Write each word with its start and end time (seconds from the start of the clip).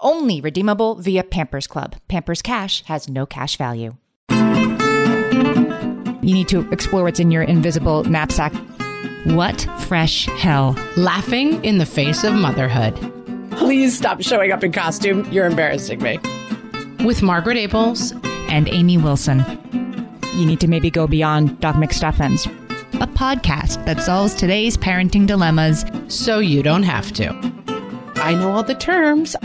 Only 0.00 0.40
redeemable 0.40 0.96
via 0.96 1.24
Pampers 1.24 1.66
Club. 1.66 1.96
Pampers 2.06 2.40
Cash 2.40 2.84
has 2.84 3.08
no 3.08 3.26
cash 3.26 3.56
value. 3.56 3.96
You 4.30 6.34
need 6.34 6.48
to 6.48 6.68
explore 6.70 7.02
what's 7.02 7.18
in 7.18 7.30
your 7.30 7.42
invisible 7.42 8.04
knapsack. 8.04 8.52
What 9.24 9.66
fresh 9.80 10.26
hell? 10.26 10.76
Laughing 10.96 11.64
in 11.64 11.78
the 11.78 11.86
face 11.86 12.22
of 12.22 12.34
motherhood. 12.34 12.94
Please 13.52 13.96
stop 13.96 14.22
showing 14.22 14.52
up 14.52 14.62
in 14.62 14.70
costume. 14.70 15.26
You're 15.32 15.46
embarrassing 15.46 16.00
me. 16.00 16.18
With 17.04 17.22
Margaret 17.22 17.56
Ables 17.56 18.12
and 18.50 18.68
Amy 18.68 18.98
Wilson. 18.98 19.44
You 20.34 20.46
need 20.46 20.60
to 20.60 20.68
maybe 20.68 20.90
go 20.90 21.08
beyond 21.08 21.58
Doc 21.58 21.74
McStuffins. 21.74 22.46
A 23.02 23.06
podcast 23.06 23.84
that 23.86 24.00
solves 24.00 24.34
today's 24.34 24.76
parenting 24.76 25.26
dilemmas 25.26 25.84
so 26.06 26.38
you 26.38 26.62
don't 26.62 26.84
have 26.84 27.12
to. 27.14 27.32
I 28.20 28.34
know 28.34 28.52
all 28.52 28.62
the 28.62 28.74
terms. 28.74 29.36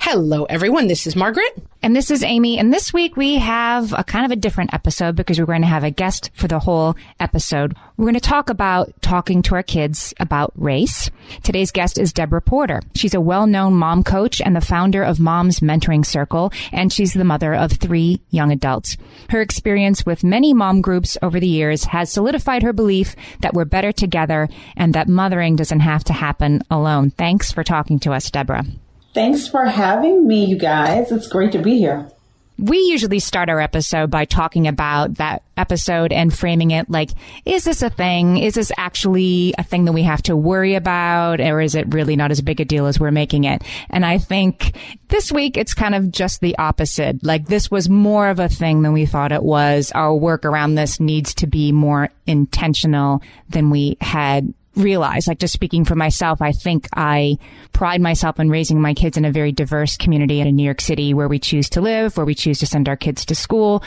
Hello, 0.00 0.44
everyone. 0.44 0.86
This 0.88 1.06
is 1.06 1.14
Margaret. 1.14 1.67
And 1.88 1.96
this 1.96 2.10
is 2.10 2.22
Amy. 2.22 2.58
And 2.58 2.70
this 2.70 2.92
week 2.92 3.16
we 3.16 3.38
have 3.38 3.94
a 3.94 4.04
kind 4.04 4.26
of 4.26 4.30
a 4.30 4.36
different 4.36 4.74
episode 4.74 5.16
because 5.16 5.40
we're 5.40 5.46
going 5.46 5.62
to 5.62 5.68
have 5.68 5.84
a 5.84 5.90
guest 5.90 6.30
for 6.34 6.46
the 6.46 6.58
whole 6.58 6.96
episode. 7.18 7.74
We're 7.96 8.04
going 8.04 8.12
to 8.12 8.20
talk 8.20 8.50
about 8.50 8.92
talking 9.00 9.40
to 9.44 9.54
our 9.54 9.62
kids 9.62 10.12
about 10.20 10.52
race. 10.54 11.10
Today's 11.42 11.70
guest 11.70 11.96
is 11.96 12.12
Deborah 12.12 12.42
Porter. 12.42 12.82
She's 12.94 13.14
a 13.14 13.22
well-known 13.22 13.72
mom 13.72 14.04
coach 14.04 14.42
and 14.42 14.54
the 14.54 14.60
founder 14.60 15.02
of 15.02 15.18
Mom's 15.18 15.60
Mentoring 15.60 16.04
Circle, 16.04 16.52
and 16.72 16.92
she's 16.92 17.14
the 17.14 17.24
mother 17.24 17.54
of 17.54 17.72
three 17.72 18.20
young 18.28 18.52
adults. 18.52 18.98
Her 19.30 19.40
experience 19.40 20.04
with 20.04 20.22
many 20.22 20.52
mom 20.52 20.82
groups 20.82 21.16
over 21.22 21.40
the 21.40 21.48
years 21.48 21.84
has 21.84 22.12
solidified 22.12 22.62
her 22.64 22.74
belief 22.74 23.16
that 23.40 23.54
we're 23.54 23.64
better 23.64 23.92
together 23.92 24.50
and 24.76 24.92
that 24.92 25.08
mothering 25.08 25.56
doesn't 25.56 25.80
have 25.80 26.04
to 26.04 26.12
happen 26.12 26.60
alone. 26.70 27.12
Thanks 27.12 27.50
for 27.50 27.64
talking 27.64 27.98
to 28.00 28.12
us, 28.12 28.30
Deborah. 28.30 28.66
Thanks 29.14 29.48
for 29.48 29.64
having 29.64 30.26
me, 30.26 30.44
you 30.44 30.58
guys. 30.58 31.10
It's 31.10 31.26
great 31.26 31.52
to 31.52 31.58
be 31.58 31.78
here. 31.78 32.10
We 32.58 32.78
usually 32.78 33.20
start 33.20 33.48
our 33.48 33.60
episode 33.60 34.10
by 34.10 34.24
talking 34.24 34.66
about 34.66 35.14
that 35.14 35.44
episode 35.56 36.12
and 36.12 36.36
framing 36.36 36.72
it 36.72 36.90
like, 36.90 37.10
is 37.44 37.62
this 37.62 37.82
a 37.82 37.90
thing? 37.90 38.38
Is 38.38 38.54
this 38.54 38.72
actually 38.76 39.54
a 39.56 39.62
thing 39.62 39.84
that 39.84 39.92
we 39.92 40.02
have 40.02 40.22
to 40.22 40.36
worry 40.36 40.74
about? 40.74 41.40
Or 41.40 41.60
is 41.60 41.76
it 41.76 41.94
really 41.94 42.16
not 42.16 42.32
as 42.32 42.40
big 42.40 42.60
a 42.60 42.64
deal 42.64 42.86
as 42.86 42.98
we're 42.98 43.12
making 43.12 43.44
it? 43.44 43.62
And 43.90 44.04
I 44.04 44.18
think 44.18 44.76
this 45.06 45.30
week 45.30 45.56
it's 45.56 45.72
kind 45.72 45.94
of 45.94 46.10
just 46.10 46.40
the 46.40 46.58
opposite. 46.58 47.24
Like 47.24 47.46
this 47.46 47.70
was 47.70 47.88
more 47.88 48.28
of 48.28 48.40
a 48.40 48.48
thing 48.48 48.82
than 48.82 48.92
we 48.92 49.06
thought 49.06 49.30
it 49.30 49.44
was. 49.44 49.92
Our 49.92 50.12
work 50.12 50.44
around 50.44 50.74
this 50.74 50.98
needs 50.98 51.34
to 51.34 51.46
be 51.46 51.70
more 51.70 52.08
intentional 52.26 53.22
than 53.48 53.70
we 53.70 53.96
had 54.00 54.52
realize, 54.76 55.26
like 55.26 55.38
just 55.38 55.52
speaking 55.52 55.84
for 55.84 55.94
myself, 55.94 56.40
I 56.40 56.52
think 56.52 56.88
I 56.94 57.38
pride 57.72 58.00
myself 58.00 58.38
in 58.38 58.50
raising 58.50 58.80
my 58.80 58.94
kids 58.94 59.16
in 59.16 59.24
a 59.24 59.32
very 59.32 59.52
diverse 59.52 59.96
community 59.96 60.40
in 60.40 60.54
New 60.54 60.62
York 60.62 60.80
City 60.80 61.14
where 61.14 61.28
we 61.28 61.38
choose 61.38 61.68
to 61.70 61.80
live, 61.80 62.16
where 62.16 62.26
we 62.26 62.34
choose 62.34 62.58
to 62.60 62.66
send 62.66 62.88
our 62.88 62.96
kids 62.96 63.24
to 63.26 63.34
school. 63.34 63.82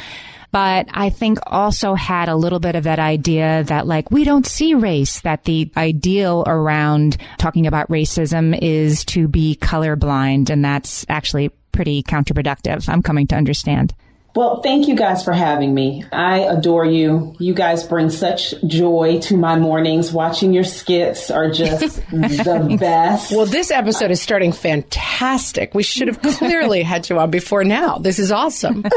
But 0.52 0.88
I 0.92 1.09
think 1.09 1.40
also 1.47 1.94
had 1.94 2.28
a 2.28 2.36
little 2.36 2.59
bit 2.59 2.75
of 2.75 2.84
that 2.84 3.00
idea 3.00 3.64
that 3.68 3.88
like 3.88 4.12
we 4.12 4.25
don't 4.25 4.46
see 4.46 4.74
race, 4.74 5.22
that 5.22 5.46
the 5.46 5.72
ideal 5.78 6.44
around 6.46 7.18
talking 7.38 7.68
about 7.68 7.88
racism 7.88 8.58
is 8.62 9.06
to 9.06 9.30
be 9.30 9.58
colorblind. 9.62 10.50
And 10.50 10.63
that's 10.63 11.06
actually 11.08 11.50
pretty 11.72 12.03
counterproductive. 12.03 12.90
I'm 12.90 13.02
coming 13.02 13.28
to 13.28 13.36
understand. 13.36 13.94
Well, 14.34 14.62
thank 14.62 14.88
you 14.88 14.96
guys 14.96 15.25
for 15.25 15.34
having 15.34 15.74
me. 15.74 16.06
I 16.09 16.40
adore 16.40 16.86
you. 16.86 17.36
You 17.38 17.53
guys 17.53 17.84
bring 17.84 18.09
such 18.09 18.53
joy 18.66 19.19
to 19.24 19.36
my 19.36 19.59
mornings. 19.59 20.14
Watching 20.14 20.53
your 20.53 20.64
skits 20.64 21.30
are 21.30 21.52
just 21.52 21.96
the 22.12 22.78
best. 22.80 23.34
Well, 23.34 23.46
this 23.46 23.72
episode 23.72 24.09
is 24.09 24.22
starting 24.22 24.53
fantastic. 24.53 25.75
We 25.75 25.84
should 25.84 26.08
have 26.08 26.22
clearly 26.22 26.81
had 26.84 27.09
you 27.09 27.19
on 27.19 27.30
before 27.30 27.66
now. 27.66 27.97
This 27.97 28.19
is 28.19 28.31
awesome. 28.31 28.81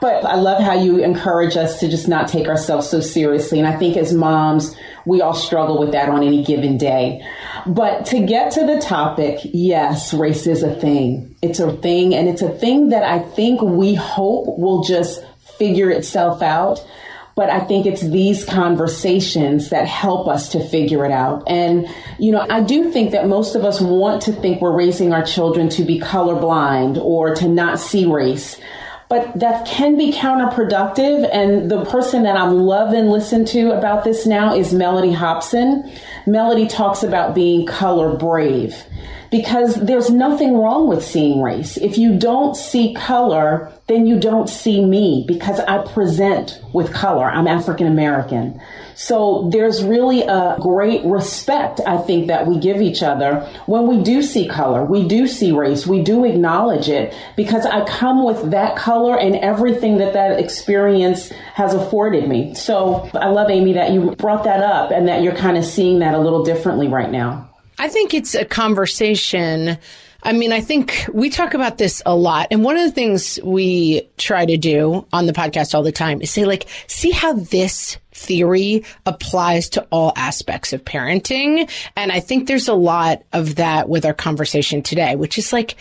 but 0.00 0.24
I 0.24 0.36
love 0.36 0.62
how 0.62 0.74
you 0.74 1.02
encourage 1.02 1.56
us 1.56 1.80
to 1.80 1.88
just 1.88 2.06
not 2.06 2.28
take 2.28 2.46
ourselves 2.46 2.88
so 2.88 3.00
seriously. 3.00 3.58
And 3.58 3.66
I 3.66 3.76
think 3.76 3.96
as 3.96 4.12
moms, 4.12 4.76
we 5.04 5.22
all 5.22 5.34
struggle 5.34 5.80
with 5.80 5.90
that 5.90 6.08
on 6.08 6.22
any 6.22 6.44
given 6.44 6.78
day. 6.78 7.26
But 7.66 8.06
to 8.06 8.24
get 8.24 8.52
to 8.52 8.64
the 8.64 8.78
topic, 8.78 9.40
yes, 9.42 10.14
race 10.14 10.46
is 10.46 10.62
a 10.62 10.72
thing. 10.72 11.29
It's 11.42 11.58
a 11.58 11.72
thing, 11.72 12.14
and 12.14 12.28
it's 12.28 12.42
a 12.42 12.50
thing 12.50 12.90
that 12.90 13.02
I 13.02 13.18
think 13.18 13.62
we 13.62 13.94
hope 13.94 14.58
will 14.58 14.82
just 14.82 15.24
figure 15.58 15.90
itself 15.90 16.42
out. 16.42 16.86
But 17.36 17.48
I 17.48 17.60
think 17.60 17.86
it's 17.86 18.02
these 18.02 18.44
conversations 18.44 19.70
that 19.70 19.86
help 19.86 20.28
us 20.28 20.50
to 20.50 20.62
figure 20.68 21.06
it 21.06 21.12
out. 21.12 21.44
And, 21.46 21.88
you 22.18 22.32
know, 22.32 22.44
I 22.50 22.60
do 22.60 22.92
think 22.92 23.12
that 23.12 23.28
most 23.28 23.54
of 23.54 23.64
us 23.64 23.80
want 23.80 24.22
to 24.22 24.32
think 24.32 24.60
we're 24.60 24.76
raising 24.76 25.14
our 25.14 25.24
children 25.24 25.70
to 25.70 25.84
be 25.84 26.00
colorblind 26.00 26.98
or 26.98 27.34
to 27.36 27.48
not 27.48 27.78
see 27.78 28.04
race 28.04 28.60
but 29.10 29.40
that 29.40 29.66
can 29.66 29.98
be 29.98 30.12
counterproductive. 30.12 31.28
And 31.32 31.68
the 31.68 31.84
person 31.84 32.22
that 32.22 32.36
I'm 32.36 32.54
loving 32.60 33.06
listen 33.06 33.44
to 33.46 33.76
about 33.76 34.04
this 34.04 34.24
now 34.24 34.54
is 34.54 34.72
Mellody 34.72 35.12
Hobson. 35.12 35.90
Mellody 36.26 36.70
talks 36.70 37.02
about 37.02 37.34
being 37.34 37.66
color 37.66 38.16
brave 38.16 38.84
because 39.30 39.76
there's 39.76 40.10
nothing 40.10 40.56
wrong 40.56 40.88
with 40.88 41.04
seeing 41.04 41.40
race. 41.40 41.76
If 41.76 41.98
you 41.98 42.18
don't 42.18 42.56
see 42.56 42.94
color, 42.94 43.72
then 43.86 44.06
you 44.06 44.18
don't 44.18 44.48
see 44.48 44.84
me 44.84 45.24
because 45.26 45.60
I 45.60 45.86
present 45.86 46.60
with 46.72 46.92
color. 46.92 47.30
I'm 47.30 47.46
African 47.46 47.86
American. 47.86 48.60
So 48.94 49.48
there's 49.50 49.82
really 49.82 50.22
a 50.22 50.56
great 50.60 51.04
respect, 51.04 51.80
I 51.86 51.98
think, 51.98 52.26
that 52.26 52.46
we 52.46 52.58
give 52.58 52.82
each 52.82 53.02
other 53.02 53.40
when 53.66 53.86
we 53.86 54.02
do 54.02 54.22
see 54.22 54.46
color, 54.46 54.84
we 54.84 55.06
do 55.08 55.26
see 55.26 55.52
race, 55.52 55.86
we 55.86 56.02
do 56.02 56.24
acknowledge 56.24 56.88
it 56.88 57.14
because 57.36 57.64
I 57.64 57.84
come 57.86 58.24
with 58.24 58.50
that 58.50 58.76
color 58.76 59.18
and 59.18 59.36
everything 59.36 59.98
that 59.98 60.12
that 60.12 60.38
experience 60.38 61.30
has 61.54 61.72
afforded 61.72 62.28
me. 62.28 62.54
So 62.54 63.08
I 63.14 63.28
love, 63.28 63.50
Amy, 63.50 63.72
that 63.74 63.92
you 63.92 64.14
brought 64.16 64.44
that 64.44 64.60
up 64.60 64.90
and 64.90 65.08
that 65.08 65.22
you're 65.22 65.34
kind 65.34 65.56
of 65.56 65.64
seeing 65.64 66.00
that 66.00 66.14
a 66.14 66.18
little 66.18 66.44
differently 66.44 66.88
right 66.88 67.10
now. 67.10 67.49
I 67.80 67.88
think 67.88 68.12
it's 68.12 68.34
a 68.34 68.44
conversation. 68.44 69.78
I 70.22 70.32
mean, 70.34 70.52
I 70.52 70.60
think 70.60 71.06
we 71.14 71.30
talk 71.30 71.54
about 71.54 71.78
this 71.78 72.02
a 72.04 72.14
lot. 72.14 72.48
And 72.50 72.62
one 72.62 72.76
of 72.76 72.84
the 72.84 72.90
things 72.90 73.38
we 73.42 74.06
try 74.18 74.44
to 74.44 74.58
do 74.58 75.06
on 75.14 75.24
the 75.24 75.32
podcast 75.32 75.74
all 75.74 75.82
the 75.82 75.90
time 75.90 76.20
is 76.20 76.30
say, 76.30 76.44
like, 76.44 76.68
see 76.88 77.10
how 77.10 77.32
this 77.32 77.96
theory 78.12 78.84
applies 79.06 79.70
to 79.70 79.86
all 79.90 80.12
aspects 80.14 80.74
of 80.74 80.84
parenting. 80.84 81.70
And 81.96 82.12
I 82.12 82.20
think 82.20 82.48
there's 82.48 82.68
a 82.68 82.74
lot 82.74 83.22
of 83.32 83.54
that 83.54 83.88
with 83.88 84.04
our 84.04 84.12
conversation 84.12 84.82
today, 84.82 85.16
which 85.16 85.38
is 85.38 85.50
like 85.50 85.76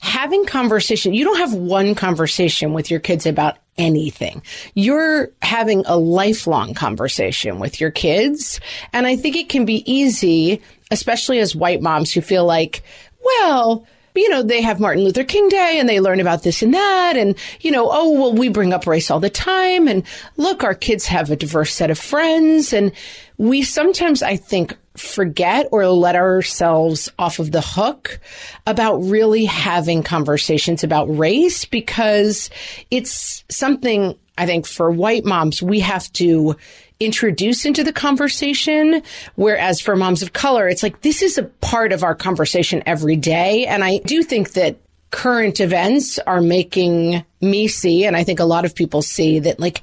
having 0.00 0.46
conversation. 0.46 1.14
You 1.14 1.24
don't 1.24 1.38
have 1.38 1.54
one 1.54 1.96
conversation 1.96 2.74
with 2.74 2.92
your 2.92 3.00
kids 3.00 3.26
about 3.26 3.58
anything. 3.80 4.42
You're 4.74 5.30
having 5.42 5.84
a 5.86 5.96
lifelong 5.96 6.74
conversation 6.74 7.58
with 7.58 7.80
your 7.80 7.90
kids. 7.90 8.60
And 8.92 9.06
I 9.06 9.16
think 9.16 9.36
it 9.36 9.48
can 9.48 9.64
be 9.64 9.90
easy, 9.90 10.60
especially 10.90 11.38
as 11.38 11.56
white 11.56 11.82
moms 11.82 12.12
who 12.12 12.20
feel 12.20 12.44
like, 12.44 12.82
well, 13.24 13.86
you 14.14 14.28
know, 14.28 14.42
they 14.42 14.60
have 14.60 14.80
Martin 14.80 15.04
Luther 15.04 15.24
King 15.24 15.48
Day 15.48 15.78
and 15.78 15.88
they 15.88 16.00
learn 16.00 16.20
about 16.20 16.42
this 16.42 16.62
and 16.62 16.74
that. 16.74 17.14
And, 17.16 17.36
you 17.60 17.70
know, 17.70 17.88
oh, 17.90 18.10
well, 18.10 18.32
we 18.32 18.48
bring 18.48 18.72
up 18.72 18.86
race 18.86 19.10
all 19.10 19.20
the 19.20 19.30
time. 19.30 19.88
And 19.88 20.04
look, 20.36 20.64
our 20.64 20.74
kids 20.74 21.06
have 21.06 21.30
a 21.30 21.36
diverse 21.36 21.72
set 21.72 21.90
of 21.90 21.98
friends. 21.98 22.72
And 22.72 22.92
we 23.38 23.62
sometimes, 23.62 24.22
I 24.22 24.36
think, 24.36 24.76
forget 25.00 25.68
or 25.72 25.86
let 25.88 26.16
ourselves 26.16 27.10
off 27.18 27.38
of 27.38 27.52
the 27.52 27.60
hook 27.60 28.20
about 28.66 28.98
really 28.98 29.44
having 29.44 30.02
conversations 30.02 30.84
about 30.84 31.06
race 31.06 31.64
because 31.64 32.50
it's 32.90 33.44
something 33.48 34.16
I 34.38 34.46
think 34.46 34.66
for 34.66 34.90
white 34.90 35.24
moms, 35.24 35.62
we 35.62 35.80
have 35.80 36.10
to 36.14 36.56
introduce 36.98 37.64
into 37.64 37.84
the 37.84 37.92
conversation. 37.92 39.02
Whereas 39.34 39.80
for 39.80 39.96
moms 39.96 40.22
of 40.22 40.32
color, 40.32 40.68
it's 40.68 40.82
like 40.82 41.02
this 41.02 41.22
is 41.22 41.36
a 41.36 41.44
part 41.44 41.92
of 41.92 42.02
our 42.02 42.14
conversation 42.14 42.82
every 42.86 43.16
day. 43.16 43.66
And 43.66 43.84
I 43.84 43.98
do 43.98 44.22
think 44.22 44.52
that 44.52 44.78
current 45.10 45.60
events 45.60 46.18
are 46.20 46.40
making 46.40 47.24
me 47.40 47.68
see, 47.68 48.04
and 48.04 48.16
I 48.16 48.24
think 48.24 48.38
a 48.38 48.44
lot 48.44 48.64
of 48.64 48.74
people 48.74 49.02
see 49.02 49.40
that 49.40 49.58
like, 49.58 49.82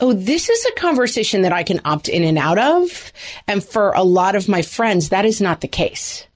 oh, 0.00 0.12
this 0.12 0.48
is 0.48 0.64
a 0.66 0.80
conversation 0.80 1.42
that 1.42 1.52
I 1.52 1.62
can 1.62 1.80
opt 1.84 2.08
in 2.08 2.22
and 2.22 2.38
out 2.38 2.58
of. 2.58 3.12
And 3.48 3.64
for 3.64 3.92
a 3.92 4.02
lot 4.02 4.36
of 4.36 4.48
my 4.48 4.62
friends, 4.62 5.08
that 5.08 5.24
is 5.24 5.40
not 5.40 5.60
the 5.60 5.68
case. 5.68 6.26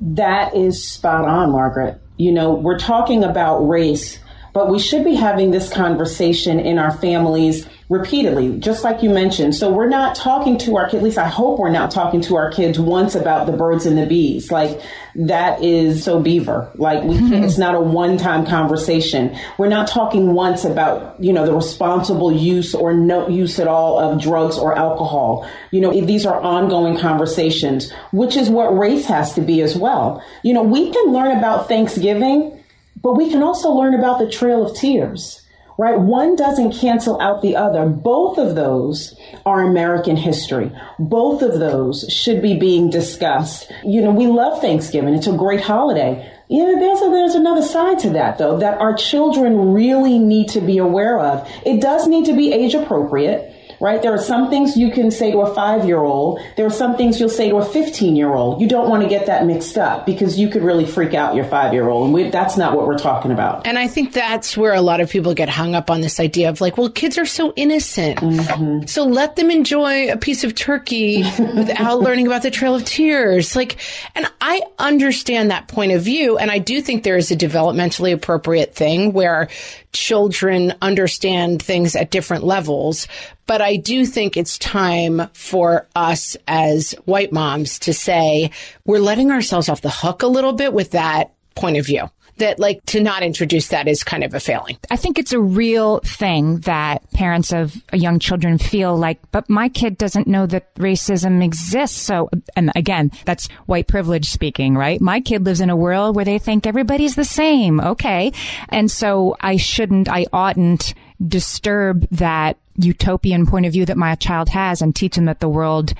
That 0.00 0.54
is 0.54 0.82
spot 0.82 1.26
on, 1.26 1.50
Margaret. 1.52 2.00
You 2.16 2.32
know, 2.32 2.52
we're 2.52 2.78
talking 2.78 3.22
about 3.24 3.60
race, 3.60 4.18
but 4.52 4.70
we 4.70 4.78
should 4.78 5.04
be 5.04 5.14
having 5.14 5.50
this 5.50 5.72
conversation 5.72 6.60
in 6.60 6.78
our 6.78 6.90
families 6.90 7.68
repeatedly, 7.90 8.56
just 8.60 8.84
like 8.84 9.02
you 9.02 9.10
mentioned. 9.10 9.54
So 9.54 9.72
we're 9.72 9.88
not 9.88 10.14
talking 10.14 10.56
to 10.58 10.76
our 10.76 10.84
kids, 10.84 10.94
at 10.94 11.02
least 11.02 11.18
I 11.18 11.26
hope 11.26 11.58
we're 11.58 11.72
not 11.72 11.90
talking 11.90 12.20
to 12.22 12.36
our 12.36 12.52
kids 12.52 12.78
once 12.78 13.16
about 13.16 13.46
the 13.46 13.52
birds 13.52 13.84
and 13.84 13.98
the 13.98 14.06
bees. 14.06 14.52
Like 14.52 14.80
that 15.16 15.62
is 15.62 16.04
so 16.04 16.20
beaver. 16.20 16.70
Like 16.76 17.02
we 17.02 17.18
can't, 17.18 17.44
it's 17.44 17.58
not 17.58 17.74
a 17.74 17.80
one 17.80 18.16
time 18.16 18.46
conversation. 18.46 19.36
We're 19.58 19.68
not 19.68 19.88
talking 19.88 20.34
once 20.34 20.64
about, 20.64 21.20
you 21.22 21.32
know, 21.32 21.44
the 21.44 21.52
responsible 21.52 22.32
use 22.32 22.76
or 22.76 22.94
no 22.94 23.28
use 23.28 23.58
at 23.58 23.66
all 23.66 23.98
of 23.98 24.20
drugs 24.22 24.56
or 24.56 24.78
alcohol. 24.78 25.48
You 25.72 25.80
know, 25.80 25.90
these 26.06 26.24
are 26.26 26.40
ongoing 26.40 26.96
conversations, 26.96 27.90
which 28.12 28.36
is 28.36 28.48
what 28.48 28.76
race 28.76 29.06
has 29.06 29.34
to 29.34 29.40
be 29.40 29.62
as 29.62 29.76
well. 29.76 30.22
You 30.44 30.54
know, 30.54 30.62
we 30.62 30.92
can 30.92 31.12
learn 31.12 31.36
about 31.36 31.66
Thanksgiving, 31.66 32.59
but 33.02 33.14
we 33.14 33.30
can 33.30 33.42
also 33.42 33.70
learn 33.70 33.94
about 33.94 34.18
the 34.18 34.30
Trail 34.30 34.66
of 34.66 34.76
Tears 34.76 35.40
right? 35.80 35.98
One 35.98 36.36
doesn't 36.36 36.72
cancel 36.72 37.18
out 37.22 37.40
the 37.40 37.56
other. 37.56 37.86
Both 37.86 38.36
of 38.36 38.54
those 38.54 39.18
are 39.46 39.62
American 39.62 40.14
history. 40.14 40.70
Both 40.98 41.40
of 41.40 41.58
those 41.58 42.04
should 42.12 42.42
be 42.42 42.58
being 42.58 42.90
discussed. 42.90 43.72
You 43.82 44.02
know, 44.02 44.10
we 44.10 44.26
love 44.26 44.60
Thanksgiving. 44.60 45.14
It's 45.14 45.26
a 45.26 45.32
great 45.32 45.62
holiday. 45.62 46.30
You 46.48 46.66
know, 46.66 46.78
there's, 46.78 47.00
a, 47.00 47.08
there's 47.08 47.34
another 47.34 47.62
side 47.62 47.98
to 48.00 48.10
that 48.10 48.36
though, 48.36 48.58
that 48.58 48.76
our 48.78 48.94
children 48.94 49.72
really 49.72 50.18
need 50.18 50.50
to 50.50 50.60
be 50.60 50.76
aware 50.76 51.18
of. 51.18 51.48
It 51.64 51.80
does 51.80 52.06
need 52.06 52.26
to 52.26 52.36
be 52.36 52.52
age 52.52 52.74
appropriate 52.74 53.56
right? 53.80 54.02
There 54.02 54.12
are 54.12 54.18
some 54.18 54.50
things 54.50 54.76
you 54.76 54.90
can 54.90 55.10
say 55.10 55.32
to 55.32 55.40
a 55.40 55.54
five 55.54 55.86
year 55.86 55.98
old. 55.98 56.40
There 56.56 56.66
are 56.66 56.70
some 56.70 56.96
things 56.96 57.18
you'll 57.18 57.30
say 57.30 57.48
to 57.48 57.56
a 57.56 57.64
15 57.64 58.14
year 58.14 58.32
old. 58.32 58.60
You 58.60 58.68
don't 58.68 58.88
want 58.88 59.02
to 59.02 59.08
get 59.08 59.26
that 59.26 59.46
mixed 59.46 59.78
up 59.78 60.06
because 60.06 60.38
you 60.38 60.48
could 60.48 60.62
really 60.62 60.84
freak 60.84 61.14
out 61.14 61.34
your 61.34 61.46
five 61.46 61.72
year 61.72 61.88
old. 61.88 62.04
And 62.04 62.14
we, 62.14 62.30
that's 62.30 62.56
not 62.56 62.76
what 62.76 62.86
we're 62.86 62.98
talking 62.98 63.32
about. 63.32 63.66
And 63.66 63.78
I 63.78 63.88
think 63.88 64.12
that's 64.12 64.56
where 64.56 64.74
a 64.74 64.82
lot 64.82 65.00
of 65.00 65.10
people 65.10 65.34
get 65.34 65.48
hung 65.48 65.74
up 65.74 65.90
on 65.90 66.02
this 66.02 66.20
idea 66.20 66.50
of 66.50 66.60
like, 66.60 66.76
well, 66.76 66.90
kids 66.90 67.16
are 67.16 67.26
so 67.26 67.52
innocent. 67.56 68.18
Mm-hmm. 68.20 68.86
So 68.86 69.04
let 69.04 69.36
them 69.36 69.50
enjoy 69.50 70.12
a 70.12 70.16
piece 70.16 70.44
of 70.44 70.54
turkey 70.54 71.22
without 71.38 72.00
learning 72.00 72.26
about 72.26 72.42
the 72.42 72.50
Trail 72.50 72.74
of 72.74 72.84
Tears. 72.84 73.56
Like, 73.56 73.78
and 74.14 74.26
I 74.40 74.60
understand 74.78 75.50
that 75.50 75.68
point 75.68 75.92
of 75.92 76.02
view. 76.02 76.36
And 76.36 76.50
I 76.50 76.58
do 76.58 76.82
think 76.82 77.02
there 77.02 77.16
is 77.16 77.30
a 77.30 77.36
developmentally 77.36 78.12
appropriate 78.12 78.74
thing 78.74 79.12
where 79.12 79.48
children 79.92 80.74
understand 80.82 81.62
things 81.62 81.96
at 81.96 82.10
different 82.10 82.44
levels. 82.44 83.08
But 83.50 83.62
I 83.62 83.74
do 83.74 84.06
think 84.06 84.36
it's 84.36 84.58
time 84.58 85.22
for 85.32 85.88
us 85.96 86.36
as 86.46 86.92
white 87.06 87.32
moms 87.32 87.80
to 87.80 87.92
say 87.92 88.52
we're 88.86 89.00
letting 89.00 89.32
ourselves 89.32 89.68
off 89.68 89.80
the 89.80 89.90
hook 89.90 90.22
a 90.22 90.28
little 90.28 90.52
bit 90.52 90.72
with 90.72 90.92
that 90.92 91.32
point 91.56 91.76
of 91.76 91.84
view 91.84 92.08
that 92.36 92.60
like 92.60 92.80
to 92.86 93.00
not 93.00 93.24
introduce 93.24 93.66
that 93.68 93.88
is 93.88 94.04
kind 94.04 94.22
of 94.22 94.34
a 94.34 94.40
failing. 94.40 94.78
I 94.88 94.94
think 94.94 95.18
it's 95.18 95.32
a 95.32 95.40
real 95.40 95.98
thing 95.98 96.60
that 96.60 97.10
parents 97.10 97.52
of 97.52 97.74
young 97.92 98.20
children 98.20 98.56
feel 98.56 98.96
like, 98.96 99.18
but 99.32 99.50
my 99.50 99.68
kid 99.68 99.98
doesn't 99.98 100.28
know 100.28 100.46
that 100.46 100.72
racism 100.76 101.42
exists. 101.42 102.00
So, 102.00 102.30
and 102.54 102.70
again, 102.76 103.10
that's 103.24 103.48
white 103.66 103.88
privilege 103.88 104.30
speaking, 104.30 104.76
right? 104.76 105.00
My 105.00 105.20
kid 105.20 105.44
lives 105.44 105.60
in 105.60 105.70
a 105.70 105.76
world 105.76 106.14
where 106.14 106.24
they 106.24 106.38
think 106.38 106.68
everybody's 106.68 107.16
the 107.16 107.24
same. 107.24 107.80
Okay. 107.80 108.32
And 108.68 108.88
so 108.88 109.36
I 109.40 109.56
shouldn't, 109.56 110.08
I 110.08 110.26
oughtn't 110.32 110.94
disturb 111.26 112.08
that 112.10 112.56
utopian 112.76 113.46
point 113.46 113.66
of 113.66 113.72
view 113.72 113.84
that 113.86 113.96
my 113.96 114.14
child 114.14 114.48
has 114.48 114.80
and 114.80 114.94
teach 114.94 115.16
them 115.16 115.26
that 115.26 115.40
the 115.40 115.48
world 115.48 115.92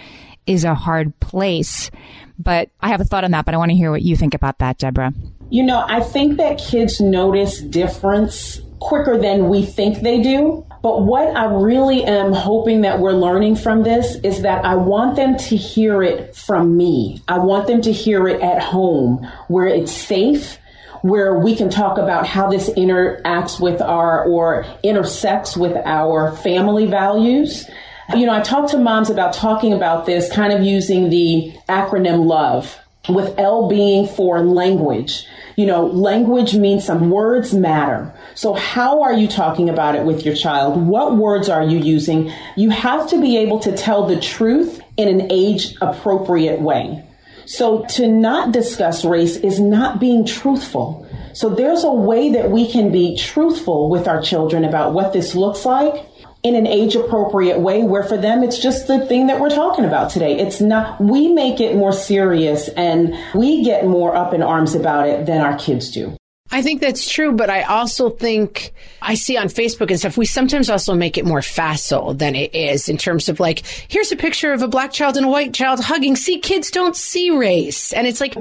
is 0.47 0.65
a 0.65 0.75
hard 0.75 1.19
place. 1.21 1.91
But 2.39 2.71
I 2.81 2.89
have 2.89 3.01
a 3.01 3.05
thought 3.05 3.25
on 3.25 3.31
that, 3.33 3.45
but 3.45 3.55
I 3.55 3.59
want 3.59 3.71
to 3.71 3.77
hear 3.77 3.91
what 3.91 4.03
you 4.03 4.17
think 4.17 4.35
about 4.35 4.59
that, 4.59 4.79
Deborah. 4.79 5.13
You 5.51 5.63
know, 5.65 5.85
I 5.87 6.01
think 6.01 6.37
that 6.39 6.59
kids 6.59 7.01
notice 7.01 7.61
difference 7.61 8.61
quicker 8.79 9.19
than 9.19 9.49
we 9.49 9.65
think 9.65 10.01
they 10.01 10.21
do. 10.21 10.67
But 10.83 11.03
what 11.03 11.37
I 11.37 11.45
really 11.45 12.05
am 12.05 12.33
hoping 12.33 12.81
that 12.83 13.01
we're 13.01 13.13
learning 13.13 13.57
from 13.57 13.83
this 13.83 14.17
is 14.23 14.43
that 14.43 14.65
I 14.65 14.77
want 14.77 15.17
them 15.17 15.37
to 15.37 15.57
hear 15.57 16.03
it 16.03 16.35
from 16.35 16.77
me. 16.77 17.23
I 17.29 17.39
want 17.39 17.67
them 17.67 17.83
to 17.83 17.93
hear 17.93 18.27
it 18.27 18.41
at 18.41 18.63
home 18.63 19.29
where 19.49 19.67
it's 19.67 19.93
safe 19.93 20.59
where 21.03 21.39
we 21.39 21.57
can 21.57 21.71
talk 21.71 21.99
about 21.99 22.27
how 22.27 22.49
this 22.49 22.71
interacts 22.71 23.61
with 23.61 23.81
our 23.81 24.25
or 24.25 24.67
intersects 24.83 25.57
with 25.57 25.77
our 25.85 26.37
family 26.37 26.87
values. 26.87 27.69
You 28.15 28.27
know, 28.27 28.35
I 28.35 28.41
talk 28.41 28.71
to 28.71 28.79
moms 28.79 29.09
about 29.09 29.35
talking 29.35 29.73
about 29.73 30.05
this 30.05 30.31
kind 30.33 30.53
of 30.53 30.63
using 30.63 31.11
the 31.11 31.53
acronym 31.69 32.27
LOVE 32.27 32.77
with 33.09 33.39
L 33.39 33.69
being 33.69 34.07
for 34.07 34.41
language. 34.41 35.27
You 35.57 35.67
know, 35.67 35.87
language 35.87 36.55
means 36.55 36.85
some 36.85 37.11
words 37.11 37.55
matter. 37.55 38.13
So 38.35 38.55
how 38.55 39.03
are 39.03 39.13
you 39.13 39.29
talking 39.29 39.69
about 39.69 39.95
it 39.95 40.05
with 40.05 40.25
your 40.25 40.35
child? 40.35 40.77
What 40.77 41.17
words 41.17 41.49
are 41.49 41.63
you 41.63 41.79
using? 41.79 42.33
You 42.57 42.71
have 42.71 43.09
to 43.11 43.21
be 43.21 43.37
able 43.39 43.61
to 43.61 43.77
tell 43.77 44.07
the 44.07 44.19
truth 44.19 44.81
in 44.97 45.09
an 45.09 45.31
age 45.31 45.77
appropriate 45.81 46.61
way. 46.61 47.05
So 47.51 47.85
to 47.97 48.07
not 48.07 48.53
discuss 48.53 49.05
race 49.05 49.37
is 49.37 49.59
not 49.59 49.99
being 49.99 50.25
truthful. 50.25 51.05
So 51.33 51.49
there's 51.51 51.83
a 51.83 51.91
way 51.91 52.31
that 52.35 52.49
we 52.49 52.71
can 52.71 52.93
be 52.93 53.17
truthful 53.17 53.91
with 53.91 54.07
our 54.07 54.23
children 54.23 54.65
about 54.65 54.93
what 54.93 55.13
this 55.13 55.35
looks 55.35 55.65
like 55.65 56.07
in 56.45 56.55
an 56.55 56.69
age 56.69 56.95
appropriate 56.95 57.59
way 57.59 57.83
where 57.83 58.05
for 58.05 58.17
them 58.17 58.45
it's 58.45 58.61
just 58.61 58.87
the 58.87 59.05
thing 59.07 59.27
that 59.27 59.41
we're 59.41 59.51
talking 59.51 59.85
about 59.85 60.11
today. 60.11 60.39
It's 60.39 60.61
not, 60.61 61.01
we 61.01 61.33
make 61.33 61.59
it 61.59 61.75
more 61.75 61.93
serious 61.93 62.69
and 62.69 63.19
we 63.35 63.65
get 63.65 63.85
more 63.85 64.15
up 64.15 64.33
in 64.33 64.45
arms 64.45 64.77
about 64.77 65.09
it 65.09 65.27
than 65.27 65.41
our 65.41 65.59
kids 65.59 65.91
do. 65.91 66.17
I 66.53 66.63
think 66.63 66.81
that's 66.81 67.09
true, 67.09 67.33
but 67.33 67.49
I 67.49 67.63
also 67.63 68.11
think 68.11 68.73
I 69.01 69.15
see 69.15 69.37
on 69.37 69.47
Facebook 69.47 69.91
and 69.91 69.99
stuff, 69.99 70.17
we 70.17 70.27
sometimes 70.27 70.69
also 70.69 70.95
make 70.95 71.17
it 71.17 71.25
more 71.25 71.43
facile 71.43 72.13
than 72.13 72.35
it 72.35 72.55
is 72.55 72.89
in 72.89 72.99
terms 72.99 73.29
of 73.29 73.39
like, 73.39 73.65
here's 73.89 74.11
a 74.11 74.17
picture 74.17 74.53
of 74.53 74.63
a 74.63 74.69
black 74.69 74.93
child 74.93 75.17
and 75.17 75.27
a 75.27 75.29
white 75.29 75.55
child 75.55 75.81
hugging. 75.81 76.17
See, 76.17 76.41
kids 76.41 76.71
don't 76.73 76.97
see 76.97 77.31
race. 77.31 77.93
And 77.93 78.07
it's 78.07 78.21
like, 78.21 78.37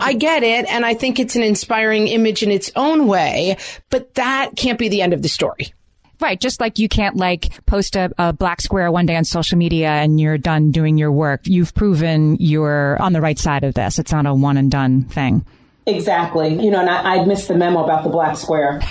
I 0.00 0.12
get 0.12 0.42
it. 0.42 0.66
And 0.70 0.84
I 0.84 0.92
think 0.92 1.18
it's 1.18 1.36
an 1.36 1.42
inspiring 1.42 2.08
image 2.08 2.42
in 2.42 2.50
its 2.50 2.70
own 2.76 3.06
way, 3.06 3.56
but 3.88 4.14
that 4.14 4.50
can't 4.56 4.78
be 4.78 4.90
the 4.90 5.00
end 5.00 5.14
of 5.14 5.22
the 5.22 5.28
story. 5.28 5.72
Right. 6.20 6.40
Just 6.40 6.60
like 6.60 6.78
you 6.78 6.88
can't 6.88 7.16
like 7.16 7.64
post 7.66 7.96
a, 7.96 8.10
a, 8.18 8.32
black 8.32 8.60
square 8.60 8.90
one 8.92 9.04
day 9.04 9.16
on 9.16 9.24
social 9.24 9.58
media 9.58 9.88
and 9.88 10.20
you're 10.20 10.38
done 10.38 10.70
doing 10.70 10.96
your 10.96 11.10
work. 11.10 11.40
You've 11.44 11.74
proven 11.74 12.36
you're 12.38 13.00
on 13.02 13.12
the 13.12 13.20
right 13.20 13.38
side 13.38 13.64
of 13.64 13.74
this. 13.74 13.98
It's 13.98 14.12
not 14.12 14.24
a 14.26 14.32
one 14.32 14.56
and 14.56 14.70
done 14.70 15.04
thing. 15.04 15.44
Exactly. 15.86 16.54
You 16.64 16.70
know, 16.70 16.80
and 16.80 16.88
I, 16.88 17.16
I 17.16 17.24
missed 17.26 17.48
the 17.48 17.54
memo 17.54 17.84
about 17.84 18.04
the 18.04 18.08
black 18.08 18.38
square. 18.38 18.80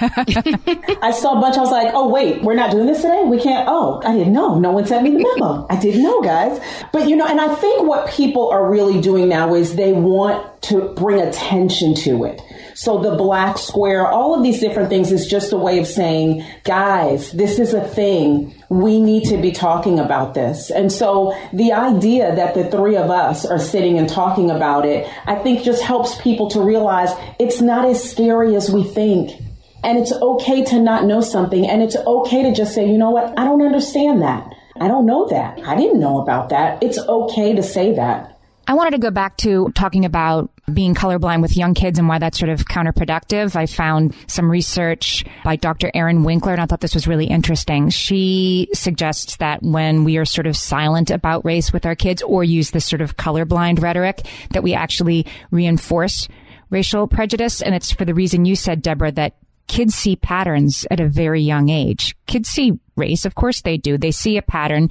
I 1.01 1.11
saw 1.11 1.37
a 1.37 1.41
bunch. 1.41 1.57
I 1.57 1.61
was 1.61 1.71
like, 1.71 1.91
oh, 1.93 2.07
wait, 2.07 2.43
we're 2.43 2.53
not 2.53 2.69
doing 2.69 2.85
this 2.85 3.01
today? 3.01 3.23
We 3.25 3.39
can't. 3.39 3.67
Oh, 3.67 3.99
I 4.05 4.15
didn't 4.15 4.33
know. 4.33 4.59
No 4.59 4.71
one 4.71 4.85
sent 4.85 5.03
me 5.03 5.09
the 5.09 5.17
memo. 5.17 5.65
I 5.71 5.79
didn't 5.79 6.03
know, 6.03 6.21
guys. 6.21 6.61
But, 6.91 7.09
you 7.09 7.15
know, 7.15 7.25
and 7.25 7.41
I 7.41 7.55
think 7.55 7.87
what 7.87 8.09
people 8.09 8.49
are 8.49 8.69
really 8.69 9.01
doing 9.01 9.27
now 9.27 9.55
is 9.55 9.75
they 9.75 9.91
want 9.91 10.61
to 10.63 10.89
bring 10.89 11.19
attention 11.19 11.95
to 11.95 12.25
it. 12.25 12.41
So 12.75 13.01
the 13.01 13.15
black 13.15 13.57
square, 13.57 14.07
all 14.07 14.35
of 14.35 14.43
these 14.43 14.59
different 14.59 14.89
things 14.89 15.11
is 15.11 15.27
just 15.27 15.53
a 15.53 15.57
way 15.57 15.79
of 15.79 15.87
saying, 15.87 16.45
guys, 16.63 17.31
this 17.31 17.59
is 17.59 17.73
a 17.73 17.87
thing 17.87 18.55
we 18.69 18.99
need 18.99 19.25
to 19.29 19.37
be 19.37 19.51
talking 19.51 19.99
about 19.99 20.33
this. 20.33 20.71
And 20.71 20.91
so 20.91 21.37
the 21.53 21.73
idea 21.73 22.35
that 22.35 22.55
the 22.55 22.69
three 22.69 22.97
of 22.97 23.11
us 23.11 23.45
are 23.45 23.59
sitting 23.59 23.99
and 23.99 24.09
talking 24.09 24.49
about 24.49 24.85
it, 24.85 25.07
I 25.25 25.35
think 25.35 25.63
just 25.63 25.83
helps 25.83 26.19
people 26.21 26.49
to 26.51 26.61
realize 26.61 27.09
it's 27.39 27.61
not 27.61 27.85
as 27.85 28.11
scary 28.11 28.55
as 28.55 28.71
we 28.71 28.83
think. 28.83 29.39
And 29.83 29.97
it's 29.97 30.13
okay 30.13 30.63
to 30.65 30.79
not 30.79 31.05
know 31.05 31.21
something. 31.21 31.67
And 31.67 31.83
it's 31.83 31.95
okay 31.95 32.43
to 32.43 32.53
just 32.53 32.73
say, 32.73 32.89
you 32.89 32.97
know 32.97 33.11
what? 33.11 33.37
I 33.37 33.43
don't 33.43 33.61
understand 33.61 34.21
that. 34.21 34.49
I 34.79 34.87
don't 34.87 35.05
know 35.05 35.27
that. 35.27 35.59
I 35.65 35.75
didn't 35.75 35.99
know 35.99 36.19
about 36.19 36.49
that. 36.49 36.81
It's 36.81 36.97
okay 36.97 37.53
to 37.53 37.61
say 37.61 37.93
that. 37.95 38.32
I 38.65 38.75
wanted 38.75 38.91
to 38.91 38.97
go 38.97 39.11
back 39.11 39.35
to 39.37 39.71
talking 39.75 40.05
about 40.05 40.49
being 40.71 40.95
colorblind 40.95 41.41
with 41.41 41.57
young 41.57 41.73
kids 41.73 41.99
and 41.99 42.07
why 42.07 42.19
that's 42.19 42.39
sort 42.39 42.49
of 42.49 42.65
counterproductive. 42.65 43.55
I 43.57 43.65
found 43.65 44.15
some 44.27 44.49
research 44.49 45.25
by 45.43 45.57
Dr. 45.57 45.91
Erin 45.93 46.23
Winkler, 46.23 46.53
and 46.53 46.61
I 46.61 46.65
thought 46.65 46.79
this 46.79 46.93
was 46.93 47.07
really 47.07 47.25
interesting. 47.25 47.89
She 47.89 48.69
suggests 48.73 49.35
that 49.37 49.61
when 49.61 50.05
we 50.05 50.15
are 50.17 50.23
sort 50.23 50.47
of 50.47 50.55
silent 50.55 51.11
about 51.11 51.43
race 51.43 51.73
with 51.73 51.85
our 51.85 51.95
kids 51.95 52.21
or 52.21 52.43
use 52.45 52.71
this 52.71 52.85
sort 52.85 53.01
of 53.01 53.17
colorblind 53.17 53.81
rhetoric, 53.81 54.25
that 54.51 54.63
we 54.63 54.73
actually 54.73 55.25
reinforce 55.51 56.29
racial 56.69 57.07
prejudice. 57.07 57.61
And 57.61 57.75
it's 57.75 57.91
for 57.91 58.05
the 58.05 58.13
reason 58.13 58.45
you 58.45 58.55
said, 58.55 58.81
Deborah, 58.81 59.11
that 59.11 59.35
kids 59.67 59.95
see 59.95 60.15
patterns 60.15 60.85
at 60.91 60.99
a 60.99 61.07
very 61.07 61.41
young 61.41 61.69
age. 61.69 62.15
Kids 62.27 62.49
see 62.49 62.79
race. 62.95 63.25
Of 63.25 63.35
course 63.35 63.61
they 63.61 63.77
do. 63.77 63.97
They 63.97 64.11
see 64.11 64.37
a 64.37 64.41
pattern 64.41 64.89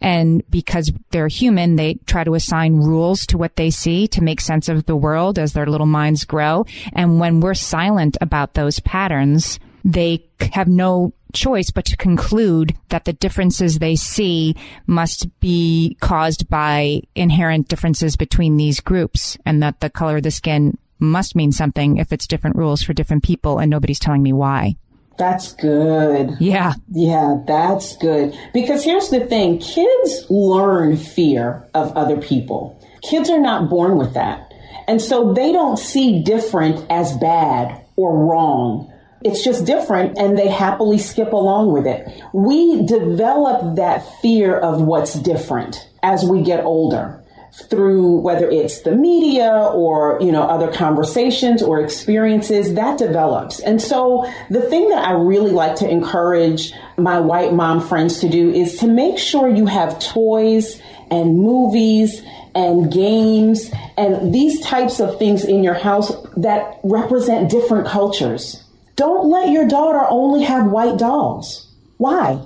and 0.00 0.42
because 0.50 0.92
they're 1.10 1.28
human, 1.28 1.76
they 1.76 1.94
try 2.06 2.24
to 2.24 2.34
assign 2.34 2.76
rules 2.76 3.26
to 3.26 3.38
what 3.38 3.56
they 3.56 3.70
see 3.70 4.08
to 4.08 4.22
make 4.22 4.40
sense 4.40 4.68
of 4.68 4.86
the 4.86 4.96
world 4.96 5.38
as 5.38 5.52
their 5.52 5.66
little 5.66 5.86
minds 5.86 6.24
grow. 6.24 6.66
And 6.92 7.20
when 7.20 7.40
we're 7.40 7.54
silent 7.54 8.16
about 8.20 8.54
those 8.54 8.80
patterns, 8.80 9.60
they 9.84 10.24
have 10.52 10.68
no 10.68 11.12
choice 11.34 11.70
but 11.70 11.84
to 11.84 11.96
conclude 11.96 12.74
that 12.88 13.04
the 13.04 13.12
differences 13.12 13.78
they 13.78 13.96
see 13.96 14.54
must 14.86 15.28
be 15.40 15.96
caused 16.00 16.48
by 16.48 17.02
inherent 17.14 17.68
differences 17.68 18.16
between 18.16 18.56
these 18.56 18.80
groups 18.80 19.36
and 19.44 19.62
that 19.62 19.80
the 19.80 19.90
color 19.90 20.18
of 20.18 20.22
the 20.22 20.30
skin 20.30 20.78
must 20.98 21.36
mean 21.36 21.52
something 21.52 21.96
if 21.96 22.12
it's 22.12 22.26
different 22.26 22.56
rules 22.56 22.82
for 22.82 22.92
different 22.92 23.22
people 23.22 23.58
and 23.58 23.70
nobody's 23.70 23.98
telling 23.98 24.22
me 24.22 24.32
why. 24.32 24.76
That's 25.16 25.52
good. 25.52 26.36
Yeah. 26.40 26.74
Yeah, 26.90 27.36
that's 27.46 27.96
good. 27.98 28.36
Because 28.52 28.84
here's 28.84 29.10
the 29.10 29.20
thing 29.26 29.58
kids 29.58 30.26
learn 30.28 30.96
fear 30.96 31.68
of 31.74 31.96
other 31.96 32.20
people. 32.20 32.80
Kids 33.02 33.30
are 33.30 33.40
not 33.40 33.70
born 33.70 33.96
with 33.96 34.14
that. 34.14 34.52
And 34.88 35.00
so 35.00 35.32
they 35.32 35.52
don't 35.52 35.78
see 35.78 36.22
different 36.22 36.84
as 36.90 37.16
bad 37.18 37.84
or 37.96 38.26
wrong. 38.26 38.92
It's 39.22 39.42
just 39.42 39.64
different 39.64 40.18
and 40.18 40.36
they 40.36 40.48
happily 40.48 40.98
skip 40.98 41.32
along 41.32 41.72
with 41.72 41.86
it. 41.86 42.22
We 42.34 42.84
develop 42.84 43.76
that 43.76 44.04
fear 44.20 44.58
of 44.58 44.82
what's 44.82 45.14
different 45.14 45.88
as 46.02 46.24
we 46.24 46.42
get 46.42 46.64
older 46.64 47.23
through 47.68 48.16
whether 48.16 48.50
it's 48.50 48.80
the 48.80 48.90
media 48.90 49.52
or 49.52 50.18
you 50.20 50.32
know 50.32 50.42
other 50.42 50.72
conversations 50.72 51.62
or 51.62 51.80
experiences 51.80 52.74
that 52.74 52.98
develops. 52.98 53.60
And 53.60 53.80
so 53.80 54.28
the 54.50 54.60
thing 54.62 54.88
that 54.88 55.06
i 55.06 55.12
really 55.12 55.52
like 55.52 55.76
to 55.76 55.88
encourage 55.88 56.72
my 56.96 57.18
white 57.20 57.52
mom 57.52 57.80
friends 57.80 58.20
to 58.20 58.28
do 58.28 58.50
is 58.50 58.78
to 58.78 58.88
make 58.88 59.18
sure 59.18 59.48
you 59.48 59.66
have 59.66 59.98
toys 60.00 60.80
and 61.10 61.38
movies 61.38 62.22
and 62.56 62.92
games 62.92 63.70
and 63.96 64.34
these 64.34 64.60
types 64.60 65.00
of 65.00 65.18
things 65.18 65.44
in 65.44 65.62
your 65.62 65.74
house 65.74 66.12
that 66.36 66.80
represent 66.82 67.50
different 67.50 67.86
cultures. 67.86 68.64
Don't 68.96 69.28
let 69.28 69.50
your 69.50 69.66
daughter 69.66 70.04
only 70.08 70.44
have 70.44 70.66
white 70.66 70.98
dolls. 70.98 71.72
Why? 71.98 72.40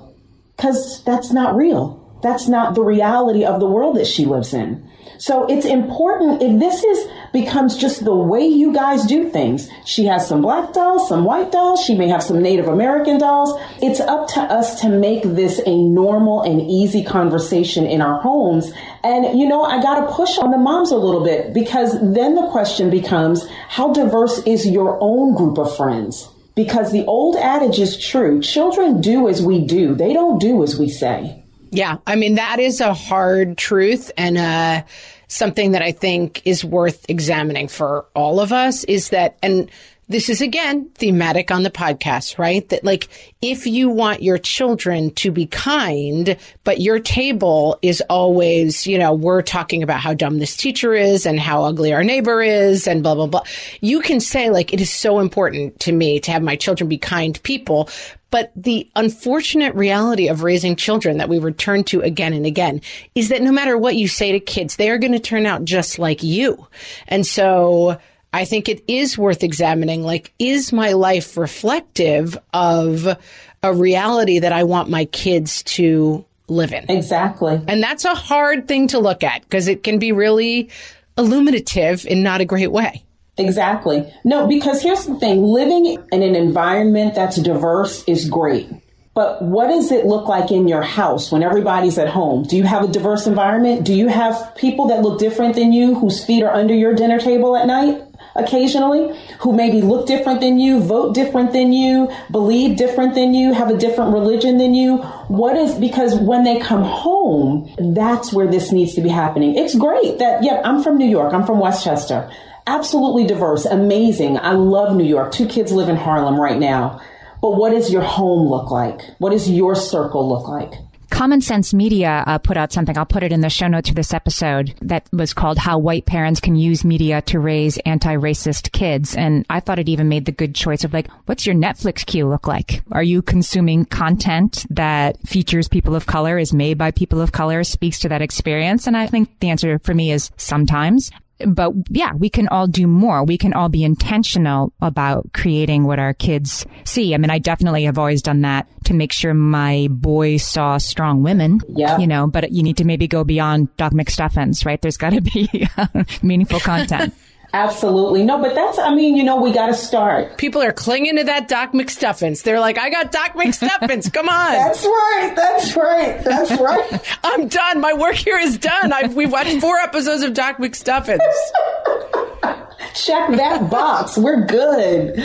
Because 0.57 1.03
that's 1.05 1.33
not 1.33 1.57
real 1.57 1.98
that's 2.23 2.49
not 2.49 2.75
the 2.75 2.83
reality 2.83 3.45
of 3.45 3.61
the 3.61 3.67
world 3.67 3.97
that 3.97 4.07
she 4.07 4.25
lives 4.25 4.53
in 4.55 4.89
so 5.19 5.47
it's 5.47 5.67
important 5.67 6.43
if 6.43 6.61
this 6.61 6.85
is 6.85 7.09
becomes 7.33 7.77
just 7.77 8.05
the 8.05 8.15
way 8.15 8.47
you 8.47 8.73
guys 8.73 9.05
do 9.05 9.29
things. 9.29 9.69
She 9.85 10.05
has 10.05 10.27
some 10.27 10.41
black 10.41 10.73
dolls, 10.73 11.09
some 11.09 11.25
white 11.25 11.51
dolls, 11.51 11.85
she 11.85 11.97
may 11.97 12.09
have 12.09 12.23
some 12.23 12.41
Native 12.41 12.69
American 12.69 13.19
dolls. 13.19 13.61
It's 13.83 14.01
up 14.01 14.29
to 14.29 14.41
us 14.41 14.81
to 14.83 14.89
make 14.89 15.25
this 15.25 15.61
a 15.67 15.77
normal 15.77 16.43
and 16.43 16.61
easy 16.61 17.03
conversation 17.03 17.85
in 17.85 18.01
our 18.01 18.21
homes. 18.21 18.73
And 19.03 19.39
you 19.39 19.49
know, 19.49 19.65
I 19.65 19.83
got 19.83 20.07
to 20.07 20.13
push 20.13 20.39
on 20.39 20.53
the 20.53 20.59
moms 20.59 20.93
a 20.93 20.97
little 20.97 21.25
bit 21.25 21.53
because 21.53 21.95
then 22.01 22.37
the 22.37 22.49
question 22.51 22.89
becomes 22.89 23.47
how 23.69 23.93
diverse 23.93 24.39
is 24.47 24.67
your 24.67 24.99
own 25.01 25.35
group 25.35 25.59
of 25.59 25.77
friends? 25.77 26.29
Because 26.55 26.93
the 26.93 27.05
old 27.07 27.37
adage 27.37 27.81
is 27.81 27.99
true. 27.99 28.41
Children 28.41 29.01
do 29.01 29.29
as 29.29 29.43
we 29.43 29.65
do. 29.65 29.95
They 29.95 30.13
don't 30.13 30.41
do 30.41 30.63
as 30.63 30.79
we 30.79 30.89
say. 30.89 31.38
Yeah, 31.71 31.99
I 32.07 32.17
mean 32.17 32.37
that 32.37 32.59
is 32.59 32.81
a 32.81 32.95
hard 32.95 33.59
truth 33.59 34.11
and 34.17 34.39
uh, 34.39 34.83
something 35.29 35.73
that 35.73 35.83
I 35.83 35.93
think 35.93 36.43
is 36.45 36.65
worth 36.65 37.05
examining 37.09 37.69
for 37.69 38.07
all 38.15 38.41
of 38.41 38.53
us. 38.53 38.85
Is 38.85 39.11
that 39.11 39.37
and 39.43 39.71
this 40.11 40.31
is 40.31 40.41
again 40.41 40.89
thematic 40.95 41.51
on 41.51 41.63
the 41.63 41.71
podcast, 41.71 42.39
right? 42.39 42.67
That 42.71 42.83
like 42.83 43.09
if 43.43 43.67
you 43.67 43.91
want 43.91 44.23
your 44.23 44.39
children 44.39 45.11
to 45.17 45.31
be 45.31 45.47
kind, 45.47 46.37
but 46.65 46.81
your 46.81 46.99
table 46.99 47.79
is 47.83 48.03
always, 48.09 48.87
you 48.87 48.99
know, 48.99 49.13
we're 49.13 49.43
talking 49.43 49.83
about 49.83 50.01
how 50.01 50.15
dumb 50.15 50.39
this 50.39 50.57
teacher 50.57 50.95
is 50.95 51.27
and 51.27 51.39
how 51.39 51.65
ugly 51.65 51.93
our 51.93 52.03
neighbor 52.03 52.41
is 52.41 52.89
and 52.89 53.03
blah, 53.03 53.15
blah, 53.15 53.27
blah. 53.27 53.43
You 53.83 54.01
can 54.01 54.21
say 54.21 54.49
like, 54.49 54.73
it 54.73 54.81
is 54.81 54.91
so 54.91 55.19
important 55.19 55.79
to 55.81 55.93
me 55.93 56.21
to 56.21 56.33
have 56.33 56.43
my 56.43 56.57
children 56.57 56.89
be 56.89 56.99
kind 56.99 57.41
people. 57.43 57.91
But 58.31 58.53
the 58.55 58.91
unfortunate 58.95 59.75
reality 59.75 60.29
of 60.29 60.43
raising 60.43 60.77
children 60.77 61.19
that 61.19 61.29
we 61.29 61.39
return 61.39 61.85
to 61.85 62.03
again 62.03 62.33
and 62.33 62.45
again 62.45 62.83
is 63.15 63.31
that 63.31 63.43
no 63.43 63.53
matter 63.53 63.79
what 63.79 63.97
you 63.97 64.07
say 64.07 64.33
to 64.33 64.41
kids, 64.41 64.77
they 64.77 64.91
are 64.91 64.99
going 64.99 65.13
to 65.13 65.19
turn 65.19 65.47
out 65.47 65.65
just 65.65 65.99
like 65.99 66.23
you. 66.23 66.67
And 67.07 67.27
so 67.27 67.99
I 68.33 68.45
think 68.45 68.69
it 68.69 68.85
is 68.87 69.17
worth 69.17 69.43
examining. 69.43 70.03
Like, 70.03 70.33
is 70.39 70.73
my 70.73 70.93
life 70.93 71.37
reflective 71.37 72.37
of 72.53 73.17
a 73.63 73.75
reality 73.75 74.41
that 74.41 74.53
I 74.53 74.65
want 74.65 74.91
my 74.91 75.07
kids 75.07 75.63
to 75.65 76.25
live 76.49 76.73
in? 76.73 76.91
Exactly. 76.91 77.61
And 77.67 77.83
that's 77.83 78.05
a 78.05 78.15
hard 78.15 78.69
thing 78.69 78.89
to 78.89 78.99
look 78.99 79.25
at 79.25 79.43
because 79.43 79.69
it 79.69 79.83
can 79.83 79.99
be 79.99 80.13
really 80.13 80.69
illuminative 81.17 82.07
in 82.07 82.23
not 82.23 82.41
a 82.41 82.45
great 82.45 82.71
way. 82.71 83.03
Exactly. 83.39 84.13
No, 84.25 84.47
because 84.47 84.83
here's 84.83 85.07
the 85.07 85.15
thing 85.17 85.43
living 85.43 85.97
in 86.13 86.23
an 86.23 86.35
environment 86.35 87.15
that's 87.15 87.37
diverse 87.37 88.05
is 88.07 88.29
great. 88.29 88.69
But 89.15 89.43
what 89.43 89.69
does 89.69 89.91
it 89.91 90.07
look 90.07 90.29
like 90.29 90.53
in 90.53 90.69
your 90.69 90.83
house 90.83 91.33
when 91.33 91.43
everybody's 91.43 91.99
at 91.99 92.09
home? 92.09 92.45
Do 92.45 92.57
you 92.57 92.63
have 92.63 92.85
a 92.85 92.89
diverse 92.89 93.27
environment? 93.27 93.85
Do 93.85 93.93
you 93.93 94.07
have 94.09 94.55
people 94.55 94.89
that 94.89 95.03
look 95.03 95.19
different 95.19 95.57
than 95.57 95.73
you 95.73 95.97
whose 95.97 96.25
feet 96.25 96.45
are 96.45 96.55
under 96.55 96.75
your 96.75 96.95
dinner 96.95 97.19
table 97.19 97.57
at 97.57 97.67
night? 97.67 98.05
occasionally 98.39 99.19
who 99.41 99.53
maybe 99.53 99.83
look 99.83 100.07
different 100.07 100.41
than 100.41 100.59
you, 100.59 100.81
vote 100.81 101.15
different 101.15 101.53
than 101.53 101.73
you, 101.73 102.11
believe 102.31 102.77
different 102.77 103.15
than 103.15 103.35
you, 103.35 103.53
have 103.53 103.71
a 103.71 103.77
different 103.77 104.13
religion 104.13 104.59
than 104.59 104.75
you. 104.75 104.99
What 105.29 105.57
is, 105.57 105.75
because 105.75 106.15
when 106.15 106.45
they 106.45 106.59
come 106.59 106.83
home, 106.83 107.69
that's 107.95 108.33
where 108.33 108.47
this 108.47 108.73
needs 108.73 108.95
to 108.95 109.01
be 109.01 109.09
happening. 109.09 109.57
It's 109.57 109.75
great 109.75 110.19
that, 110.19 110.43
yeah, 110.43 110.63
I'm 110.65 110.83
from 110.83 110.99
New 110.99 111.09
York. 111.09 111.35
I'm 111.35 111.45
from 111.45 111.59
Westchester. 111.59 112.31
Absolutely 112.69 113.27
diverse. 113.27 113.65
Amazing. 113.65 114.37
I 114.37 114.53
love 114.53 114.95
New 114.95 115.07
York. 115.07 115.33
Two 115.33 115.47
kids 115.47 115.73
live 115.73 115.89
in 115.89 115.97
Harlem 115.97 116.39
right 116.39 116.59
now. 116.59 117.01
But 117.41 117.57
what 117.57 117.71
does 117.71 117.91
your 117.91 118.03
home 118.03 118.47
look 118.47 118.71
like? 118.71 119.01
What 119.19 119.31
does 119.31 119.51
your 119.51 119.75
circle 119.75 120.29
look 120.29 120.47
like? 120.47 120.75
Common 121.09 121.41
Sense 121.41 121.73
Media 121.73 122.23
uh, 122.27 122.37
put 122.37 122.59
out 122.59 122.71
something. 122.71 122.99
I'll 122.99 123.07
put 123.07 123.23
it 123.23 123.33
in 123.33 123.41
the 123.41 123.49
show 123.49 123.69
notes 123.69 123.89
for 123.89 123.95
this 123.95 124.13
episode 124.13 124.75
that 124.83 125.09
was 125.15 125.33
called 125.33 125.57
How 125.57 125.79
White 125.79 126.05
Parents 126.05 126.41
Can 126.41 126.57
Use 126.57 126.85
Media 126.85 127.23
to 127.23 127.41
Raise 127.41 127.79
Anti-Racist 127.79 128.71
Kids. 128.73 129.17
And 129.17 129.47
I 129.49 129.61
thought 129.61 129.79
it 129.79 129.89
even 129.89 130.11
made 130.11 130.27
the 130.27 130.33
good 130.33 130.55
choice 130.55 130.85
of 130.85 130.93
like, 130.93 131.11
what's 131.25 131.47
your 131.47 131.57
Netflix 131.57 132.05
queue 132.05 132.29
look 132.29 132.47
like? 132.47 132.83
Are 132.93 133.03
you 133.03 133.23
consuming 133.23 133.87
content 133.87 134.67
that 134.69 135.19
features 135.27 135.69
people 135.69 135.95
of 135.95 136.05
color, 136.05 136.37
is 136.37 136.53
made 136.53 136.77
by 136.77 136.91
people 136.91 137.23
of 137.23 137.33
color, 137.33 137.65
speaks 137.65 137.99
to 138.01 138.11
that 138.11 138.21
experience? 138.21 138.87
And 138.87 138.95
I 138.95 139.07
think 139.07 139.41
the 139.41 139.49
answer 139.49 139.79
for 139.79 139.95
me 139.95 140.13
is 140.13 140.31
sometimes 140.37 141.11
but 141.47 141.73
yeah, 141.91 142.15
we 142.15 142.29
can 142.31 142.49
all 142.49 142.67
do 142.67 142.87
more. 142.87 143.25
We 143.25 143.39
can 143.39 143.53
all 143.53 143.69
be 143.69 143.85
intentional 143.85 144.73
about 144.81 145.33
creating 145.33 145.85
what 145.85 145.99
our 145.99 146.15
kids 146.15 146.67
see. 146.85 147.15
I 147.15 147.19
mean, 147.19 147.31
I 147.31 147.39
definitely 147.39 147.85
have 147.85 147.99
always 147.99 148.23
done 148.23 148.43
that 148.43 148.67
to 148.85 148.95
make 148.95 149.13
sure 149.13 149.35
my 149.35 149.89
boys 149.91 150.43
saw 150.43 150.79
strong 150.79 151.23
women. 151.23 151.61
Yeah. 151.69 151.99
You 151.99 152.07
know, 152.07 152.27
but 152.27 152.51
you 152.53 152.63
need 152.63 152.79
to 152.79 152.85
maybe 152.85 153.07
go 153.07 153.25
beyond 153.25 153.75
Doc 153.77 153.93
McStuffins, 153.93 154.65
right? 154.65 154.81
There's 154.81 154.97
got 154.97 155.11
to 155.11 155.21
be 155.21 155.69
uh, 155.77 156.05
meaningful 156.23 156.61
content. 156.61 157.15
Absolutely. 157.55 158.25
No, 158.25 158.39
but 158.39 158.55
that's, 158.55 158.79
I 158.79 158.95
mean, 158.95 159.17
you 159.17 159.25
know, 159.25 159.41
we 159.41 159.53
got 159.53 159.69
to 159.69 159.75
start. 159.75 160.37
People 160.37 160.61
are 160.63 160.73
clinging 160.73 161.17
to 161.17 161.25
that 161.25 161.49
Doc 161.49 161.73
McStuffins. 161.73 162.43
They're 162.43 162.61
like, 162.61 162.79
I 162.79 162.91
got 162.91 163.11
Doc 163.11 163.33
McStuffins. 163.33 164.13
Come 164.13 164.29
on. 164.29 164.53
that's 164.53 164.85
right. 164.85 165.33
That's 165.35 165.77
right. 165.77 166.23
That's 166.23 166.61
right. 166.61 167.17
I'm 167.25 167.49
done. 167.49 167.81
My 167.81 167.95
work 167.95 168.17
here 168.17 168.37
is 168.37 168.59
done. 168.59 168.93
I've, 168.93 169.15
we've 169.15 169.33
watched 169.33 169.61
four 169.61 169.77
episodes 169.77 170.23
of 170.23 170.35
Doc 170.35 170.59
McStuffins. 170.59 171.21
Check 172.95 173.31
that 173.37 173.71
box. 173.71 174.19
We're 174.19 174.45
good. 174.45 175.17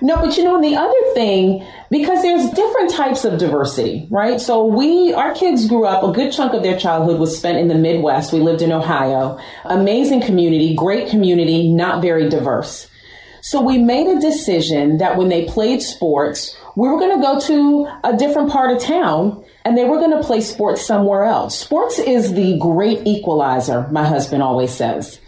No, 0.00 0.16
but 0.16 0.36
you 0.36 0.42
know, 0.42 0.60
the 0.60 0.74
other 0.76 1.14
thing, 1.14 1.64
because 1.92 2.22
there's 2.22 2.48
different 2.52 2.90
types 2.90 3.22
of 3.26 3.38
diversity, 3.38 4.06
right? 4.08 4.40
So 4.40 4.64
we, 4.64 5.12
our 5.12 5.34
kids 5.34 5.68
grew 5.68 5.84
up, 5.84 6.02
a 6.02 6.10
good 6.10 6.32
chunk 6.32 6.54
of 6.54 6.62
their 6.62 6.78
childhood 6.78 7.20
was 7.20 7.36
spent 7.36 7.58
in 7.58 7.68
the 7.68 7.74
Midwest. 7.74 8.32
We 8.32 8.40
lived 8.40 8.62
in 8.62 8.72
Ohio. 8.72 9.38
Amazing 9.66 10.22
community, 10.22 10.74
great 10.74 11.10
community, 11.10 11.68
not 11.68 12.00
very 12.00 12.30
diverse. 12.30 12.88
So 13.42 13.60
we 13.60 13.76
made 13.76 14.06
a 14.06 14.20
decision 14.20 14.98
that 14.98 15.18
when 15.18 15.28
they 15.28 15.44
played 15.44 15.82
sports, 15.82 16.56
we 16.76 16.88
were 16.88 16.98
going 16.98 17.14
to 17.14 17.22
go 17.22 17.38
to 17.40 17.88
a 18.04 18.16
different 18.16 18.50
part 18.50 18.74
of 18.74 18.82
town 18.82 19.44
and 19.66 19.76
they 19.76 19.84
were 19.84 19.98
going 19.98 20.16
to 20.16 20.22
play 20.22 20.40
sports 20.40 20.80
somewhere 20.86 21.24
else. 21.24 21.58
Sports 21.58 21.98
is 21.98 22.32
the 22.32 22.56
great 22.58 23.06
equalizer, 23.06 23.86
my 23.88 24.06
husband 24.06 24.42
always 24.42 24.72
says. 24.72 25.20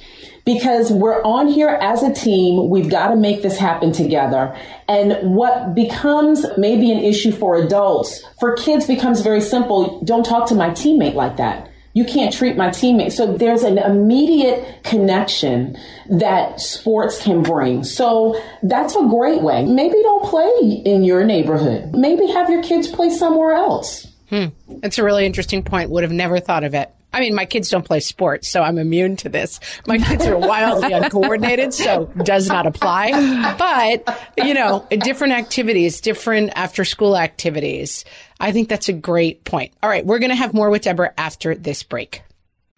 Because 0.44 0.92
we're 0.92 1.22
on 1.22 1.48
here 1.48 1.68
as 1.68 2.02
a 2.02 2.12
team. 2.12 2.68
We've 2.68 2.90
got 2.90 3.08
to 3.08 3.16
make 3.16 3.42
this 3.42 3.58
happen 3.58 3.92
together. 3.92 4.56
And 4.88 5.34
what 5.34 5.74
becomes 5.74 6.44
maybe 6.58 6.92
an 6.92 6.98
issue 6.98 7.32
for 7.32 7.56
adults, 7.56 8.22
for 8.38 8.54
kids 8.56 8.86
becomes 8.86 9.22
very 9.22 9.40
simple. 9.40 10.00
Don't 10.02 10.24
talk 10.24 10.48
to 10.48 10.54
my 10.54 10.70
teammate 10.70 11.14
like 11.14 11.38
that. 11.38 11.70
You 11.94 12.04
can't 12.04 12.32
treat 12.32 12.56
my 12.56 12.68
teammate. 12.70 13.12
So 13.12 13.36
there's 13.36 13.62
an 13.62 13.78
immediate 13.78 14.82
connection 14.82 15.78
that 16.10 16.60
sports 16.60 17.22
can 17.22 17.42
bring. 17.42 17.84
So 17.84 18.40
that's 18.64 18.96
a 18.96 19.02
great 19.02 19.42
way. 19.42 19.64
Maybe 19.64 19.94
don't 20.02 20.24
play 20.24 20.82
in 20.84 21.04
your 21.04 21.24
neighborhood. 21.24 21.94
Maybe 21.94 22.26
have 22.26 22.50
your 22.50 22.64
kids 22.64 22.88
play 22.88 23.10
somewhere 23.10 23.52
else. 23.52 24.08
Hmm. 24.28 24.46
That's 24.80 24.98
a 24.98 25.04
really 25.04 25.24
interesting 25.24 25.62
point. 25.62 25.88
Would 25.90 26.02
have 26.02 26.12
never 26.12 26.40
thought 26.40 26.64
of 26.64 26.74
it. 26.74 26.92
I 27.14 27.21
mean, 27.21 27.35
my 27.35 27.47
kids 27.47 27.71
don't 27.71 27.85
play 27.85 28.00
sports, 28.00 28.49
so 28.49 28.62
I'm 28.62 28.76
immune 28.76 29.16
to 29.18 29.28
this. 29.28 29.61
My 29.87 29.99
kids 29.99 30.26
are 30.26 30.37
wildly 30.37 30.92
uncoordinated, 30.92 31.73
so 31.73 32.06
does 32.25 32.49
not 32.49 32.66
apply. 32.66 33.54
But, 33.56 34.18
you 34.37 34.52
know, 34.52 34.85
different 34.90 35.33
activities, 35.35 36.00
different 36.00 36.52
after 36.56 36.85
school 36.85 37.16
activities. 37.16 38.04
I 38.40 38.50
think 38.50 38.68
that's 38.68 38.88
a 38.88 38.92
great 38.92 39.44
point. 39.44 39.73
All 39.83 39.88
right, 39.88 40.04
we're 40.04 40.18
going 40.18 40.30
to 40.30 40.37
have 40.37 40.52
more 40.52 40.71
with 40.71 40.83
Deborah 40.83 41.14
after 41.16 41.54
this 41.54 41.85
break. 41.85 42.23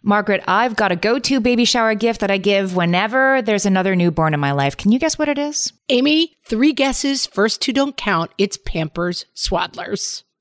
Margaret, 0.02 0.44
I've 0.46 0.76
got 0.76 0.92
a 0.92 0.96
go 0.96 1.18
to 1.18 1.40
baby 1.40 1.64
shower 1.64 1.94
gift 1.94 2.20
that 2.20 2.30
I 2.30 2.36
give 2.36 2.76
whenever 2.76 3.42
there's 3.42 3.66
another 3.66 3.96
newborn 3.96 4.34
in 4.34 4.40
my 4.40 4.52
life. 4.52 4.76
Can 4.76 4.92
you 4.92 5.00
guess 5.00 5.18
what 5.18 5.28
it 5.28 5.38
is? 5.38 5.72
Amy, 5.88 6.36
three 6.44 6.72
guesses. 6.74 7.26
First 7.26 7.60
two 7.60 7.72
don't 7.72 7.96
count. 7.96 8.30
It's 8.38 8.56
Pampers 8.56 9.24
Swaddlers. 9.34 10.22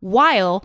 while 0.00 0.64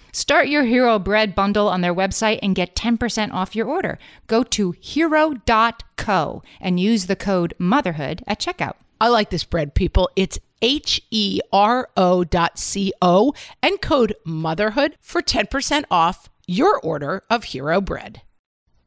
Start 0.11 0.47
your 0.47 0.63
Hero 0.63 0.99
Bread 0.99 1.35
bundle 1.35 1.67
on 1.69 1.81
their 1.81 1.95
website 1.95 2.39
and 2.41 2.55
get 2.55 2.75
10% 2.75 3.31
off 3.31 3.55
your 3.55 3.67
order. 3.67 3.97
Go 4.27 4.43
to 4.43 4.73
hero.co 4.79 6.43
and 6.59 6.79
use 6.79 7.05
the 7.05 7.15
code 7.15 7.53
motherhood 7.57 8.23
at 8.27 8.39
checkout. 8.39 8.75
I 8.99 9.07
like 9.07 9.29
this 9.29 9.43
bread, 9.43 9.73
people. 9.73 10.09
It's 10.15 10.37
H 10.61 11.01
E 11.09 11.39
R 11.51 11.89
O 11.97 12.23
dot 12.23 12.59
C 12.59 12.93
O 13.01 13.33
and 13.63 13.81
code 13.81 14.15
motherhood 14.23 14.95
for 15.01 15.21
10% 15.21 15.85
off 15.89 16.29
your 16.45 16.79
order 16.81 17.23
of 17.29 17.45
Hero 17.45 17.81
Bread. 17.81 18.21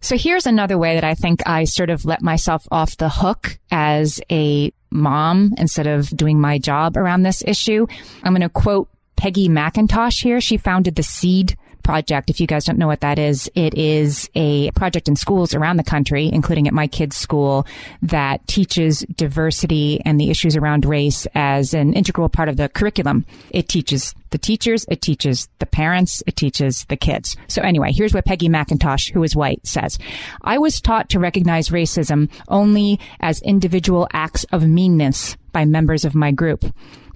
So 0.00 0.18
here's 0.18 0.46
another 0.46 0.76
way 0.76 0.94
that 0.94 1.04
I 1.04 1.14
think 1.14 1.42
I 1.46 1.64
sort 1.64 1.88
of 1.88 2.04
let 2.04 2.20
myself 2.20 2.68
off 2.70 2.98
the 2.98 3.08
hook 3.08 3.58
as 3.70 4.20
a 4.30 4.70
mom 4.90 5.54
instead 5.56 5.86
of 5.86 6.10
doing 6.10 6.38
my 6.38 6.58
job 6.58 6.98
around 6.98 7.22
this 7.22 7.42
issue. 7.46 7.86
I'm 8.22 8.32
going 8.32 8.42
to 8.42 8.50
quote 8.50 8.88
Peggy 9.16 9.48
McIntosh 9.48 10.22
here. 10.22 10.40
She 10.40 10.56
founded 10.56 10.96
the 10.96 11.02
Seed 11.02 11.56
Project. 11.84 12.30
If 12.30 12.40
you 12.40 12.46
guys 12.46 12.64
don't 12.64 12.78
know 12.78 12.86
what 12.86 13.00
that 13.00 13.18
is, 13.18 13.48
it 13.54 13.74
is 13.74 14.28
a 14.34 14.70
project 14.72 15.06
in 15.06 15.16
schools 15.16 15.54
around 15.54 15.76
the 15.76 15.84
country, 15.84 16.30
including 16.32 16.66
at 16.66 16.72
my 16.72 16.86
kids' 16.86 17.16
school, 17.16 17.66
that 18.02 18.44
teaches 18.48 19.00
diversity 19.14 20.00
and 20.04 20.18
the 20.18 20.30
issues 20.30 20.56
around 20.56 20.86
race 20.86 21.26
as 21.34 21.74
an 21.74 21.92
integral 21.92 22.28
part 22.28 22.48
of 22.48 22.56
the 22.56 22.70
curriculum. 22.70 23.26
It 23.50 23.68
teaches 23.68 24.14
the 24.30 24.38
teachers, 24.38 24.86
it 24.88 25.02
teaches 25.02 25.48
the 25.58 25.66
parents, 25.66 26.22
it 26.26 26.34
teaches 26.36 26.86
the 26.86 26.96
kids. 26.96 27.36
So 27.46 27.62
anyway, 27.62 27.92
here's 27.92 28.14
what 28.14 28.24
Peggy 28.24 28.48
McIntosh, 28.48 29.12
who 29.12 29.22
is 29.22 29.36
white, 29.36 29.64
says. 29.64 29.98
I 30.42 30.58
was 30.58 30.80
taught 30.80 31.10
to 31.10 31.20
recognize 31.20 31.68
racism 31.68 32.30
only 32.48 32.98
as 33.20 33.42
individual 33.42 34.08
acts 34.12 34.44
of 34.50 34.66
meanness 34.66 35.36
by 35.52 35.66
members 35.66 36.04
of 36.04 36.14
my 36.14 36.32
group 36.32 36.64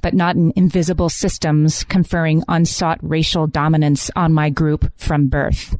but 0.02 0.14
not 0.14 0.36
in 0.36 0.52
invisible 0.56 1.08
systems 1.08 1.84
conferring 1.84 2.42
unsought 2.48 2.98
racial 3.02 3.46
dominance 3.46 4.10
on 4.16 4.32
my 4.32 4.50
group 4.50 4.92
from 4.96 5.28
birth. 5.28 5.76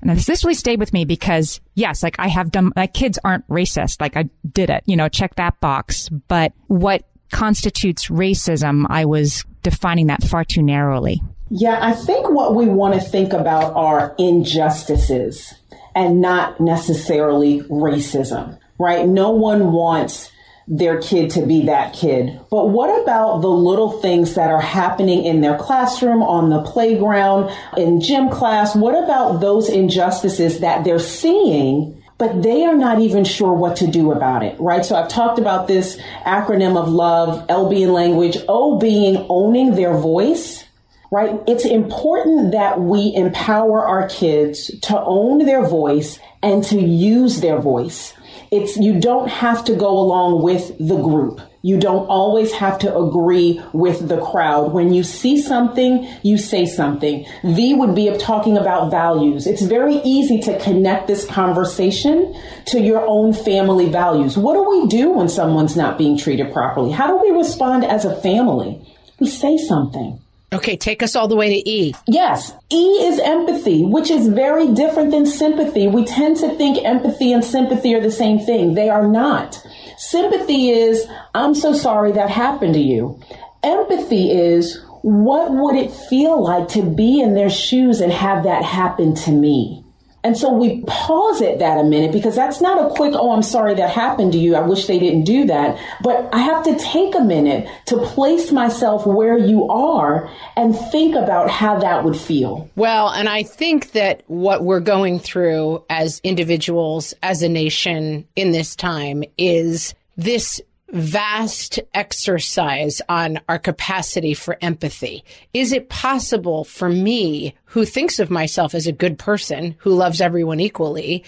And 0.00 0.16
this 0.16 0.44
really 0.44 0.54
stayed 0.54 0.78
with 0.78 0.92
me 0.92 1.04
because 1.04 1.60
yes, 1.74 2.02
like 2.02 2.16
I 2.18 2.28
have 2.28 2.50
done, 2.50 2.72
my 2.76 2.86
kids 2.86 3.18
aren't 3.24 3.46
racist. 3.48 4.00
Like 4.00 4.16
I 4.16 4.30
did 4.50 4.70
it, 4.70 4.82
you 4.86 4.96
know, 4.96 5.08
check 5.08 5.34
that 5.36 5.60
box. 5.60 6.08
But 6.28 6.52
what 6.68 7.08
constitutes 7.32 8.08
racism, 8.08 8.86
I 8.88 9.04
was 9.04 9.44
defining 9.62 10.06
that 10.06 10.22
far 10.22 10.44
too 10.44 10.62
narrowly. 10.62 11.20
Yeah, 11.50 11.78
I 11.80 11.92
think 11.92 12.30
what 12.30 12.54
we 12.54 12.66
want 12.66 12.94
to 12.94 13.00
think 13.00 13.32
about 13.32 13.74
are 13.74 14.14
injustices 14.18 15.54
and 15.94 16.20
not 16.20 16.60
necessarily 16.60 17.62
racism, 17.62 18.58
right? 18.78 19.06
No 19.06 19.30
one 19.30 19.72
wants 19.72 20.30
their 20.68 21.00
kid 21.00 21.30
to 21.30 21.46
be 21.46 21.66
that 21.66 21.94
kid. 21.94 22.38
But 22.50 22.68
what 22.68 23.02
about 23.02 23.40
the 23.40 23.48
little 23.48 24.00
things 24.00 24.34
that 24.34 24.50
are 24.50 24.60
happening 24.60 25.24
in 25.24 25.40
their 25.40 25.56
classroom, 25.56 26.22
on 26.22 26.50
the 26.50 26.62
playground, 26.62 27.50
in 27.76 28.00
gym 28.00 28.28
class? 28.28 28.76
What 28.76 29.02
about 29.02 29.40
those 29.40 29.68
injustices 29.68 30.60
that 30.60 30.84
they're 30.84 30.98
seeing? 30.98 31.94
But 32.18 32.42
they 32.42 32.64
are 32.64 32.76
not 32.76 33.00
even 33.00 33.24
sure 33.24 33.52
what 33.52 33.76
to 33.76 33.86
do 33.86 34.10
about 34.10 34.42
it, 34.42 34.58
right? 34.60 34.84
So 34.84 34.96
I've 34.96 35.08
talked 35.08 35.38
about 35.38 35.68
this 35.68 35.98
acronym 36.26 36.76
of 36.76 36.88
love, 36.88 37.46
L 37.48 37.70
being 37.70 37.92
language, 37.92 38.36
O 38.48 38.78
being 38.78 39.24
owning 39.28 39.74
their 39.74 39.96
voice 39.96 40.64
right? 41.10 41.40
It's 41.46 41.64
important 41.64 42.52
that 42.52 42.80
we 42.80 43.14
empower 43.14 43.86
our 43.86 44.08
kids 44.08 44.70
to 44.82 45.00
own 45.00 45.46
their 45.46 45.66
voice 45.66 46.18
and 46.42 46.62
to 46.64 46.78
use 46.78 47.40
their 47.40 47.58
voice. 47.58 48.12
It's, 48.50 48.76
you 48.76 48.98
don't 48.98 49.28
have 49.28 49.64
to 49.66 49.74
go 49.74 49.90
along 49.90 50.42
with 50.42 50.76
the 50.78 50.96
group. 50.96 51.40
You 51.60 51.78
don't 51.78 52.06
always 52.06 52.52
have 52.52 52.78
to 52.80 52.96
agree 52.96 53.60
with 53.72 54.08
the 54.08 54.20
crowd. 54.20 54.72
When 54.72 54.94
you 54.94 55.02
see 55.02 55.40
something, 55.42 56.08
you 56.22 56.38
say 56.38 56.64
something. 56.64 57.26
V 57.44 57.74
would 57.74 57.94
be 57.94 58.16
talking 58.16 58.56
about 58.56 58.90
values. 58.90 59.46
It's 59.46 59.62
very 59.62 59.96
easy 59.96 60.40
to 60.42 60.58
connect 60.60 61.08
this 61.08 61.26
conversation 61.26 62.34
to 62.66 62.80
your 62.80 63.04
own 63.06 63.34
family 63.34 63.90
values. 63.90 64.38
What 64.38 64.54
do 64.54 64.68
we 64.68 64.86
do 64.86 65.10
when 65.10 65.28
someone's 65.28 65.76
not 65.76 65.98
being 65.98 66.16
treated 66.16 66.52
properly? 66.52 66.92
How 66.92 67.08
do 67.08 67.16
we 67.16 67.36
respond 67.36 67.84
as 67.84 68.04
a 68.04 68.20
family? 68.20 68.80
We 69.18 69.26
say 69.26 69.58
something. 69.58 70.20
Okay, 70.50 70.76
take 70.76 71.02
us 71.02 71.14
all 71.14 71.28
the 71.28 71.36
way 71.36 71.60
to 71.60 71.68
E. 71.68 71.94
Yes, 72.06 72.52
E 72.72 73.06
is 73.06 73.18
empathy, 73.18 73.84
which 73.84 74.10
is 74.10 74.28
very 74.28 74.72
different 74.72 75.10
than 75.10 75.26
sympathy. 75.26 75.88
We 75.88 76.06
tend 76.06 76.38
to 76.38 76.54
think 76.56 76.82
empathy 76.84 77.32
and 77.32 77.44
sympathy 77.44 77.94
are 77.94 78.00
the 78.00 78.10
same 78.10 78.38
thing. 78.38 78.74
They 78.74 78.88
are 78.88 79.06
not. 79.06 79.62
Sympathy 79.98 80.70
is, 80.70 81.06
I'm 81.34 81.54
so 81.54 81.74
sorry 81.74 82.12
that 82.12 82.30
happened 82.30 82.74
to 82.74 82.80
you. 82.80 83.20
Empathy 83.62 84.30
is, 84.30 84.82
what 85.02 85.50
would 85.52 85.76
it 85.76 85.92
feel 85.92 86.42
like 86.42 86.68
to 86.68 86.82
be 86.82 87.20
in 87.20 87.34
their 87.34 87.50
shoes 87.50 88.00
and 88.00 88.12
have 88.12 88.44
that 88.44 88.64
happen 88.64 89.14
to 89.16 89.30
me? 89.30 89.84
And 90.28 90.36
so 90.36 90.52
we 90.52 90.82
pause 90.86 91.40
at 91.40 91.58
that 91.60 91.78
a 91.78 91.84
minute 91.84 92.12
because 92.12 92.36
that's 92.36 92.60
not 92.60 92.84
a 92.84 92.94
quick, 92.94 93.14
oh, 93.16 93.32
I'm 93.32 93.42
sorry 93.42 93.74
that 93.76 93.88
happened 93.88 94.32
to 94.32 94.38
you. 94.38 94.56
I 94.56 94.60
wish 94.60 94.86
they 94.86 94.98
didn't 94.98 95.24
do 95.24 95.46
that. 95.46 95.80
But 96.02 96.28
I 96.34 96.40
have 96.40 96.62
to 96.64 96.76
take 96.76 97.14
a 97.14 97.20
minute 97.20 97.66
to 97.86 97.96
place 97.96 98.52
myself 98.52 99.06
where 99.06 99.38
you 99.38 99.66
are 99.70 100.30
and 100.54 100.78
think 100.92 101.14
about 101.14 101.48
how 101.48 101.78
that 101.78 102.04
would 102.04 102.14
feel. 102.14 102.68
Well, 102.76 103.08
and 103.08 103.26
I 103.26 103.42
think 103.42 103.92
that 103.92 104.22
what 104.26 104.64
we're 104.64 104.80
going 104.80 105.18
through 105.18 105.82
as 105.88 106.20
individuals, 106.22 107.14
as 107.22 107.40
a 107.40 107.48
nation 107.48 108.28
in 108.36 108.50
this 108.50 108.76
time 108.76 109.24
is 109.38 109.94
this 110.18 110.60
vast 110.90 111.78
exercise 111.92 113.02
on 113.08 113.40
our 113.48 113.58
capacity 113.58 114.34
for 114.34 114.56
empathy. 114.60 115.24
Is 115.52 115.72
it 115.72 115.88
possible 115.88 116.64
for 116.64 116.88
me, 116.88 117.54
who 117.64 117.84
thinks 117.84 118.18
of 118.18 118.30
myself 118.30 118.74
as 118.74 118.86
a 118.86 118.92
good 118.92 119.18
person, 119.18 119.76
who 119.78 119.90
loves 119.90 120.20
everyone 120.20 120.60
equally, 120.60 121.24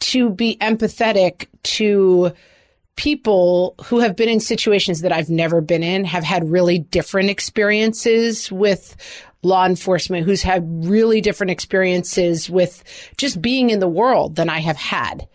to 0.00 0.30
be 0.30 0.56
empathetic 0.60 1.46
to 1.62 2.32
people 3.02 3.74
who 3.86 3.98
have 3.98 4.14
been 4.14 4.28
in 4.28 4.38
situations 4.38 5.00
that 5.00 5.10
I've 5.10 5.28
never 5.28 5.60
been 5.60 5.82
in, 5.82 6.04
have 6.04 6.22
had 6.22 6.48
really 6.48 6.78
different 6.78 7.30
experiences 7.30 8.52
with 8.52 8.94
law 9.42 9.66
enforcement 9.66 10.24
who's 10.24 10.42
had 10.42 10.62
really 10.86 11.20
different 11.20 11.50
experiences 11.50 12.48
with 12.48 12.84
just 13.16 13.42
being 13.42 13.70
in 13.70 13.80
the 13.80 13.88
world 13.88 14.36
than 14.36 14.48
I 14.48 14.60
have 14.60 14.76
had. 14.76 15.26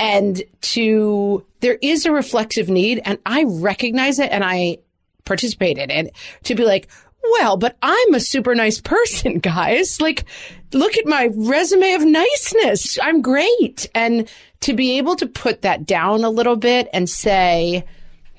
And 0.00 0.42
to, 0.62 1.46
there 1.60 1.78
is 1.80 2.06
a 2.06 2.10
reflexive 2.10 2.68
need 2.68 3.00
and 3.04 3.20
I 3.24 3.44
recognize 3.46 4.18
it 4.18 4.32
and 4.32 4.42
I 4.42 4.78
participate 5.24 5.78
in 5.78 5.92
it 5.92 6.16
to 6.42 6.56
be 6.56 6.64
like, 6.64 6.88
well, 7.30 7.56
but 7.56 7.76
I'm 7.82 8.14
a 8.14 8.20
super 8.20 8.54
nice 8.54 8.80
person, 8.80 9.38
guys. 9.40 10.00
Like, 10.00 10.24
look 10.72 10.96
at 10.96 11.06
my 11.06 11.30
resume 11.34 11.94
of 11.94 12.04
niceness. 12.04 12.98
I'm 13.00 13.22
great. 13.22 13.88
And 13.94 14.28
to 14.60 14.74
be 14.74 14.98
able 14.98 15.16
to 15.16 15.26
put 15.26 15.62
that 15.62 15.86
down 15.86 16.24
a 16.24 16.30
little 16.30 16.56
bit 16.56 16.88
and 16.92 17.08
say, 17.08 17.84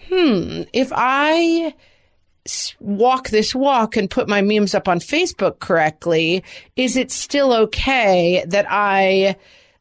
hmm, 0.08 0.64
if 0.74 0.92
I, 0.94 1.74
walk 2.80 3.30
this 3.30 3.56
walk 3.56 3.96
and 3.96 4.10
put 4.10 4.28
my 4.28 4.42
memes 4.42 4.76
up 4.76 4.88
on 4.88 5.00
Facebook 5.00 5.60
correctly, 5.60 6.44
is 6.76 6.98
it 6.98 7.12
still 7.12 7.54
okay 7.54 8.44
that 8.48 8.66
I 8.70 9.36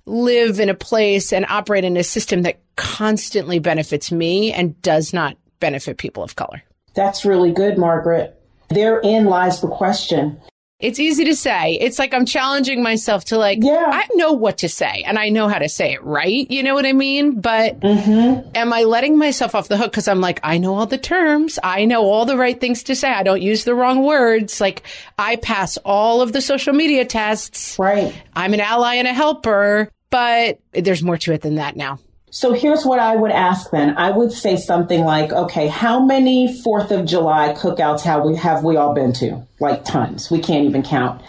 live 0.07 0.61
in 0.61 0.69
a 0.69 0.75
place 0.75 1.33
and 1.33 1.47
operate 1.49 1.85
in 1.85 1.97
a 1.97 2.05
system 2.05 2.43
that 2.43 2.61
constantly 2.77 3.59
benefits 3.59 4.11
me 4.11 4.53
and 4.53 4.81
does 4.83 5.13
not 5.13 5.37
benefit 5.61 5.99
people 5.99 6.23
of 6.23 6.37
color? 6.37 6.63
That's 6.95 7.25
really 7.25 7.53
good, 7.53 7.79
Margaret. 7.79 8.39
Therein 8.73 9.27
lies 9.27 9.61
the 9.61 9.69
question. 9.69 10.41
It's 10.83 10.99
easy 10.99 11.25
to 11.27 11.37
say. 11.37 11.75
It's 11.75 12.01
like 12.01 12.13
I'm 12.13 12.27
challenging 12.27 12.83
myself 12.83 13.27
to 13.27 13.39
like, 13.39 13.61
yeah. 13.63 13.85
I 13.87 14.05
know 14.15 14.33
what 14.33 14.59
to 14.59 14.69
say 14.69 15.05
and 15.07 15.17
I 15.17 15.29
know 15.29 15.47
how 15.47 15.61
to 15.61 15.69
say 15.69 15.93
it 15.93 16.03
right. 16.03 16.51
You 16.51 16.65
know 16.65 16.75
what 16.75 16.85
I 16.85 16.93
mean? 16.93 17.41
But 17.41 17.79
mm-hmm. 17.79 18.51
am 18.57 18.73
I 18.73 18.83
letting 18.83 19.17
myself 19.17 19.55
off 19.55 19.69
the 19.69 19.77
hook? 19.77 19.93
Cause 19.93 20.09
I'm 20.09 20.21
like, 20.21 20.41
I 20.43 20.59
know 20.59 20.75
all 20.75 20.87
the 20.87 20.99
terms. 20.99 21.57
I 21.63 21.85
know 21.85 22.03
all 22.03 22.25
the 22.25 22.37
right 22.37 22.61
things 22.61 22.83
to 22.85 22.97
say. 22.97 23.09
I 23.09 23.23
don't 23.23 23.41
use 23.41 23.63
the 23.63 23.77
wrong 23.77 24.03
words. 24.03 24.61
Like 24.61 24.83
I 25.17 25.37
pass 25.37 25.77
all 25.85 26.21
of 26.21 26.33
the 26.33 26.41
social 26.41 26.75
media 26.75 27.05
tests. 27.05 27.79
Right. 27.79 28.13
I'm 28.35 28.53
an 28.53 28.61
ally 28.61 28.97
and 28.97 29.07
a 29.07 29.15
helper, 29.15 29.89
but 30.11 30.59
there's 30.73 31.05
more 31.05 31.17
to 31.19 31.33
it 31.33 31.43
than 31.43 31.55
that 31.55 31.77
now. 31.77 32.01
So 32.35 32.55
here's 32.55 32.87
what 32.87 32.99
I 32.99 33.15
would 33.15 33.31
ask 33.31 33.71
then. 33.73 33.99
I 33.99 34.11
would 34.11 34.33
say 34.33 34.57
something 34.57 35.05
like, 35.05 35.33
okay, 35.33 35.69
how 35.69 36.03
many 36.03 36.49
4th 36.63 36.91
of 36.91 37.05
July 37.05 37.53
cookouts 37.53 38.01
have 38.05 38.25
we, 38.25 38.37
have 38.37 38.65
we 38.65 38.75
all 38.75 38.95
been 38.95 39.13
to? 39.15 39.47
Like 39.61 39.85
tons. 39.85 40.31
We 40.31 40.41
can't 40.41 40.65
even 40.65 40.83
count. 40.83 41.21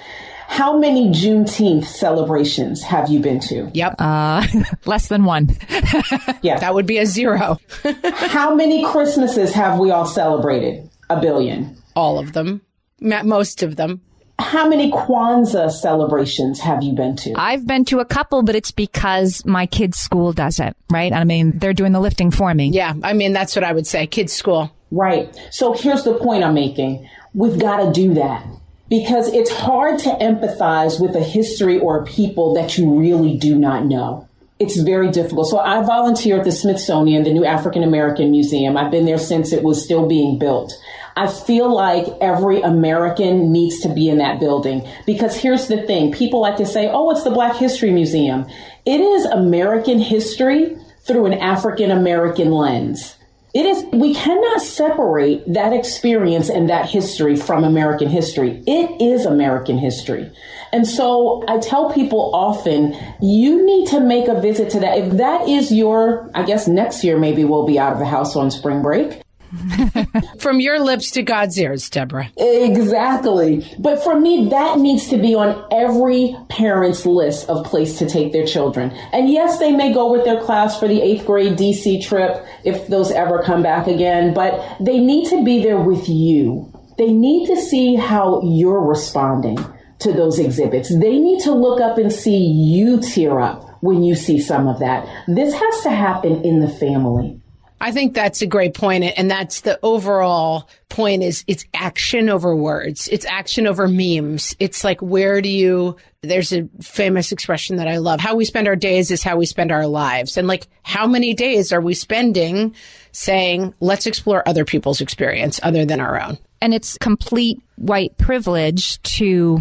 How 0.47 0.77
many 0.77 1.09
Juneteenth 1.09 1.83
celebrations 1.83 2.83
have 2.83 3.09
you 3.09 3.19
been 3.19 3.41
to? 3.41 3.69
Yep. 3.73 3.95
Uh, 3.99 4.47
less 4.85 5.09
than 5.09 5.25
one. 5.25 5.49
yeah. 6.41 6.59
That 6.59 6.73
would 6.73 6.85
be 6.85 6.99
a 6.99 7.05
zero. 7.05 7.59
how 8.13 8.55
many 8.55 8.85
Christmases 8.85 9.51
have 9.51 9.79
we 9.79 9.91
all 9.91 10.05
celebrated? 10.05 10.89
A 11.09 11.19
billion. 11.19 11.75
All 11.97 12.17
of 12.17 12.31
them. 12.31 12.61
Most 13.01 13.61
of 13.61 13.75
them 13.75 13.99
how 14.43 14.67
many 14.67 14.91
Kwanzaa 14.91 15.71
celebrations 15.71 16.59
have 16.59 16.83
you 16.83 16.93
been 16.93 17.15
to? 17.17 17.33
I've 17.35 17.65
been 17.65 17.85
to 17.85 17.99
a 17.99 18.05
couple, 18.05 18.43
but 18.43 18.55
it's 18.55 18.71
because 18.71 19.45
my 19.45 19.65
kids' 19.65 19.97
school 19.97 20.33
does 20.33 20.59
it, 20.59 20.75
right? 20.91 21.11
I 21.11 21.23
mean, 21.23 21.57
they're 21.57 21.73
doing 21.73 21.91
the 21.91 21.99
lifting 21.99 22.31
for 22.31 22.53
me. 22.53 22.69
Yeah. 22.69 22.93
I 23.03 23.13
mean, 23.13 23.33
that's 23.33 23.55
what 23.55 23.63
I 23.63 23.73
would 23.73 23.87
say. 23.87 24.05
Kids' 24.07 24.33
school. 24.33 24.71
Right. 24.91 25.35
So 25.51 25.73
here's 25.73 26.03
the 26.03 26.15
point 26.15 26.43
I'm 26.43 26.53
making. 26.53 27.09
We've 27.33 27.57
got 27.57 27.77
to 27.77 27.91
do 27.91 28.13
that 28.13 28.45
because 28.89 29.27
it's 29.33 29.51
hard 29.51 29.97
to 29.99 30.09
empathize 30.09 31.01
with 31.01 31.15
a 31.15 31.23
history 31.23 31.79
or 31.79 32.03
a 32.03 32.05
people 32.05 32.53
that 32.53 32.77
you 32.77 32.93
really 32.99 33.37
do 33.37 33.57
not 33.57 33.85
know. 33.85 34.27
It's 34.59 34.77
very 34.77 35.09
difficult. 35.09 35.47
So 35.49 35.57
I 35.57 35.81
volunteer 35.83 36.37
at 36.37 36.43
the 36.43 36.51
Smithsonian, 36.51 37.23
the 37.23 37.33
new 37.33 37.43
African 37.43 37.83
American 37.83 38.29
Museum. 38.29 38.77
I've 38.77 38.91
been 38.91 39.05
there 39.05 39.17
since 39.17 39.51
it 39.51 39.63
was 39.63 39.83
still 39.83 40.07
being 40.07 40.37
built. 40.37 40.71
I 41.15 41.27
feel 41.27 41.73
like 41.73 42.05
every 42.21 42.61
American 42.61 43.51
needs 43.51 43.79
to 43.81 43.93
be 43.93 44.09
in 44.09 44.17
that 44.17 44.39
building 44.39 44.87
because 45.05 45.35
here's 45.35 45.67
the 45.67 45.81
thing. 45.83 46.11
People 46.11 46.41
like 46.41 46.57
to 46.57 46.65
say, 46.65 46.89
oh, 46.91 47.11
it's 47.11 47.23
the 47.23 47.31
Black 47.31 47.55
History 47.55 47.91
Museum. 47.91 48.45
It 48.85 48.99
is 48.99 49.25
American 49.25 49.99
history 49.99 50.77
through 51.01 51.27
an 51.27 51.33
African 51.33 51.91
American 51.91 52.51
lens. 52.51 53.15
It 53.53 53.67
is, 53.67 53.85
we 53.93 54.15
cannot 54.15 54.61
separate 54.61 55.43
that 55.53 55.73
experience 55.73 56.49
and 56.49 56.69
that 56.71 56.89
history 56.89 57.35
from 57.35 57.63
American 57.63 58.09
history. 58.09 58.63
It 58.65 58.99
is 58.99 59.27
American 59.27 59.77
history. 59.77 60.31
And 60.71 60.87
so 60.87 61.43
I 61.47 61.59
tell 61.59 61.93
people 61.93 62.33
often, 62.33 62.97
you 63.21 63.63
need 63.63 63.89
to 63.89 63.99
make 63.99 64.27
a 64.27 64.41
visit 64.41 64.71
to 64.71 64.79
that. 64.79 64.97
If 64.97 65.17
that 65.17 65.47
is 65.47 65.71
your, 65.71 66.31
I 66.33 66.41
guess 66.41 66.67
next 66.67 67.03
year 67.03 67.19
maybe 67.19 67.45
we'll 67.45 67.67
be 67.67 67.77
out 67.77 67.93
of 67.93 67.99
the 67.99 68.07
house 68.07 68.35
on 68.35 68.49
spring 68.49 68.81
break. 68.81 69.21
From 70.39 70.59
your 70.59 70.79
lips 70.79 71.11
to 71.11 71.23
God's 71.23 71.57
ears, 71.59 71.89
Deborah. 71.89 72.29
Exactly. 72.37 73.65
But 73.79 74.03
for 74.03 74.19
me, 74.19 74.49
that 74.49 74.79
needs 74.79 75.07
to 75.09 75.17
be 75.17 75.35
on 75.35 75.65
every 75.71 76.35
parent's 76.49 77.05
list 77.05 77.49
of 77.49 77.65
place 77.65 77.97
to 77.99 78.09
take 78.09 78.33
their 78.33 78.45
children. 78.45 78.91
And 79.11 79.29
yes, 79.29 79.59
they 79.59 79.71
may 79.71 79.93
go 79.93 80.11
with 80.11 80.25
their 80.25 80.41
class 80.41 80.79
for 80.79 80.87
the 80.87 81.01
eighth 81.01 81.25
grade 81.25 81.57
DC 81.57 82.03
trip 82.03 82.45
if 82.63 82.87
those 82.87 83.11
ever 83.11 83.41
come 83.43 83.63
back 83.63 83.87
again, 83.87 84.33
but 84.33 84.77
they 84.79 84.99
need 84.99 85.29
to 85.29 85.43
be 85.43 85.61
there 85.61 85.79
with 85.79 86.07
you. 86.09 86.71
They 86.97 87.11
need 87.11 87.47
to 87.47 87.57
see 87.57 87.95
how 87.95 88.41
you're 88.43 88.85
responding 88.85 89.57
to 89.99 90.13
those 90.13 90.39
exhibits. 90.39 90.89
They 90.89 91.17
need 91.17 91.41
to 91.43 91.51
look 91.51 91.81
up 91.81 91.97
and 91.97 92.11
see 92.11 92.37
you 92.37 92.99
tear 92.99 93.39
up 93.39 93.77
when 93.81 94.03
you 94.03 94.15
see 94.15 94.39
some 94.39 94.67
of 94.67 94.79
that. 94.79 95.07
This 95.27 95.53
has 95.53 95.81
to 95.83 95.89
happen 95.89 96.43
in 96.43 96.59
the 96.59 96.69
family. 96.69 97.42
I 97.83 97.91
think 97.91 98.13
that's 98.13 98.41
a 98.41 98.47
great 98.47 98.73
point, 98.75 99.03
and 99.03 99.29
that's 99.29 99.61
the 99.61 99.77
overall 99.83 100.69
point. 100.87 101.21
Is 101.21 101.43
it's 101.47 101.65
action 101.73 102.29
over 102.29 102.55
words. 102.55 103.09
It's 103.09 103.25
action 103.25 103.67
over 103.67 103.89
memes. 103.89 104.55
It's 104.57 104.85
like 104.85 105.01
where 105.01 105.41
do 105.41 105.49
you? 105.49 105.97
There's 106.21 106.53
a 106.53 106.69
famous 106.81 107.33
expression 107.33 107.75
that 107.75 107.89
I 107.89 107.97
love. 107.97 108.21
How 108.21 108.35
we 108.35 108.45
spend 108.45 108.69
our 108.69 108.77
days 108.77 109.11
is 109.11 109.21
how 109.21 109.35
we 109.35 109.45
spend 109.45 109.69
our 109.69 109.85
lives, 109.85 110.37
and 110.37 110.47
like 110.47 110.67
how 110.83 111.05
many 111.07 111.33
days 111.33 111.73
are 111.73 111.81
we 111.81 111.93
spending 111.93 112.73
saying 113.11 113.73
let's 113.81 114.07
explore 114.07 114.47
other 114.47 114.63
people's 114.63 115.01
experience 115.01 115.59
other 115.61 115.83
than 115.83 115.99
our 115.99 116.21
own? 116.21 116.37
And 116.61 116.73
it's 116.73 116.97
complete 116.99 117.61
white 117.75 118.17
privilege 118.17 119.01
to 119.17 119.59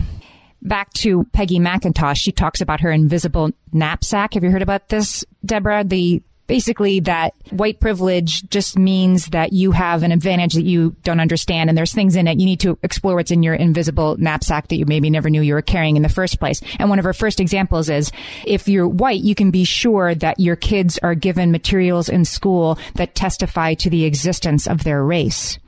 back 0.62 0.92
to 0.92 1.24
Peggy 1.32 1.58
McIntosh. 1.58 2.18
She 2.18 2.30
talks 2.30 2.60
about 2.60 2.82
her 2.82 2.92
invisible 2.92 3.50
knapsack. 3.72 4.34
Have 4.34 4.44
you 4.44 4.50
heard 4.52 4.62
about 4.62 4.90
this, 4.90 5.24
Deborah? 5.44 5.82
The 5.82 6.22
basically 6.52 7.00
that 7.00 7.32
white 7.48 7.80
privilege 7.80 8.46
just 8.50 8.78
means 8.78 9.28
that 9.28 9.54
you 9.54 9.72
have 9.72 10.02
an 10.02 10.12
advantage 10.12 10.52
that 10.52 10.64
you 10.64 10.94
don't 11.02 11.18
understand 11.18 11.70
and 11.70 11.78
there's 11.78 11.94
things 11.94 12.14
in 12.14 12.28
it 12.28 12.38
you 12.38 12.44
need 12.44 12.60
to 12.60 12.78
explore 12.82 13.14
what's 13.14 13.30
in 13.30 13.42
your 13.42 13.54
invisible 13.54 14.18
knapsack 14.18 14.68
that 14.68 14.76
you 14.76 14.84
maybe 14.84 15.08
never 15.08 15.30
knew 15.30 15.40
you 15.40 15.54
were 15.54 15.62
carrying 15.62 15.96
in 15.96 16.02
the 16.02 16.10
first 16.10 16.38
place. 16.38 16.60
And 16.78 16.90
one 16.90 16.98
of 16.98 17.06
her 17.06 17.14
first 17.14 17.40
examples 17.40 17.88
is 17.88 18.12
if 18.44 18.68
you're 18.68 18.86
white, 18.86 19.22
you 19.22 19.34
can 19.34 19.50
be 19.50 19.64
sure 19.64 20.14
that 20.16 20.38
your 20.38 20.56
kids 20.56 20.98
are 21.02 21.14
given 21.14 21.52
materials 21.52 22.10
in 22.10 22.26
school 22.26 22.78
that 22.96 23.14
testify 23.14 23.72
to 23.72 23.88
the 23.88 24.04
existence 24.04 24.66
of 24.66 24.84
their 24.84 25.02
race 25.02 25.58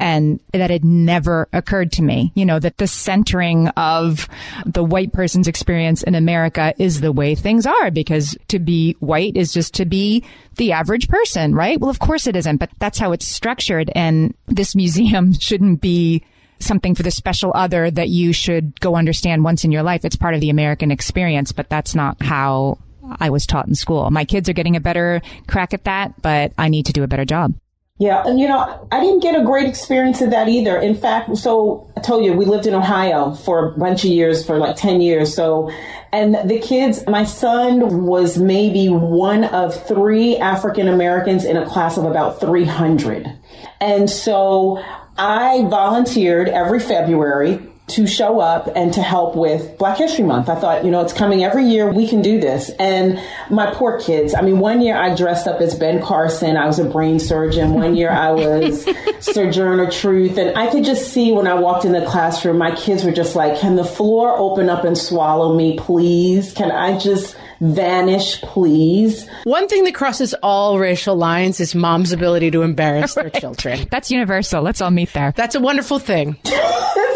and 0.00 0.40
that 0.52 0.70
had 0.70 0.84
never 0.84 1.48
occurred 1.52 1.92
to 1.92 2.02
me. 2.02 2.32
You 2.34 2.46
know, 2.46 2.58
that 2.58 2.78
the 2.78 2.86
centering 2.86 3.68
of 3.68 4.28
the 4.66 4.82
white 4.82 5.12
person's 5.12 5.46
experience 5.46 6.02
in 6.02 6.14
America 6.14 6.74
is 6.78 7.00
the 7.00 7.12
way 7.12 7.34
things 7.34 7.66
are 7.66 7.90
because 7.90 8.36
to 8.48 8.58
be 8.58 8.96
white 8.98 9.36
is 9.36 9.52
just 9.52 9.74
to 9.74 9.84
be 9.84 10.24
the 10.56 10.72
average 10.72 11.08
person, 11.08 11.54
right? 11.54 11.78
Well, 11.78 11.90
of 11.90 11.98
course 11.98 12.26
it 12.26 12.34
isn't, 12.34 12.56
but 12.56 12.70
that's 12.78 12.98
how 12.98 13.12
it's 13.12 13.26
structured. 13.26 13.90
And 13.94 14.34
this 14.46 14.74
museum 14.74 15.32
shouldn't 15.38 15.80
be 15.80 16.24
something 16.58 16.94
for 16.94 17.02
the 17.02 17.10
special 17.10 17.52
other 17.54 17.90
that 17.90 18.08
you 18.08 18.32
should 18.32 18.78
go 18.80 18.96
understand 18.96 19.44
once 19.44 19.64
in 19.64 19.72
your 19.72 19.82
life. 19.82 20.04
It's 20.04 20.16
part 20.16 20.34
of 20.34 20.40
the 20.40 20.50
American 20.50 20.90
experience, 20.90 21.52
but 21.52 21.68
that's 21.68 21.94
not 21.94 22.22
how 22.22 22.78
I 23.18 23.30
was 23.30 23.46
taught 23.46 23.66
in 23.66 23.74
school. 23.74 24.10
My 24.10 24.24
kids 24.24 24.48
are 24.48 24.54
getting 24.54 24.76
a 24.76 24.80
better 24.80 25.20
crack 25.46 25.74
at 25.74 25.84
that, 25.84 26.20
but 26.22 26.52
I 26.58 26.68
need 26.68 26.86
to 26.86 26.92
do 26.92 27.02
a 27.02 27.08
better 27.08 27.24
job. 27.24 27.54
Yeah, 28.00 28.22
and 28.24 28.40
you 28.40 28.48
know, 28.48 28.88
I 28.90 28.98
didn't 28.98 29.20
get 29.20 29.38
a 29.38 29.44
great 29.44 29.68
experience 29.68 30.22
of 30.22 30.30
that 30.30 30.48
either. 30.48 30.78
In 30.78 30.94
fact, 30.94 31.36
so 31.36 31.86
I 31.98 32.00
told 32.00 32.24
you 32.24 32.32
we 32.32 32.46
lived 32.46 32.66
in 32.66 32.72
Ohio 32.72 33.34
for 33.34 33.66
a 33.74 33.78
bunch 33.78 34.04
of 34.04 34.10
years, 34.10 34.42
for 34.42 34.56
like 34.56 34.76
10 34.76 35.02
years. 35.02 35.34
So, 35.34 35.70
and 36.10 36.34
the 36.48 36.58
kids, 36.58 37.06
my 37.06 37.24
son 37.24 38.06
was 38.06 38.38
maybe 38.38 38.88
one 38.88 39.44
of 39.44 39.86
three 39.86 40.38
African 40.38 40.88
Americans 40.88 41.44
in 41.44 41.58
a 41.58 41.66
class 41.66 41.98
of 41.98 42.04
about 42.06 42.40
300. 42.40 43.38
And 43.82 44.08
so 44.08 44.82
I 45.18 45.66
volunteered 45.68 46.48
every 46.48 46.80
February 46.80 47.69
to 47.90 48.06
show 48.06 48.40
up 48.40 48.68
and 48.74 48.92
to 48.94 49.02
help 49.02 49.36
with 49.36 49.76
Black 49.78 49.98
History 49.98 50.24
Month. 50.24 50.48
I 50.48 50.54
thought, 50.54 50.84
you 50.84 50.90
know, 50.90 51.00
it's 51.00 51.12
coming 51.12 51.44
every 51.44 51.64
year. 51.64 51.90
We 51.92 52.06
can 52.08 52.22
do 52.22 52.40
this. 52.40 52.70
And 52.78 53.20
my 53.50 53.72
poor 53.74 54.00
kids. 54.00 54.34
I 54.34 54.42
mean, 54.42 54.58
one 54.58 54.80
year 54.80 54.96
I 54.96 55.14
dressed 55.14 55.46
up 55.46 55.60
as 55.60 55.74
Ben 55.74 56.02
Carson. 56.02 56.56
I 56.56 56.66
was 56.66 56.78
a 56.78 56.84
brain 56.84 57.18
surgeon. 57.18 57.74
One 57.74 57.96
year 57.96 58.10
I 58.10 58.30
was 58.32 58.88
Sojourner 59.20 59.90
Truth. 59.90 60.38
And 60.38 60.56
I 60.56 60.70
could 60.70 60.84
just 60.84 61.12
see 61.12 61.32
when 61.32 61.46
I 61.46 61.54
walked 61.54 61.84
in 61.84 61.92
the 61.92 62.04
classroom, 62.06 62.58
my 62.58 62.74
kids 62.74 63.04
were 63.04 63.12
just 63.12 63.36
like, 63.36 63.58
can 63.58 63.76
the 63.76 63.84
floor 63.84 64.36
open 64.36 64.68
up 64.68 64.84
and 64.84 64.96
swallow 64.96 65.54
me, 65.54 65.78
please? 65.78 66.52
Can 66.52 66.70
I 66.70 66.98
just 66.98 67.36
vanish, 67.60 68.40
please? 68.40 69.28
One 69.44 69.68
thing 69.68 69.84
that 69.84 69.94
crosses 69.94 70.34
all 70.42 70.78
racial 70.78 71.16
lines 71.16 71.60
is 71.60 71.74
mom's 71.74 72.12
ability 72.12 72.50
to 72.52 72.62
embarrass 72.62 73.16
right. 73.16 73.32
their 73.32 73.40
children. 73.40 73.86
That's 73.90 74.10
universal. 74.10 74.62
Let's 74.62 74.80
all 74.80 74.90
meet 74.90 75.12
there. 75.12 75.32
That's 75.36 75.54
a 75.54 75.60
wonderful 75.60 75.98
thing. 75.98 76.38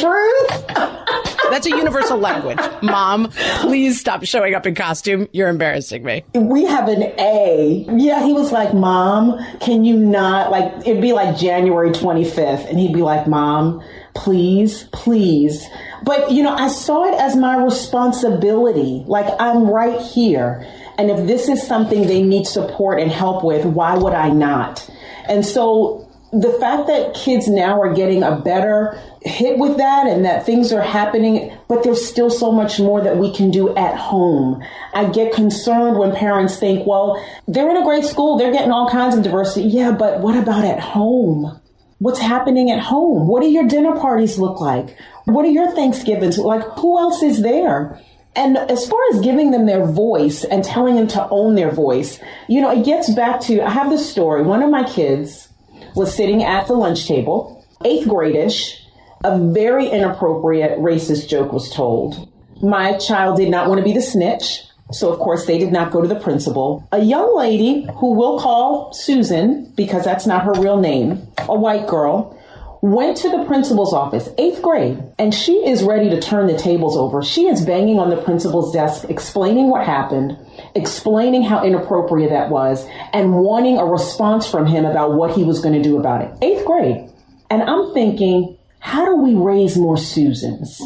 truth. 0.00 0.66
That's 1.50 1.66
a 1.66 1.70
universal 1.70 2.18
language. 2.18 2.58
Mom, 2.82 3.30
please 3.60 3.98
stop 3.98 4.24
showing 4.24 4.54
up 4.54 4.66
in 4.66 4.74
costume. 4.74 5.28
You're 5.32 5.48
embarrassing 5.48 6.04
me. 6.04 6.24
We 6.34 6.64
have 6.64 6.88
an 6.88 7.02
A. 7.18 7.86
Yeah, 7.90 8.24
he 8.24 8.32
was 8.32 8.52
like, 8.52 8.72
Mom, 8.72 9.38
can 9.60 9.84
you 9.84 9.96
not? 9.96 10.50
Like, 10.50 10.86
it'd 10.86 11.02
be 11.02 11.12
like 11.12 11.36
January 11.36 11.90
25th, 11.90 12.68
and 12.68 12.78
he'd 12.78 12.92
be 12.92 13.02
like, 13.02 13.26
Mom, 13.26 13.82
please, 14.14 14.84
please. 14.92 15.66
But, 16.04 16.30
you 16.30 16.42
know, 16.42 16.54
I 16.54 16.68
saw 16.68 17.04
it 17.04 17.14
as 17.20 17.36
my 17.36 17.62
responsibility. 17.62 19.04
Like, 19.06 19.26
I'm 19.40 19.68
right 19.68 20.00
here. 20.00 20.66
And 20.98 21.10
if 21.10 21.26
this 21.26 21.48
is 21.48 21.66
something 21.66 22.06
they 22.06 22.22
need 22.22 22.46
support 22.46 23.00
and 23.00 23.10
help 23.10 23.42
with, 23.42 23.64
why 23.64 23.96
would 23.96 24.12
I 24.12 24.28
not? 24.28 24.88
And 25.28 25.44
so 25.44 26.08
the 26.32 26.52
fact 26.60 26.86
that 26.86 27.14
kids 27.14 27.48
now 27.48 27.80
are 27.80 27.92
getting 27.92 28.22
a 28.22 28.36
better 28.36 29.00
hit 29.22 29.58
with 29.58 29.76
that 29.76 30.06
and 30.06 30.24
that 30.24 30.46
things 30.46 30.72
are 30.72 30.82
happening, 30.82 31.56
but 31.68 31.82
there's 31.82 32.06
still 32.06 32.30
so 32.30 32.50
much 32.50 32.80
more 32.80 33.02
that 33.02 33.18
we 33.18 33.32
can 33.34 33.50
do 33.50 33.74
at 33.76 33.96
home. 33.96 34.62
I 34.94 35.06
get 35.06 35.34
concerned 35.34 35.98
when 35.98 36.14
parents 36.14 36.58
think, 36.58 36.86
well, 36.86 37.22
they're 37.46 37.70
in 37.70 37.76
a 37.76 37.84
great 37.84 38.04
school, 38.04 38.38
they're 38.38 38.52
getting 38.52 38.72
all 38.72 38.88
kinds 38.88 39.16
of 39.16 39.22
diversity. 39.22 39.68
Yeah, 39.68 39.92
but 39.92 40.20
what 40.20 40.36
about 40.36 40.64
at 40.64 40.80
home? 40.80 41.60
What's 41.98 42.18
happening 42.18 42.70
at 42.70 42.80
home? 42.80 43.26
What 43.26 43.42
do 43.42 43.48
your 43.48 43.68
dinner 43.68 43.92
parties 43.92 44.38
look 44.38 44.60
like? 44.60 44.96
What 45.26 45.44
are 45.44 45.50
your 45.50 45.74
Thanksgivings? 45.74 46.38
Like, 46.38 46.62
who 46.78 46.98
else 46.98 47.22
is 47.22 47.42
there? 47.42 48.00
And 48.34 48.56
as 48.56 48.88
far 48.88 49.00
as 49.12 49.20
giving 49.20 49.50
them 49.50 49.66
their 49.66 49.84
voice 49.84 50.44
and 50.44 50.64
telling 50.64 50.96
them 50.96 51.08
to 51.08 51.28
own 51.30 51.56
their 51.56 51.70
voice, 51.70 52.18
you 52.48 52.62
know, 52.62 52.70
it 52.70 52.84
gets 52.86 53.12
back 53.12 53.40
to 53.42 53.60
I 53.60 53.70
have 53.70 53.90
this 53.90 54.10
story. 54.10 54.42
One 54.42 54.62
of 54.62 54.70
my 54.70 54.84
kids, 54.84 55.48
was 55.94 56.14
sitting 56.14 56.42
at 56.42 56.66
the 56.66 56.74
lunch 56.74 57.06
table, 57.06 57.64
eighth 57.84 58.06
gradish. 58.06 58.79
A 59.22 59.38
very 59.38 59.86
inappropriate 59.86 60.78
racist 60.78 61.28
joke 61.28 61.52
was 61.52 61.70
told. 61.70 62.32
My 62.62 62.96
child 62.96 63.36
did 63.36 63.50
not 63.50 63.68
want 63.68 63.78
to 63.78 63.84
be 63.84 63.92
the 63.92 64.00
snitch. 64.00 64.62
So, 64.92 65.12
of 65.12 65.18
course, 65.18 65.46
they 65.46 65.58
did 65.58 65.72
not 65.72 65.92
go 65.92 66.00
to 66.00 66.08
the 66.08 66.18
principal. 66.18 66.88
A 66.90 67.00
young 67.00 67.36
lady 67.36 67.86
who 67.96 68.14
we'll 68.14 68.40
call 68.40 68.92
Susan, 68.92 69.72
because 69.76 70.04
that's 70.04 70.26
not 70.26 70.44
her 70.44 70.54
real 70.54 70.80
name, 70.80 71.28
a 71.38 71.54
white 71.54 71.86
girl, 71.86 72.36
went 72.82 73.18
to 73.18 73.28
the 73.28 73.44
principal's 73.44 73.92
office, 73.92 74.30
eighth 74.38 74.62
grade, 74.62 75.02
and 75.18 75.34
she 75.34 75.52
is 75.66 75.82
ready 75.82 76.08
to 76.08 76.20
turn 76.20 76.46
the 76.46 76.56
tables 76.56 76.96
over. 76.96 77.22
She 77.22 77.46
is 77.46 77.64
banging 77.64 77.98
on 77.98 78.08
the 78.08 78.16
principal's 78.16 78.72
desk, 78.72 79.04
explaining 79.10 79.68
what 79.68 79.84
happened, 79.84 80.36
explaining 80.74 81.42
how 81.42 81.62
inappropriate 81.62 82.30
that 82.30 82.48
was, 82.48 82.86
and 83.12 83.34
wanting 83.34 83.76
a 83.76 83.84
response 83.84 84.50
from 84.50 84.66
him 84.66 84.86
about 84.86 85.12
what 85.12 85.36
he 85.36 85.44
was 85.44 85.60
going 85.60 85.74
to 85.74 85.82
do 85.82 85.98
about 85.98 86.22
it. 86.22 86.32
Eighth 86.40 86.64
grade. 86.64 87.06
And 87.50 87.62
I'm 87.62 87.92
thinking, 87.92 88.56
how 88.80 89.04
do 89.04 89.16
we 89.16 89.34
raise 89.34 89.76
more 89.76 89.96
Susans? 89.96 90.82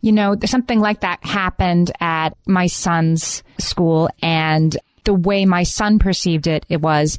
You 0.00 0.12
know, 0.12 0.36
something 0.44 0.80
like 0.80 1.00
that 1.00 1.24
happened 1.24 1.92
at 2.00 2.36
my 2.46 2.66
son's 2.66 3.42
school, 3.58 4.10
and 4.20 4.76
the 5.04 5.14
way 5.14 5.44
my 5.44 5.62
son 5.62 5.98
perceived 5.98 6.46
it, 6.46 6.66
it 6.68 6.80
was, 6.80 7.18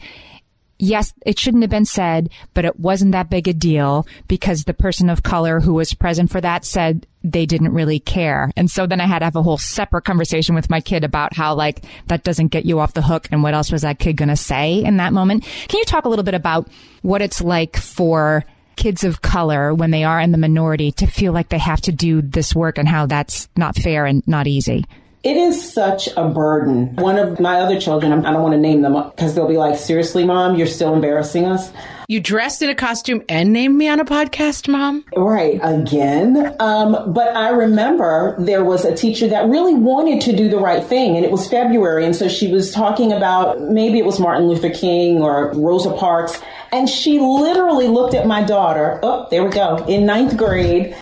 yes, 0.77 1.13
it 1.25 1.39
shouldn't 1.39 1.63
have 1.63 1.69
been 1.69 1.85
said, 1.85 2.29
but 2.53 2.65
it 2.65 2.79
wasn't 2.79 3.11
that 3.13 3.29
big 3.29 3.47
a 3.47 3.53
deal 3.53 4.05
because 4.27 4.63
the 4.63 4.73
person 4.73 5.09
of 5.09 5.23
color 5.23 5.59
who 5.59 5.73
was 5.73 5.93
present 5.93 6.31
for 6.31 6.41
that 6.41 6.65
said 6.65 7.07
they 7.23 7.45
didn't 7.45 7.73
really 7.73 7.99
care. 7.99 8.51
And 8.55 8.69
so 8.69 8.85
then 8.85 9.01
I 9.01 9.07
had 9.07 9.19
to 9.19 9.25
have 9.25 9.35
a 9.35 9.43
whole 9.43 9.57
separate 9.57 10.03
conversation 10.03 10.53
with 10.53 10.69
my 10.69 10.81
kid 10.81 11.03
about 11.03 11.33
how 11.33 11.55
like 11.55 11.83
that 12.07 12.23
doesn't 12.23 12.49
get 12.49 12.65
you 12.65 12.79
off 12.79 12.93
the 12.93 13.01
hook 13.01 13.27
and 13.31 13.41
what 13.41 13.53
else 13.53 13.71
was 13.71 13.83
that 13.83 13.99
kid 13.99 14.17
going 14.17 14.29
to 14.29 14.35
say 14.35 14.83
in 14.83 14.97
that 14.97 15.13
moment. 15.13 15.43
Can 15.67 15.79
you 15.79 15.85
talk 15.85 16.05
a 16.05 16.09
little 16.09 16.23
bit 16.23 16.35
about 16.35 16.67
what 17.01 17.21
it's 17.21 17.41
like 17.41 17.77
for 17.77 18.43
kids 18.75 19.03
of 19.03 19.21
color 19.21 19.73
when 19.73 19.91
they 19.91 20.03
are 20.03 20.19
in 20.19 20.31
the 20.31 20.37
minority 20.37 20.91
to 20.93 21.07
feel 21.07 21.33
like 21.33 21.49
they 21.49 21.57
have 21.57 21.81
to 21.81 21.91
do 21.91 22.21
this 22.21 22.55
work 22.55 22.77
and 22.77 22.87
how 22.87 23.05
that's 23.05 23.47
not 23.55 23.75
fair 23.75 24.05
and 24.05 24.27
not 24.27 24.47
easy? 24.47 24.85
It 25.25 25.37
is 25.37 25.73
such 25.73 26.07
a 26.15 26.29
burden. 26.29 26.95
One 26.97 27.17
of 27.17 27.39
my 27.39 27.59
other 27.59 27.81
children, 27.81 28.13
I 28.13 28.31
don't 28.31 28.43
want 28.43 28.53
to 28.53 28.59
name 28.59 28.83
them 28.83 28.93
because 29.09 29.33
they'll 29.33 29.47
be 29.47 29.57
like, 29.57 29.75
seriously, 29.75 30.23
mom, 30.23 30.55
you're 30.55 30.67
still 30.67 30.93
embarrassing 30.93 31.45
us. 31.45 31.71
You 32.07 32.19
dressed 32.19 32.61
in 32.61 32.69
a 32.69 32.75
costume 32.75 33.23
and 33.27 33.51
named 33.51 33.75
me 33.75 33.87
on 33.87 33.99
a 33.99 34.05
podcast, 34.05 34.67
mom? 34.67 35.03
Right, 35.17 35.59
again. 35.63 36.55
Um, 36.59 37.11
but 37.11 37.35
I 37.35 37.49
remember 37.49 38.35
there 38.37 38.63
was 38.63 38.85
a 38.85 38.95
teacher 38.95 39.27
that 39.29 39.49
really 39.49 39.73
wanted 39.73 40.21
to 40.21 40.35
do 40.35 40.47
the 40.47 40.59
right 40.59 40.83
thing, 40.83 41.15
and 41.15 41.25
it 41.25 41.31
was 41.31 41.49
February. 41.49 42.05
And 42.05 42.15
so 42.15 42.27
she 42.27 42.51
was 42.51 42.71
talking 42.71 43.11
about 43.11 43.59
maybe 43.59 43.97
it 43.97 44.05
was 44.05 44.19
Martin 44.19 44.47
Luther 44.47 44.69
King 44.69 45.23
or 45.23 45.51
Rosa 45.55 45.91
Parks. 45.93 46.39
And 46.71 46.87
she 46.87 47.17
literally 47.17 47.87
looked 47.87 48.13
at 48.13 48.27
my 48.27 48.43
daughter, 48.43 48.99
oh, 49.01 49.27
there 49.31 49.43
we 49.43 49.49
go, 49.49 49.77
in 49.87 50.05
ninth 50.05 50.37
grade, 50.37 50.95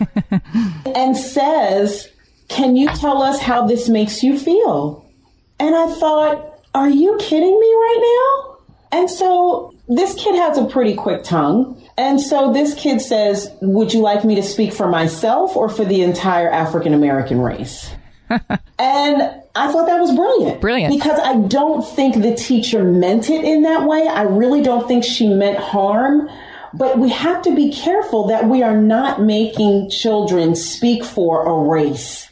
and 0.95 1.17
says, 1.17 2.07
can 2.53 2.75
you 2.75 2.87
tell 2.89 3.23
us 3.23 3.39
how 3.39 3.65
this 3.65 3.89
makes 3.89 4.21
you 4.21 4.37
feel? 4.37 5.03
And 5.59 5.75
I 5.75 5.87
thought, 5.87 6.59
Are 6.75 6.89
you 6.89 7.17
kidding 7.19 7.59
me 7.59 7.67
right 7.67 8.55
now? 8.93 8.99
And 8.99 9.09
so 9.09 9.73
this 9.87 10.13
kid 10.13 10.35
has 10.35 10.57
a 10.57 10.65
pretty 10.65 10.93
quick 10.93 11.23
tongue. 11.23 11.81
And 11.97 12.21
so 12.21 12.53
this 12.53 12.75
kid 12.75 13.01
says, 13.01 13.49
Would 13.61 13.93
you 13.93 14.01
like 14.01 14.23
me 14.23 14.35
to 14.35 14.43
speak 14.43 14.71
for 14.71 14.87
myself 14.87 15.55
or 15.57 15.67
for 15.67 15.83
the 15.83 16.03
entire 16.03 16.49
African 16.49 16.93
American 16.93 17.41
race? 17.41 17.89
and 18.29 18.41
I 19.55 19.71
thought 19.71 19.87
that 19.87 19.99
was 19.99 20.15
brilliant. 20.15 20.61
Brilliant. 20.61 20.93
Because 20.93 21.19
I 21.19 21.47
don't 21.47 21.81
think 21.81 22.21
the 22.21 22.35
teacher 22.35 22.83
meant 22.83 23.31
it 23.31 23.43
in 23.43 23.63
that 23.63 23.87
way. 23.87 24.07
I 24.07 24.23
really 24.23 24.61
don't 24.61 24.87
think 24.87 25.03
she 25.03 25.27
meant 25.27 25.57
harm. 25.57 26.29
But 26.75 26.97
we 26.97 27.09
have 27.09 27.43
to 27.43 27.55
be 27.55 27.71
careful 27.71 28.27
that 28.27 28.45
we 28.45 28.63
are 28.63 28.75
not 28.75 29.21
making 29.21 29.89
children 29.91 30.55
speak 30.55 31.03
for 31.03 31.45
a 31.45 31.69
race 31.69 32.29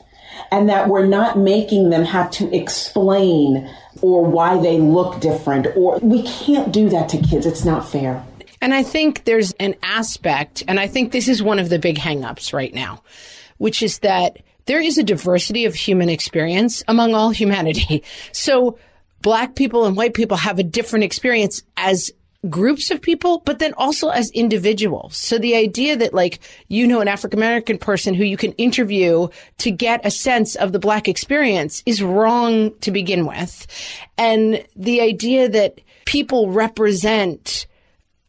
and 0.51 0.69
that 0.69 0.89
we're 0.89 1.05
not 1.05 1.37
making 1.37 1.89
them 1.89 2.03
have 2.03 2.29
to 2.31 2.53
explain 2.55 3.69
or 4.01 4.23
why 4.23 4.61
they 4.61 4.79
look 4.79 5.19
different 5.21 5.67
or 5.75 5.97
we 5.99 6.23
can't 6.23 6.71
do 6.71 6.89
that 6.89 7.09
to 7.09 7.17
kids. 7.17 7.45
It's 7.45 7.65
not 7.65 7.87
fair. 7.87 8.23
And 8.61 8.73
I 8.73 8.83
think 8.83 9.23
there's 9.23 9.53
an 9.53 9.75
aspect, 9.81 10.63
and 10.67 10.79
I 10.79 10.87
think 10.87 11.11
this 11.11 11.27
is 11.27 11.41
one 11.41 11.57
of 11.57 11.69
the 11.69 11.79
big 11.79 11.97
hangups 11.97 12.53
right 12.53 12.73
now, 12.73 13.01
which 13.57 13.81
is 13.81 13.99
that 13.99 14.37
there 14.65 14.79
is 14.79 14.99
a 14.99 15.03
diversity 15.03 15.65
of 15.65 15.73
human 15.73 16.09
experience 16.09 16.83
among 16.87 17.15
all 17.15 17.31
humanity. 17.31 18.03
So 18.33 18.77
black 19.21 19.55
people 19.55 19.85
and 19.85 19.95
white 19.95 20.13
people 20.13 20.37
have 20.37 20.59
a 20.59 20.63
different 20.63 21.05
experience 21.05 21.63
as 21.77 22.11
groups 22.49 22.89
of 22.89 23.01
people, 23.01 23.39
but 23.45 23.59
then 23.59 23.73
also 23.73 24.09
as 24.09 24.31
individuals. 24.31 25.15
So 25.15 25.37
the 25.37 25.55
idea 25.55 25.95
that 25.97 26.13
like, 26.13 26.39
you 26.69 26.87
know, 26.87 26.99
an 26.99 27.07
African 27.07 27.39
American 27.39 27.77
person 27.77 28.13
who 28.13 28.23
you 28.23 28.37
can 28.37 28.53
interview 28.53 29.27
to 29.59 29.71
get 29.71 30.05
a 30.05 30.11
sense 30.11 30.55
of 30.55 30.71
the 30.71 30.79
black 30.79 31.07
experience 31.07 31.83
is 31.85 32.01
wrong 32.01 32.73
to 32.79 32.91
begin 32.91 33.27
with. 33.27 33.67
And 34.17 34.65
the 34.75 35.01
idea 35.01 35.49
that 35.49 35.81
people 36.05 36.49
represent 36.49 37.67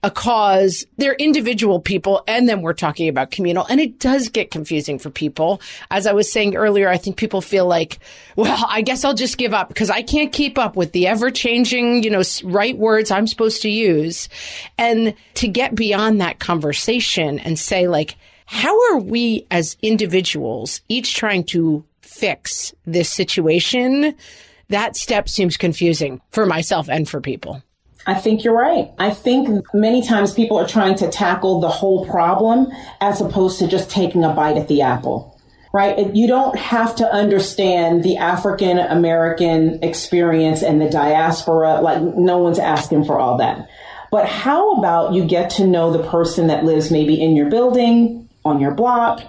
a 0.02 0.10
cause. 0.10 0.84
They're 0.96 1.14
individual 1.14 1.80
people. 1.80 2.24
And 2.26 2.48
then 2.48 2.62
we're 2.62 2.72
talking 2.72 3.08
about 3.08 3.30
communal. 3.30 3.66
And 3.66 3.80
it 3.80 3.98
does 3.98 4.28
get 4.28 4.50
confusing 4.50 4.98
for 4.98 5.10
people. 5.10 5.60
As 5.90 6.06
I 6.06 6.12
was 6.12 6.30
saying 6.30 6.56
earlier, 6.56 6.88
I 6.88 6.96
think 6.96 7.16
people 7.16 7.40
feel 7.40 7.66
like, 7.66 7.98
well, 8.36 8.64
I 8.68 8.82
guess 8.82 9.04
I'll 9.04 9.14
just 9.14 9.38
give 9.38 9.54
up 9.54 9.68
because 9.68 9.90
I 9.90 10.02
can't 10.02 10.32
keep 10.32 10.58
up 10.58 10.76
with 10.76 10.92
the 10.92 11.06
ever 11.06 11.30
changing, 11.30 12.02
you 12.02 12.10
know, 12.10 12.22
right 12.44 12.76
words 12.76 13.10
I'm 13.10 13.26
supposed 13.26 13.62
to 13.62 13.70
use. 13.70 14.28
And 14.76 15.14
to 15.34 15.48
get 15.48 15.74
beyond 15.74 16.20
that 16.20 16.40
conversation 16.40 17.38
and 17.38 17.58
say 17.58 17.86
like, 17.86 18.16
how 18.46 18.92
are 18.92 18.98
we 18.98 19.46
as 19.50 19.76
individuals 19.82 20.82
each 20.88 21.14
trying 21.14 21.44
to 21.44 21.84
fix 22.00 22.74
this 22.84 23.08
situation? 23.08 24.14
That 24.68 24.96
step 24.96 25.28
seems 25.28 25.56
confusing 25.56 26.20
for 26.30 26.44
myself 26.44 26.88
and 26.88 27.08
for 27.08 27.20
people. 27.20 27.62
I 28.06 28.14
think 28.14 28.44
you're 28.44 28.56
right. 28.56 28.90
I 28.98 29.10
think 29.10 29.64
many 29.72 30.02
times 30.06 30.34
people 30.34 30.58
are 30.58 30.66
trying 30.66 30.96
to 30.96 31.10
tackle 31.10 31.60
the 31.60 31.68
whole 31.68 32.06
problem 32.06 32.72
as 33.00 33.20
opposed 33.20 33.58
to 33.60 33.68
just 33.68 33.90
taking 33.90 34.24
a 34.24 34.32
bite 34.32 34.56
at 34.56 34.68
the 34.68 34.82
apple. 34.82 35.28
Right? 35.72 36.14
You 36.14 36.26
don't 36.26 36.58
have 36.58 36.96
to 36.96 37.10
understand 37.10 38.02
the 38.02 38.18
African 38.18 38.78
American 38.78 39.82
experience 39.82 40.62
and 40.62 40.82
the 40.82 40.90
diaspora. 40.90 41.80
Like, 41.80 42.02
no 42.02 42.38
one's 42.38 42.58
asking 42.58 43.04
for 43.04 43.18
all 43.18 43.38
that. 43.38 43.68
But 44.10 44.28
how 44.28 44.72
about 44.72 45.14
you 45.14 45.24
get 45.24 45.48
to 45.50 45.66
know 45.66 45.90
the 45.90 46.06
person 46.06 46.48
that 46.48 46.64
lives 46.64 46.90
maybe 46.90 47.18
in 47.18 47.34
your 47.34 47.48
building, 47.48 48.28
on 48.44 48.60
your 48.60 48.74
block, 48.74 49.22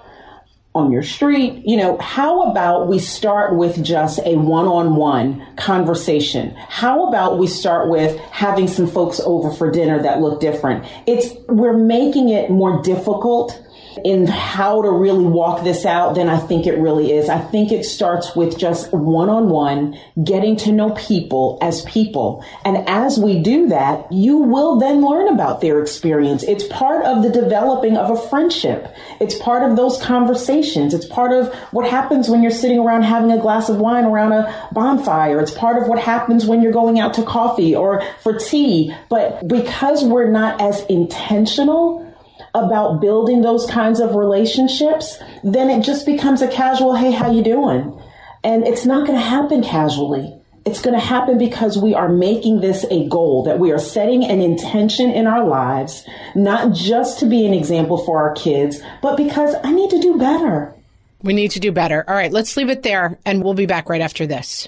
on 0.75 0.91
your 0.91 1.03
street. 1.03 1.61
You 1.65 1.77
know, 1.77 1.97
how 1.99 2.43
about 2.43 2.87
we 2.87 2.97
start 2.99 3.55
with 3.55 3.83
just 3.83 4.19
a 4.25 4.35
one 4.35 4.65
on 4.65 4.95
one 4.95 5.45
conversation? 5.55 6.55
How 6.67 7.07
about 7.07 7.37
we 7.37 7.47
start 7.47 7.89
with 7.89 8.17
having 8.31 8.67
some 8.67 8.87
folks 8.87 9.19
over 9.19 9.51
for 9.51 9.69
dinner 9.69 10.01
that 10.01 10.19
look 10.19 10.41
different? 10.41 10.85
It's, 11.05 11.33
we're 11.47 11.77
making 11.77 12.29
it 12.29 12.49
more 12.49 12.81
difficult 12.81 13.63
in 14.03 14.27
how 14.27 14.81
to 14.81 14.89
really 14.89 15.25
walk 15.25 15.63
this 15.63 15.85
out 15.85 16.15
than 16.15 16.29
I 16.29 16.37
think 16.37 16.65
it 16.65 16.77
really 16.77 17.11
is. 17.11 17.29
I 17.29 17.39
think 17.39 17.71
it 17.71 17.83
starts 17.83 18.35
with 18.35 18.57
just 18.57 18.91
one 18.93 19.29
on 19.29 19.49
one, 19.49 19.99
getting 20.23 20.55
to 20.57 20.71
know 20.71 20.91
people 20.91 21.57
as 21.61 21.81
people. 21.83 22.43
And 22.65 22.87
as 22.89 23.19
we 23.19 23.41
do 23.41 23.67
that, 23.69 24.11
you 24.11 24.37
will 24.37 24.79
then 24.79 25.01
learn 25.01 25.27
about 25.27 25.61
their 25.61 25.81
experience. 25.81 26.43
It's 26.43 26.67
part 26.67 27.05
of 27.05 27.23
the 27.23 27.29
developing 27.29 27.97
of 27.97 28.09
a 28.09 28.29
friendship. 28.29 28.93
It's 29.19 29.35
part 29.35 29.69
of 29.69 29.75
those 29.77 30.01
conversations. 30.01 30.93
It's 30.93 31.05
part 31.05 31.31
of 31.31 31.53
what 31.71 31.89
happens 31.89 32.29
when 32.29 32.41
you're 32.41 32.51
sitting 32.51 32.79
around 32.79 33.03
having 33.03 33.31
a 33.31 33.39
glass 33.39 33.69
of 33.69 33.77
wine 33.77 34.05
around 34.05 34.33
a 34.33 34.69
bonfire. 34.71 35.39
It's 35.39 35.51
part 35.51 35.81
of 35.81 35.87
what 35.87 35.99
happens 35.99 36.45
when 36.45 36.61
you're 36.61 36.71
going 36.71 36.99
out 36.99 37.13
to 37.15 37.23
coffee 37.23 37.75
or 37.75 38.03
for 38.21 38.37
tea. 38.37 38.93
But 39.09 39.47
because 39.47 40.03
we're 40.03 40.29
not 40.29 40.61
as 40.61 40.83
intentional, 40.85 42.12
about 42.53 43.01
building 43.01 43.41
those 43.41 43.65
kinds 43.65 43.99
of 43.99 44.15
relationships, 44.15 45.17
then 45.43 45.69
it 45.69 45.83
just 45.83 46.05
becomes 46.05 46.41
a 46.41 46.47
casual, 46.47 46.95
hey, 46.95 47.11
how 47.11 47.31
you 47.31 47.43
doing? 47.43 47.99
And 48.43 48.67
it's 48.67 48.85
not 48.85 49.07
going 49.07 49.17
to 49.17 49.25
happen 49.25 49.63
casually. 49.63 50.39
It's 50.65 50.81
going 50.81 50.97
to 50.97 51.05
happen 51.05 51.37
because 51.37 51.77
we 51.77 51.93
are 51.93 52.07
making 52.07 52.61
this 52.61 52.85
a 52.89 53.07
goal, 53.09 53.43
that 53.43 53.59
we 53.59 53.71
are 53.71 53.79
setting 53.79 54.23
an 54.23 54.41
intention 54.41 55.09
in 55.09 55.27
our 55.27 55.45
lives, 55.45 56.05
not 56.35 56.73
just 56.73 57.19
to 57.19 57.25
be 57.25 57.45
an 57.45 57.53
example 57.53 57.97
for 58.05 58.21
our 58.21 58.33
kids, 58.33 58.81
but 59.01 59.17
because 59.17 59.55
I 59.63 59.71
need 59.71 59.89
to 59.89 59.99
do 59.99 60.17
better. 60.17 60.73
We 61.21 61.33
need 61.33 61.51
to 61.51 61.59
do 61.59 61.71
better. 61.71 62.03
All 62.07 62.15
right, 62.15 62.31
let's 62.31 62.55
leave 62.55 62.69
it 62.69 62.83
there, 62.83 63.17
and 63.25 63.43
we'll 63.43 63.53
be 63.53 63.65
back 63.65 63.89
right 63.89 64.01
after 64.01 64.25
this. 64.25 64.67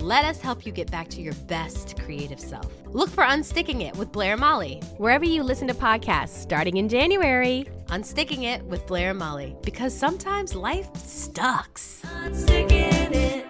Let 0.00 0.26
us 0.26 0.40
help 0.42 0.66
you 0.66 0.72
get 0.72 0.90
back 0.90 1.08
to 1.08 1.22
your 1.22 1.32
best 1.48 1.98
creative 1.98 2.38
self. 2.38 2.70
Look 2.88 3.08
for 3.08 3.24
Unsticking 3.24 3.80
It 3.80 3.96
with 3.96 4.12
Blair 4.12 4.32
and 4.32 4.40
Molly, 4.40 4.82
wherever 4.98 5.24
you 5.24 5.42
listen 5.42 5.68
to 5.68 5.74
podcasts 5.74 6.36
starting 6.36 6.76
in 6.76 6.90
January. 6.90 7.66
Unsticking 7.86 8.42
It 8.42 8.62
with 8.64 8.86
Blair 8.86 9.10
and 9.10 9.18
Molly, 9.18 9.56
because 9.62 9.96
sometimes 9.96 10.54
life 10.54 10.94
sucks. 10.98 12.02
Unsticking 12.02 13.14
it. 13.14 13.46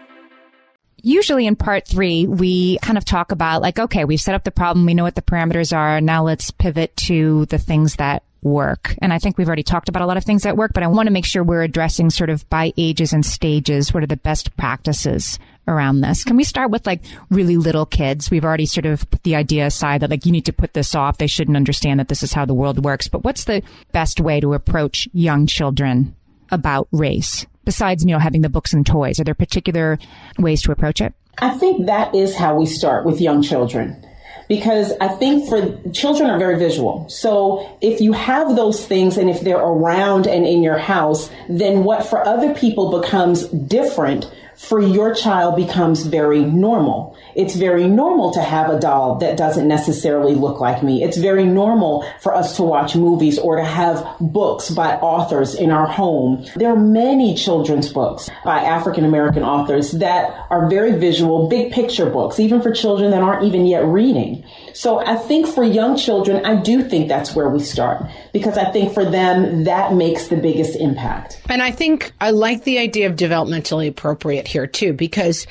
Usually 1.03 1.49
in 1.49 1.57
part 1.57 1.85
three, 1.85 2.29
we 2.29 2.79
kind 2.79 2.97
of 2.97 3.05
talk 3.05 3.33
about 3.33 3.61
like, 3.61 3.81
okay, 3.81 4.05
we've 4.05 4.21
set 4.21 4.37
up 4.37 4.45
the 4.45 4.53
problem. 4.53 4.87
We 4.87 4.95
know 4.95 5.03
what 5.03 5.17
the 5.17 5.23
parameters 5.23 5.77
are. 5.77 6.01
Now 6.01 6.23
let's 6.23 6.53
pivot 6.53 6.97
to 6.99 7.47
the 7.47 7.59
things 7.59 7.97
that 7.97 8.23
work. 8.43 8.95
And 9.03 9.13
I 9.13 9.19
think 9.19 9.37
we've 9.37 9.49
already 9.49 9.65
talked 9.65 9.89
about 9.89 10.03
a 10.03 10.07
lot 10.07 10.17
of 10.17 10.25
things 10.25 10.45
that 10.45 10.57
work, 10.57 10.73
but 10.73 10.85
I 10.85 10.87
want 10.87 11.09
to 11.09 11.13
make 11.13 11.25
sure 11.25 11.43
we're 11.43 11.65
addressing 11.65 12.11
sort 12.11 12.31
of 12.31 12.49
by 12.49 12.73
ages 12.77 13.13
and 13.13 13.27
stages. 13.27 13.93
What 13.93 14.05
are 14.05 14.07
the 14.07 14.17
best 14.17 14.57
practices 14.57 15.41
around 15.69 16.01
this? 16.01 16.25
Can 16.25 16.37
we 16.37 16.45
start 16.45 16.71
with 16.71 16.87
like 16.87 17.03
really 17.31 17.57
little 17.57 17.87
kids? 17.87 18.31
We've 18.31 18.45
already 18.45 18.67
sort 18.67 18.87
of 18.87 19.09
put 19.11 19.23
the 19.23 19.37
idea 19.37 19.67
aside 19.67 20.03
that 20.03 20.11
like 20.11 20.27
you 20.27 20.33
need 20.33 20.47
to 20.47 20.53
put 20.53 20.75
this 20.75 20.95
off. 20.95 21.19
They 21.19 21.27
shouldn't 21.27 21.57
understand 21.57 22.01
that 22.01 22.09
this 22.09 22.23
is 22.23 22.33
how 22.33 22.45
the 22.45 22.55
world 22.55 22.85
works. 22.85 23.09
But 23.09 23.25
what's 23.25 23.45
the 23.45 23.63
best 23.93 24.21
way 24.21 24.41
to 24.41 24.55
approach 24.55 25.09
young 25.13 25.47
children 25.47 26.15
about 26.51 26.89
race? 26.93 27.47
besides, 27.67 28.05
you 28.05 28.13
know, 28.13 28.19
having 28.19 28.41
the 28.41 28.49
books 28.49 28.73
and 28.73 28.87
toys? 28.87 29.21
Are 29.21 29.25
there 29.25 29.35
particular 29.35 29.99
ways 30.39 30.63
to 30.63 30.73
approach 30.73 31.03
it? 31.03 31.13
I 31.37 31.51
think 31.51 31.85
that 31.85 32.15
is 32.15 32.35
how 32.35 32.57
we 32.57 32.65
start 32.65 33.05
with 33.05 33.21
young 33.21 33.43
children 33.43 34.03
because 34.49 34.93
I 35.01 35.09
think 35.09 35.49
for 35.49 35.91
children 35.91 36.31
are 36.31 36.39
very 36.39 36.57
visual. 36.59 37.07
So 37.11 37.77
if 37.83 38.01
you 38.01 38.13
have 38.13 38.57
those 38.57 38.87
things 38.87 39.19
and 39.19 39.29
if 39.29 39.41
they're 39.43 39.59
around 39.59 40.27
and 40.27 40.47
in 40.47 40.63
your 40.63 40.79
house, 40.79 41.29
then 41.49 41.85
what 41.85 42.07
for 42.07 42.27
other 42.27 42.55
people 42.55 43.01
becomes 43.01 43.49
different 43.49 44.33
for 44.57 44.81
your 44.81 45.15
child 45.15 45.57
becomes 45.57 46.05
very 46.07 46.45
normal. 46.45 47.16
It's 47.37 47.55
very 47.55 47.87
normal 47.87 48.33
to 48.33 48.41
have 48.41 48.71
a 48.71 48.81
doll 48.81 49.17
that 49.19 49.37
doesn't 49.37 49.69
necessarily 49.69 50.35
look 50.35 50.59
like 50.59 50.83
me. 50.83 51.05
It's 51.05 51.19
very 51.19 51.45
normal 51.45 52.07
for 52.21 52.35
us 52.35 52.57
to 52.57 52.63
watch 52.63 52.97
movies 52.97 53.39
or 53.39 53.57
to 53.57 53.65
have 53.65 54.17
books 54.21 54.71
by 54.71 54.95
authors 54.97 55.55
in 55.55 55.71
our 55.71 55.87
home. 55.87 56.47
There 56.57 56.73
are 56.73 56.81
many 56.81 57.35
children's 57.35 57.93
books 57.93 58.31
by 58.43 58.61
African 58.61 59.05
American 59.05 59.43
authors 59.43 59.93
that 59.93 60.47
are 60.49 60.69
very 60.71 60.99
visual, 60.99 61.49
big 61.49 61.73
picture 61.73 62.09
books, 62.09 62.41
even 62.41 62.63
for 62.63 62.73
children 62.73 63.11
that 63.11 63.23
aren't 63.23 63.45
even 63.45 63.67
yet 63.67 63.85
reading. 63.85 64.43
So 64.73 64.99
I 64.99 65.17
think 65.17 65.47
for 65.47 65.63
young 65.63 65.97
children, 65.97 66.45
I 66.47 66.61
do 66.61 66.83
think 66.83 67.09
that's 67.09 67.35
where 67.35 67.51
we 67.51 67.61
start 67.61 68.03
because 68.33 68.57
I 68.57 68.71
think 68.73 68.95
for 68.95 69.05
them, 69.05 69.65
that 69.65 69.93
makes 69.93 70.29
the 70.29 70.37
biggest 70.37 70.77
impact. 70.77 71.41
And 71.51 71.63
I 71.63 71.71
think 71.71 72.13
I 72.21 72.31
like 72.31 72.65
the 72.65 72.79
idea 72.79 73.09
of 73.09 73.17
developmentally 73.17 73.89
appropriate 73.89 74.49
here 74.49 74.67
too, 74.67 74.95
because 74.95 75.47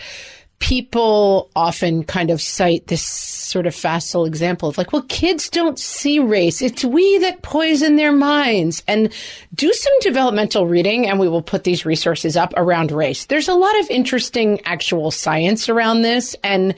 people 0.60 1.52
often 1.56 2.04
kind 2.04 2.32
of 2.32 2.42
cite 2.42 2.88
this 2.88 3.06
sort 3.06 3.68
of 3.68 3.76
facile 3.76 4.26
example 4.26 4.70
of 4.70 4.78
like, 4.78 4.92
well, 4.92 5.06
kids 5.10 5.50
don't 5.50 5.78
see 5.78 6.18
race. 6.20 6.62
It's 6.62 6.84
we 6.84 7.20
that 7.20 7.42
poison 7.42 7.98
their 7.98 8.12
minds. 8.12 8.82
And 8.88 9.14
do 9.54 9.72
some 9.72 9.94
developmental 10.02 10.66
reading, 10.66 11.08
and 11.08 11.20
we 11.20 11.28
will 11.28 11.42
put 11.42 11.66
these 11.66 11.86
resources 11.86 12.36
up 12.38 12.54
around 12.58 12.92
race. 12.92 13.26
There's 13.26 13.50
a 13.50 13.54
lot 13.54 13.80
of 13.80 13.90
interesting 13.90 14.62
actual 14.66 15.12
science 15.12 15.70
around 15.70 16.02
this. 16.02 16.36
And 16.44 16.74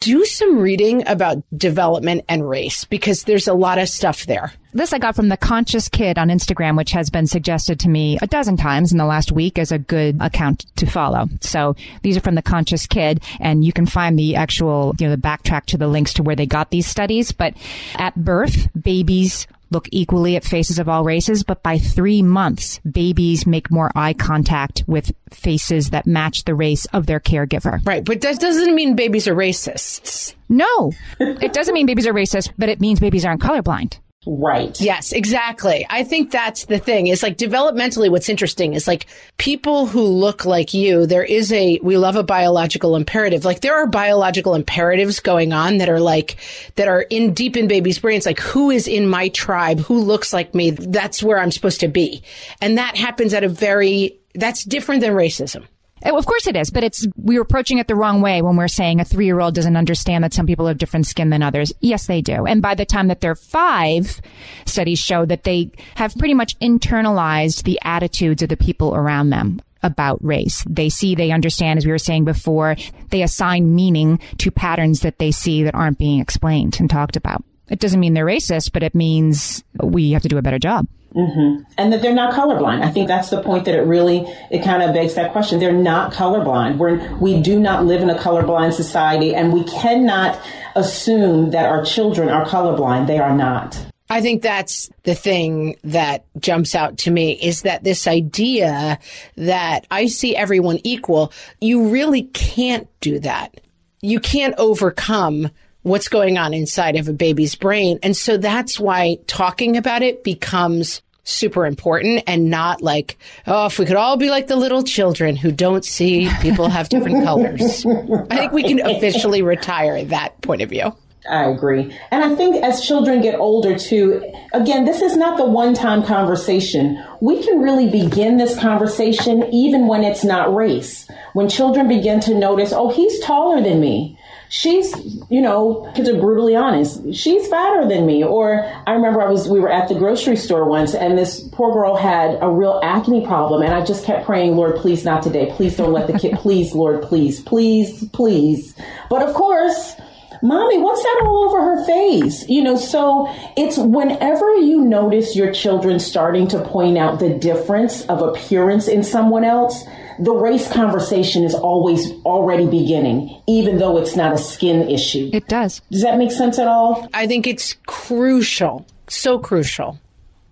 do 0.00 0.24
some 0.24 0.58
reading 0.58 1.06
about 1.06 1.42
development 1.56 2.24
and 2.28 2.48
race 2.48 2.84
because 2.84 3.24
there's 3.24 3.48
a 3.48 3.54
lot 3.54 3.78
of 3.78 3.88
stuff 3.88 4.26
there. 4.26 4.52
This 4.72 4.92
I 4.92 4.98
got 4.98 5.16
from 5.16 5.28
the 5.28 5.36
Conscious 5.36 5.88
Kid 5.88 6.18
on 6.18 6.28
Instagram, 6.28 6.76
which 6.76 6.92
has 6.92 7.10
been 7.10 7.26
suggested 7.26 7.80
to 7.80 7.88
me 7.88 8.18
a 8.20 8.26
dozen 8.26 8.56
times 8.56 8.92
in 8.92 8.98
the 8.98 9.06
last 9.06 9.32
week 9.32 9.58
as 9.58 9.72
a 9.72 9.78
good 9.78 10.18
account 10.20 10.66
to 10.76 10.86
follow. 10.86 11.26
So 11.40 11.74
these 12.02 12.16
are 12.16 12.20
from 12.20 12.34
the 12.34 12.42
Conscious 12.42 12.86
Kid, 12.86 13.22
and 13.40 13.64
you 13.64 13.72
can 13.72 13.86
find 13.86 14.18
the 14.18 14.36
actual, 14.36 14.94
you 14.98 15.06
know, 15.06 15.16
the 15.16 15.20
backtrack 15.20 15.64
to 15.66 15.78
the 15.78 15.88
links 15.88 16.12
to 16.14 16.22
where 16.22 16.36
they 16.36 16.46
got 16.46 16.70
these 16.70 16.86
studies. 16.86 17.32
But 17.32 17.54
at 17.96 18.14
birth, 18.14 18.68
babies 18.80 19.46
look 19.70 19.88
equally 19.92 20.36
at 20.36 20.44
faces 20.44 20.78
of 20.78 20.88
all 20.88 21.04
races, 21.04 21.42
but 21.42 21.62
by 21.62 21.78
three 21.78 22.22
months, 22.22 22.80
babies 22.80 23.46
make 23.46 23.70
more 23.70 23.90
eye 23.94 24.14
contact 24.14 24.84
with 24.86 25.12
faces 25.30 25.90
that 25.90 26.06
match 26.06 26.44
the 26.44 26.54
race 26.54 26.86
of 26.86 27.06
their 27.06 27.20
caregiver. 27.20 27.84
Right. 27.86 28.04
But 28.04 28.20
that 28.22 28.40
doesn't 28.40 28.74
mean 28.74 28.96
babies 28.96 29.28
are 29.28 29.34
racists. 29.34 30.34
No, 30.48 30.92
it 31.20 31.52
doesn't 31.52 31.74
mean 31.74 31.86
babies 31.86 32.06
are 32.06 32.14
racist, 32.14 32.52
but 32.56 32.68
it 32.68 32.80
means 32.80 33.00
babies 33.00 33.24
aren't 33.24 33.42
colorblind. 33.42 33.98
Right. 34.30 34.78
Yes, 34.78 35.12
exactly. 35.12 35.86
I 35.88 36.04
think 36.04 36.30
that's 36.30 36.66
the 36.66 36.78
thing. 36.78 37.06
Is 37.06 37.22
like 37.22 37.38
developmentally 37.38 38.10
what's 38.10 38.28
interesting 38.28 38.74
is 38.74 38.86
like 38.86 39.06
people 39.38 39.86
who 39.86 40.02
look 40.02 40.44
like 40.44 40.74
you, 40.74 41.06
there 41.06 41.24
is 41.24 41.50
a 41.50 41.80
we 41.82 41.96
love 41.96 42.14
a 42.14 42.22
biological 42.22 42.94
imperative. 42.94 43.46
Like 43.46 43.60
there 43.60 43.74
are 43.74 43.86
biological 43.86 44.54
imperatives 44.54 45.20
going 45.20 45.54
on 45.54 45.78
that 45.78 45.88
are 45.88 45.98
like 45.98 46.36
that 46.74 46.88
are 46.88 47.02
in 47.02 47.32
deep 47.32 47.56
in 47.56 47.68
babies' 47.68 48.00
brains 48.00 48.26
like 48.26 48.38
who 48.38 48.70
is 48.70 48.86
in 48.86 49.08
my 49.08 49.30
tribe, 49.30 49.80
who 49.80 49.98
looks 49.98 50.34
like 50.34 50.54
me, 50.54 50.72
that's 50.72 51.22
where 51.22 51.38
I'm 51.38 51.50
supposed 51.50 51.80
to 51.80 51.88
be. 51.88 52.22
And 52.60 52.76
that 52.76 52.98
happens 52.98 53.32
at 53.32 53.44
a 53.44 53.48
very 53.48 54.20
that's 54.34 54.62
different 54.62 55.00
than 55.00 55.14
racism. 55.14 55.64
Oh, 56.04 56.16
of 56.16 56.26
course 56.26 56.46
it 56.46 56.56
is, 56.56 56.70
but 56.70 56.84
it's 56.84 57.06
we're 57.16 57.42
approaching 57.42 57.78
it 57.78 57.88
the 57.88 57.96
wrong 57.96 58.20
way 58.20 58.42
when 58.42 58.56
we're 58.56 58.68
saying 58.68 59.00
a 59.00 59.04
three 59.04 59.26
year 59.26 59.40
old 59.40 59.54
doesn't 59.54 59.76
understand 59.76 60.24
that 60.24 60.34
some 60.34 60.46
people 60.46 60.66
have 60.66 60.78
different 60.78 61.06
skin 61.06 61.30
than 61.30 61.42
others. 61.42 61.72
Yes, 61.80 62.06
they 62.06 62.20
do. 62.20 62.46
And 62.46 62.62
by 62.62 62.74
the 62.74 62.86
time 62.86 63.08
that 63.08 63.20
they're 63.20 63.34
five, 63.34 64.20
studies 64.64 64.98
show 64.98 65.24
that 65.26 65.44
they 65.44 65.70
have 65.96 66.14
pretty 66.16 66.34
much 66.34 66.58
internalized 66.60 67.64
the 67.64 67.78
attitudes 67.82 68.42
of 68.42 68.48
the 68.48 68.56
people 68.56 68.94
around 68.94 69.30
them 69.30 69.60
about 69.82 70.24
race. 70.24 70.64
They 70.68 70.88
see, 70.88 71.14
they 71.14 71.30
understand, 71.30 71.78
as 71.78 71.86
we 71.86 71.92
were 71.92 71.98
saying 71.98 72.24
before, 72.24 72.76
they 73.10 73.22
assign 73.22 73.74
meaning 73.74 74.18
to 74.38 74.50
patterns 74.50 75.00
that 75.00 75.18
they 75.18 75.30
see 75.30 75.62
that 75.62 75.74
aren't 75.74 75.98
being 75.98 76.20
explained 76.20 76.78
and 76.80 76.90
talked 76.90 77.16
about. 77.16 77.44
It 77.68 77.80
doesn't 77.80 78.00
mean 78.00 78.14
they're 78.14 78.26
racist, 78.26 78.72
but 78.72 78.82
it 78.82 78.94
means 78.94 79.62
we 79.80 80.12
have 80.12 80.22
to 80.22 80.28
do 80.28 80.38
a 80.38 80.42
better 80.42 80.58
job. 80.58 80.86
Mm-hmm. 81.14 81.62
And 81.78 81.92
that 81.92 82.02
they're 82.02 82.14
not 82.14 82.34
colorblind. 82.34 82.82
I 82.82 82.90
think 82.90 83.08
that's 83.08 83.30
the 83.30 83.42
point 83.42 83.64
that 83.64 83.74
it 83.74 83.80
really 83.82 84.26
it 84.50 84.62
kind 84.62 84.82
of 84.82 84.92
begs 84.92 85.14
that 85.14 85.32
question. 85.32 85.58
They're 85.58 85.72
not 85.72 86.12
colorblind. 86.12 86.76
We're 86.76 87.16
we 87.16 87.40
do 87.40 87.58
not 87.58 87.86
live 87.86 88.02
in 88.02 88.10
a 88.10 88.14
colorblind 88.14 88.74
society, 88.74 89.34
and 89.34 89.52
we 89.52 89.64
cannot 89.64 90.38
assume 90.76 91.50
that 91.52 91.66
our 91.66 91.82
children 91.84 92.28
are 92.28 92.44
colorblind. 92.44 93.06
They 93.06 93.18
are 93.18 93.34
not. 93.34 93.86
I 94.10 94.20
think 94.22 94.42
that's 94.42 94.88
the 95.02 95.14
thing 95.14 95.76
that 95.84 96.24
jumps 96.38 96.74
out 96.74 96.98
to 96.98 97.10
me 97.10 97.32
is 97.32 97.62
that 97.62 97.84
this 97.84 98.06
idea 98.06 98.98
that 99.36 99.86
I 99.90 100.06
see 100.06 100.34
everyone 100.34 100.78
equal, 100.82 101.32
you 101.60 101.88
really 101.88 102.22
can't 102.22 102.88
do 103.00 103.18
that. 103.20 103.60
You 104.00 104.18
can't 104.18 104.54
overcome 104.56 105.50
what's 105.88 106.08
going 106.08 106.38
on 106.38 106.54
inside 106.54 106.96
of 106.96 107.08
a 107.08 107.12
baby's 107.12 107.54
brain. 107.54 107.98
And 108.02 108.16
so 108.16 108.36
that's 108.36 108.78
why 108.78 109.18
talking 109.26 109.76
about 109.76 110.02
it 110.02 110.24
becomes 110.24 111.02
super 111.24 111.66
important 111.66 112.24
and 112.26 112.50
not 112.50 112.80
like, 112.80 113.18
oh, 113.46 113.66
if 113.66 113.78
we 113.78 113.84
could 113.84 113.96
all 113.96 114.16
be 114.16 114.30
like 114.30 114.46
the 114.46 114.56
little 114.56 114.82
children 114.82 115.36
who 115.36 115.52
don't 115.52 115.84
see 115.84 116.30
people 116.40 116.68
have 116.68 116.88
different 116.88 117.24
colors. 117.24 117.84
I 117.86 118.36
think 118.36 118.52
we 118.52 118.62
can 118.62 118.80
officially 118.80 119.42
retire 119.42 120.04
that 120.06 120.40
point 120.40 120.62
of 120.62 120.70
view. 120.70 120.94
I 121.28 121.44
agree. 121.44 121.94
And 122.10 122.24
I 122.24 122.34
think 122.34 122.62
as 122.62 122.86
children 122.86 123.20
get 123.20 123.38
older 123.38 123.78
too, 123.78 124.22
again, 124.54 124.84
this 124.84 125.02
is 125.02 125.16
not 125.16 125.36
the 125.36 125.44
one 125.44 125.74
time 125.74 126.02
conversation. 126.02 127.02
We 127.20 127.42
can 127.42 127.60
really 127.60 127.90
begin 127.90 128.38
this 128.38 128.58
conversation 128.58 129.44
even 129.52 129.86
when 129.86 130.04
it's 130.04 130.24
not 130.24 130.54
race. 130.54 131.06
When 131.34 131.48
children 131.48 131.88
begin 131.88 132.20
to 132.20 132.34
notice, 132.34 132.72
oh, 132.72 132.88
he's 132.88 133.20
taller 133.20 133.60
than 133.60 133.80
me 133.80 134.17
she's, 134.48 134.94
you 135.30 135.40
know, 135.40 135.90
to 135.94 136.02
be 136.02 136.18
brutally 136.18 136.56
honest, 136.56 137.14
she's 137.14 137.46
fatter 137.48 137.88
than 137.88 138.06
me. 138.06 138.24
Or 138.24 138.64
I 138.86 138.92
remember 138.92 139.22
I 139.22 139.30
was, 139.30 139.48
we 139.48 139.60
were 139.60 139.70
at 139.70 139.88
the 139.88 139.94
grocery 139.94 140.36
store 140.36 140.68
once 140.68 140.94
and 140.94 141.16
this 141.16 141.40
poor 141.52 141.72
girl 141.72 141.96
had 141.96 142.38
a 142.40 142.50
real 142.50 142.80
acne 142.82 143.26
problem. 143.26 143.62
And 143.62 143.72
I 143.72 143.84
just 143.84 144.04
kept 144.04 144.26
praying, 144.26 144.56
Lord, 144.56 144.76
please 144.76 145.04
not 145.04 145.22
today. 145.22 145.52
Please 145.54 145.76
don't 145.76 145.92
let 145.92 146.06
the 146.06 146.18
kid, 146.18 146.34
please, 146.38 146.74
Lord, 146.74 147.02
please, 147.02 147.40
please, 147.40 148.08
please. 148.12 148.74
But 149.10 149.22
of 149.22 149.34
course, 149.34 149.94
Mommy, 150.42 150.78
what's 150.78 151.02
that 151.02 151.22
all 151.24 151.44
over 151.48 151.62
her 151.62 151.84
face? 151.84 152.48
You 152.48 152.62
know, 152.62 152.76
so 152.76 153.28
it's 153.56 153.78
whenever 153.78 154.54
you 154.56 154.82
notice 154.82 155.34
your 155.34 155.52
children 155.52 155.98
starting 155.98 156.48
to 156.48 156.62
point 156.62 156.98
out 156.98 157.18
the 157.18 157.30
difference 157.30 158.04
of 158.06 158.22
appearance 158.22 158.88
in 158.88 159.02
someone 159.02 159.44
else, 159.44 159.84
the 160.18 160.32
race 160.32 160.70
conversation 160.70 161.44
is 161.44 161.54
always 161.54 162.10
already 162.24 162.66
beginning, 162.66 163.40
even 163.46 163.78
though 163.78 163.96
it's 163.98 164.16
not 164.16 164.32
a 164.32 164.38
skin 164.38 164.88
issue. 164.88 165.30
It 165.32 165.46
does. 165.48 165.80
Does 165.90 166.02
that 166.02 166.18
make 166.18 166.32
sense 166.32 166.58
at 166.58 166.66
all? 166.66 167.08
I 167.14 167.26
think 167.26 167.46
it's 167.46 167.76
crucial, 167.86 168.86
so 169.08 169.38
crucial. 169.38 169.98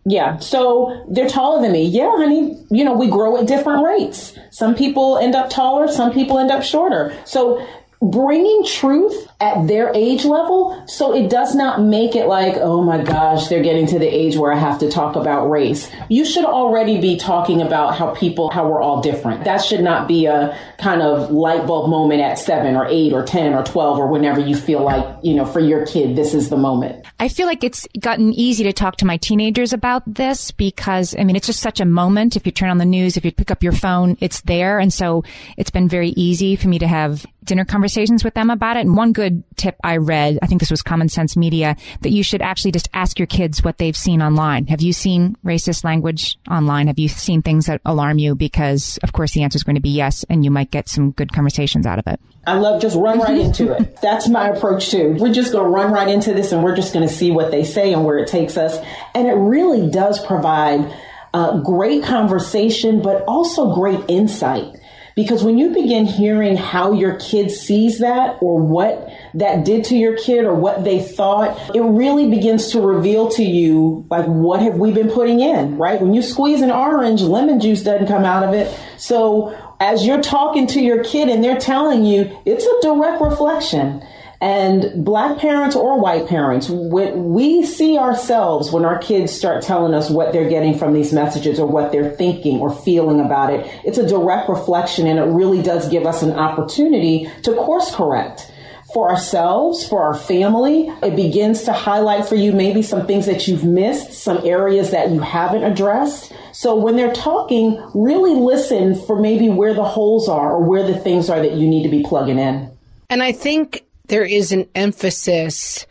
Yeah. 0.08 0.38
So 0.38 1.04
they're 1.08 1.28
taller 1.28 1.60
than 1.60 1.72
me. 1.72 1.84
Yeah, 1.84 2.12
honey. 2.16 2.56
You 2.70 2.84
know, 2.84 2.92
we 2.92 3.08
grow 3.08 3.38
at 3.38 3.48
different 3.48 3.84
rates. 3.84 4.38
Some 4.52 4.76
people 4.76 5.18
end 5.18 5.34
up 5.34 5.50
taller, 5.50 5.88
some 5.88 6.12
people 6.12 6.38
end 6.38 6.52
up 6.52 6.62
shorter. 6.62 7.12
So 7.24 7.66
bringing 8.00 8.64
truth 8.64 9.28
at 9.40 9.66
their 9.66 9.92
age 9.94 10.24
level 10.24 10.84
so 10.86 11.14
it 11.14 11.28
does 11.30 11.54
not 11.54 11.80
make 11.80 12.14
it 12.14 12.26
like 12.26 12.54
oh 12.56 12.82
my 12.82 13.02
gosh 13.02 13.48
they're 13.48 13.62
getting 13.62 13.86
to 13.86 13.98
the 13.98 14.06
age 14.06 14.36
where 14.36 14.52
i 14.52 14.58
have 14.58 14.78
to 14.78 14.90
talk 14.90 15.16
about 15.16 15.46
race. 15.50 15.90
You 16.08 16.24
should 16.24 16.44
already 16.44 17.00
be 17.00 17.16
talking 17.16 17.62
about 17.62 17.96
how 17.96 18.14
people 18.14 18.50
how 18.50 18.68
we're 18.68 18.80
all 18.80 19.00
different. 19.00 19.44
That 19.44 19.58
should 19.58 19.80
not 19.80 20.08
be 20.08 20.26
a 20.26 20.58
kind 20.78 21.02
of 21.02 21.30
light 21.30 21.66
bulb 21.66 21.90
moment 21.90 22.22
at 22.22 22.38
7 22.38 22.76
or 22.76 22.86
8 22.86 23.12
or 23.12 23.24
10 23.24 23.54
or 23.54 23.62
12 23.62 23.98
or 23.98 24.06
whenever 24.08 24.40
you 24.40 24.56
feel 24.56 24.82
like 24.82 25.04
you 25.22 25.34
know 25.34 25.44
for 25.44 25.60
your 25.60 25.86
kid 25.86 26.16
this 26.16 26.34
is 26.34 26.48
the 26.48 26.56
moment. 26.56 27.04
I 27.18 27.28
feel 27.28 27.46
like 27.46 27.64
it's 27.64 27.86
gotten 27.98 28.32
easy 28.32 28.64
to 28.64 28.72
talk 28.72 28.96
to 28.96 29.06
my 29.06 29.16
teenagers 29.16 29.72
about 29.72 30.02
this 30.06 30.50
because 30.50 31.14
i 31.18 31.24
mean 31.24 31.36
it's 31.36 31.46
just 31.46 31.60
such 31.60 31.80
a 31.80 31.84
moment. 31.84 32.36
If 32.36 32.46
you 32.46 32.52
turn 32.52 32.70
on 32.70 32.78
the 32.78 32.84
news 32.84 33.16
if 33.16 33.24
you 33.24 33.32
pick 33.32 33.50
up 33.50 33.62
your 33.62 33.72
phone 33.72 34.16
it's 34.20 34.40
there. 34.42 34.78
And 34.78 34.92
so 34.92 35.24
it's 35.56 35.70
been 35.70 35.88
very 35.88 36.10
easy 36.10 36.56
for 36.56 36.68
me 36.68 36.78
to 36.78 36.86
have 36.86 37.26
dinner 37.46 37.64
conversations 37.64 38.24
with 38.24 38.34
them 38.34 38.50
about 38.50 38.76
it. 38.76 38.80
And 38.80 38.96
one 38.96 39.12
good 39.12 39.42
tip 39.56 39.76
I 39.82 39.96
read, 39.96 40.38
I 40.42 40.46
think 40.46 40.60
this 40.60 40.70
was 40.70 40.82
Common 40.82 41.08
Sense 41.08 41.36
Media, 41.36 41.76
that 42.02 42.10
you 42.10 42.22
should 42.22 42.42
actually 42.42 42.72
just 42.72 42.88
ask 42.92 43.18
your 43.18 43.26
kids 43.26 43.64
what 43.64 43.78
they've 43.78 43.96
seen 43.96 44.20
online. 44.20 44.66
Have 44.66 44.82
you 44.82 44.92
seen 44.92 45.36
racist 45.44 45.84
language 45.84 46.38
online? 46.50 46.88
Have 46.88 46.98
you 46.98 47.08
seen 47.08 47.42
things 47.42 47.66
that 47.66 47.80
alarm 47.84 48.18
you? 48.18 48.34
Because 48.34 48.98
of 49.02 49.12
course 49.12 49.32
the 49.32 49.42
answer 49.42 49.56
is 49.56 49.64
going 49.64 49.76
to 49.76 49.80
be 49.80 49.90
yes, 49.90 50.24
and 50.28 50.44
you 50.44 50.50
might 50.50 50.70
get 50.70 50.88
some 50.88 51.12
good 51.12 51.32
conversations 51.32 51.86
out 51.86 51.98
of 51.98 52.06
it. 52.06 52.20
I 52.46 52.54
love 52.58 52.80
just 52.80 52.96
run 52.96 53.18
right 53.18 53.38
into 53.38 53.72
it. 53.72 53.96
That's 54.02 54.28
my 54.28 54.48
approach 54.48 54.90
too. 54.90 55.16
We're 55.18 55.32
just 55.32 55.52
going 55.52 55.64
to 55.64 55.70
run 55.70 55.92
right 55.92 56.08
into 56.08 56.32
this 56.34 56.52
and 56.52 56.62
we're 56.62 56.76
just 56.76 56.92
going 56.92 57.06
to 57.06 57.12
see 57.12 57.30
what 57.30 57.50
they 57.50 57.64
say 57.64 57.92
and 57.92 58.04
where 58.04 58.18
it 58.18 58.28
takes 58.28 58.56
us. 58.56 58.78
And 59.14 59.26
it 59.26 59.34
really 59.34 59.90
does 59.90 60.24
provide 60.24 60.94
uh, 61.34 61.58
great 61.58 62.04
conversation, 62.04 63.02
but 63.02 63.24
also 63.26 63.74
great 63.74 64.00
insight 64.08 64.76
because 65.16 65.42
when 65.42 65.56
you 65.56 65.70
begin 65.70 66.04
hearing 66.04 66.58
how 66.58 66.92
your 66.92 67.16
kid 67.16 67.50
sees 67.50 68.00
that 68.00 68.36
or 68.42 68.60
what 68.60 69.10
that 69.32 69.64
did 69.64 69.84
to 69.84 69.96
your 69.96 70.14
kid 70.14 70.44
or 70.44 70.54
what 70.54 70.84
they 70.84 71.02
thought, 71.02 71.74
it 71.74 71.80
really 71.80 72.28
begins 72.28 72.72
to 72.72 72.82
reveal 72.82 73.30
to 73.30 73.42
you, 73.42 74.06
like, 74.10 74.26
what 74.26 74.60
have 74.60 74.76
we 74.76 74.92
been 74.92 75.10
putting 75.10 75.40
in, 75.40 75.78
right? 75.78 76.02
When 76.02 76.12
you 76.12 76.20
squeeze 76.20 76.60
an 76.60 76.70
orange, 76.70 77.22
lemon 77.22 77.60
juice 77.60 77.82
doesn't 77.82 78.08
come 78.08 78.26
out 78.26 78.44
of 78.44 78.52
it. 78.52 78.78
So 78.98 79.56
as 79.80 80.04
you're 80.04 80.20
talking 80.20 80.66
to 80.68 80.82
your 80.82 81.02
kid 81.02 81.30
and 81.30 81.42
they're 81.42 81.58
telling 81.58 82.04
you, 82.04 82.38
it's 82.44 82.66
a 82.66 82.80
direct 82.82 83.22
reflection. 83.22 84.02
And 84.40 85.04
black 85.04 85.38
parents 85.38 85.74
or 85.74 85.98
white 85.98 86.26
parents, 86.26 86.68
we 86.68 87.64
see 87.64 87.96
ourselves 87.96 88.70
when 88.70 88.84
our 88.84 88.98
kids 88.98 89.32
start 89.32 89.62
telling 89.62 89.94
us 89.94 90.10
what 90.10 90.32
they're 90.32 90.48
getting 90.48 90.78
from 90.78 90.92
these 90.92 91.12
messages 91.12 91.58
or 91.58 91.66
what 91.66 91.90
they're 91.92 92.10
thinking 92.10 92.58
or 92.58 92.70
feeling 92.70 93.20
about 93.20 93.52
it. 93.52 93.66
It's 93.84 93.98
a 93.98 94.06
direct 94.06 94.48
reflection 94.48 95.06
and 95.06 95.18
it 95.18 95.24
really 95.24 95.62
does 95.62 95.88
give 95.88 96.04
us 96.04 96.22
an 96.22 96.32
opportunity 96.32 97.30
to 97.42 97.54
course 97.54 97.94
correct 97.94 98.52
for 98.92 99.10
ourselves, 99.10 99.86
for 99.86 100.02
our 100.02 100.14
family. 100.14 100.88
It 101.02 101.16
begins 101.16 101.64
to 101.64 101.72
highlight 101.72 102.26
for 102.26 102.34
you 102.34 102.52
maybe 102.52 102.82
some 102.82 103.06
things 103.06 103.26
that 103.26 103.48
you've 103.48 103.64
missed, 103.64 104.12
some 104.12 104.38
areas 104.46 104.90
that 104.92 105.10
you 105.10 105.20
haven't 105.20 105.64
addressed. 105.64 106.32
So 106.52 106.76
when 106.76 106.96
they're 106.96 107.12
talking, 107.12 107.82
really 107.94 108.34
listen 108.34 108.94
for 108.94 109.20
maybe 109.20 109.48
where 109.48 109.74
the 109.74 109.84
holes 109.84 110.28
are 110.28 110.52
or 110.52 110.62
where 110.62 110.86
the 110.86 110.96
things 110.98 111.28
are 111.28 111.40
that 111.40 111.52
you 111.52 111.66
need 111.66 111.82
to 111.82 111.88
be 111.88 112.04
plugging 112.04 112.38
in. 112.38 112.70
And 113.10 113.22
I 113.22 113.32
think 113.32 113.84
there 114.08 114.24
is 114.24 114.52
an 114.52 114.68
emphasis 114.74 115.86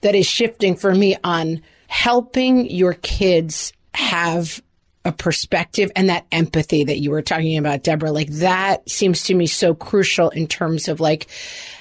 that 0.00 0.14
is 0.14 0.26
shifting 0.26 0.76
for 0.76 0.94
me 0.94 1.16
on 1.24 1.62
helping 1.88 2.70
your 2.70 2.94
kids 2.94 3.72
have 3.94 4.62
a 5.04 5.12
perspective 5.12 5.90
and 5.96 6.10
that 6.10 6.26
empathy 6.30 6.84
that 6.84 7.00
you 7.00 7.10
were 7.10 7.22
talking 7.22 7.56
about, 7.56 7.82
Deborah. 7.82 8.12
Like 8.12 8.28
that 8.28 8.88
seems 8.88 9.24
to 9.24 9.34
me 9.34 9.46
so 9.46 9.74
crucial 9.74 10.28
in 10.30 10.46
terms 10.46 10.86
of 10.86 11.00
like, 11.00 11.28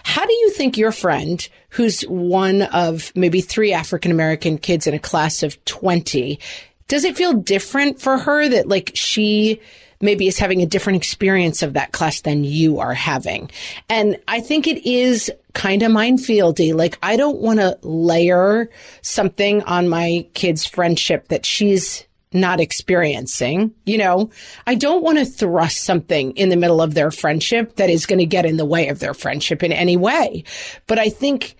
how 0.03 0.25
do 0.25 0.33
you 0.33 0.51
think 0.51 0.77
your 0.77 0.91
friend, 0.91 1.47
who's 1.69 2.01
one 2.03 2.61
of 2.61 3.11
maybe 3.15 3.41
three 3.41 3.73
African 3.73 4.11
American 4.11 4.57
kids 4.57 4.87
in 4.87 4.93
a 4.93 4.99
class 4.99 5.43
of 5.43 5.63
20, 5.65 6.39
does 6.87 7.03
it 7.03 7.17
feel 7.17 7.33
different 7.33 7.99
for 7.99 8.17
her 8.17 8.47
that 8.47 8.67
like 8.67 8.91
she 8.93 9.59
maybe 10.01 10.27
is 10.27 10.37
having 10.37 10.61
a 10.61 10.65
different 10.65 10.97
experience 10.97 11.61
of 11.61 11.73
that 11.73 11.91
class 11.91 12.21
than 12.21 12.43
you 12.43 12.79
are 12.79 12.93
having. 12.93 13.49
And 13.89 14.19
I 14.27 14.41
think 14.41 14.67
it 14.67 14.85
is 14.85 15.31
kind 15.53 15.81
of 15.83 15.91
minefieldy. 15.91 16.73
Like 16.73 16.97
I 17.01 17.15
don't 17.15 17.39
want 17.39 17.59
to 17.59 17.77
layer 17.81 18.69
something 19.01 19.63
on 19.63 19.89
my 19.89 20.27
kid's 20.33 20.65
friendship 20.65 21.29
that 21.29 21.45
she's 21.45 22.05
not 22.33 22.59
experiencing. 22.59 23.73
You 23.85 23.97
know, 23.97 24.29
I 24.65 24.75
don't 24.75 25.03
want 25.03 25.17
to 25.17 25.25
thrust 25.25 25.81
something 25.81 26.31
in 26.31 26.49
the 26.49 26.57
middle 26.57 26.81
of 26.81 26.93
their 26.93 27.11
friendship 27.11 27.77
that 27.77 27.89
is 27.89 28.05
going 28.05 28.19
to 28.19 28.25
get 28.25 28.45
in 28.45 28.57
the 28.57 28.65
way 28.65 28.89
of 28.89 28.99
their 28.99 29.13
friendship 29.13 29.63
in 29.63 29.71
any 29.71 29.97
way. 29.97 30.43
But 30.87 30.99
I 30.99 31.09
think 31.09 31.55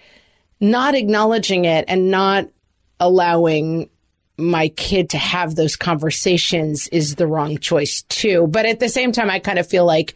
not 0.59 0.95
acknowledging 0.95 1.65
it 1.65 1.85
and 1.87 2.11
not 2.11 2.49
allowing 2.99 3.89
my 4.37 4.69
kid 4.69 5.09
to 5.11 5.17
have 5.17 5.55
those 5.55 5.75
conversations 5.75 6.87
is 6.89 7.15
the 7.15 7.27
wrong 7.27 7.57
choice 7.57 8.03
too. 8.03 8.47
But 8.47 8.65
at 8.65 8.79
the 8.79 8.89
same 8.89 9.11
time, 9.11 9.29
I 9.29 9.39
kind 9.39 9.59
of 9.59 9.67
feel 9.67 9.85
like 9.85 10.13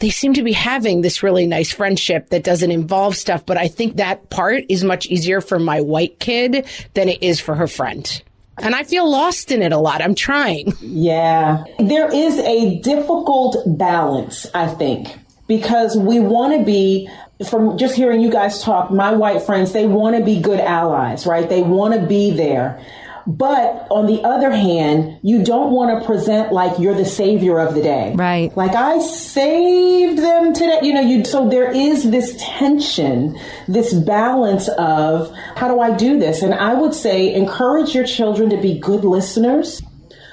they 0.00 0.10
seem 0.10 0.34
to 0.34 0.42
be 0.42 0.52
having 0.52 1.00
this 1.00 1.22
really 1.22 1.46
nice 1.46 1.72
friendship 1.72 2.30
that 2.30 2.44
doesn't 2.44 2.70
involve 2.70 3.16
stuff. 3.16 3.46
But 3.46 3.56
I 3.56 3.68
think 3.68 3.96
that 3.96 4.28
part 4.28 4.64
is 4.68 4.84
much 4.84 5.06
easier 5.06 5.40
for 5.40 5.58
my 5.58 5.80
white 5.80 6.18
kid 6.18 6.66
than 6.94 7.08
it 7.08 7.22
is 7.22 7.40
for 7.40 7.54
her 7.54 7.66
friend. 7.66 8.22
And 8.58 8.74
I 8.74 8.84
feel 8.84 9.10
lost 9.10 9.50
in 9.50 9.62
it 9.62 9.72
a 9.72 9.78
lot. 9.78 10.02
I'm 10.02 10.14
trying. 10.14 10.72
Yeah. 10.80 11.64
There 11.78 12.12
is 12.12 12.38
a 12.38 12.78
difficult 12.80 13.56
balance, 13.78 14.46
I 14.54 14.68
think, 14.68 15.08
because 15.48 15.96
we 15.96 16.20
want 16.20 16.58
to 16.58 16.64
be 16.64 17.08
from 17.48 17.76
just 17.78 17.96
hearing 17.96 18.20
you 18.20 18.30
guys 18.30 18.62
talk, 18.62 18.92
my 18.92 19.12
white 19.12 19.42
friends, 19.42 19.72
they 19.72 19.86
want 19.86 20.16
to 20.16 20.24
be 20.24 20.40
good 20.40 20.60
allies, 20.60 21.26
right? 21.26 21.48
They 21.48 21.62
want 21.62 21.94
to 21.94 22.06
be 22.06 22.30
there. 22.30 22.80
But 23.26 23.86
on 23.90 24.06
the 24.06 24.22
other 24.22 24.50
hand, 24.50 25.18
you 25.22 25.42
don't 25.42 25.72
want 25.72 25.98
to 25.98 26.06
present 26.06 26.52
like 26.52 26.78
you're 26.78 26.94
the 26.94 27.04
savior 27.04 27.58
of 27.58 27.74
the 27.74 27.82
day. 27.82 28.12
Right. 28.14 28.54
Like 28.56 28.74
I 28.74 28.98
saved 28.98 30.18
them 30.18 30.52
today. 30.52 30.80
You 30.82 30.94
know, 30.94 31.00
you, 31.00 31.24
so 31.24 31.48
there 31.48 31.70
is 31.70 32.10
this 32.10 32.36
tension, 32.38 33.38
this 33.66 33.94
balance 33.94 34.68
of 34.68 35.34
how 35.56 35.68
do 35.68 35.80
I 35.80 35.96
do 35.96 36.18
this? 36.18 36.42
And 36.42 36.54
I 36.54 36.74
would 36.74 36.94
say 36.94 37.34
encourage 37.34 37.94
your 37.94 38.04
children 38.04 38.50
to 38.50 38.60
be 38.60 38.78
good 38.78 39.04
listeners. 39.04 39.82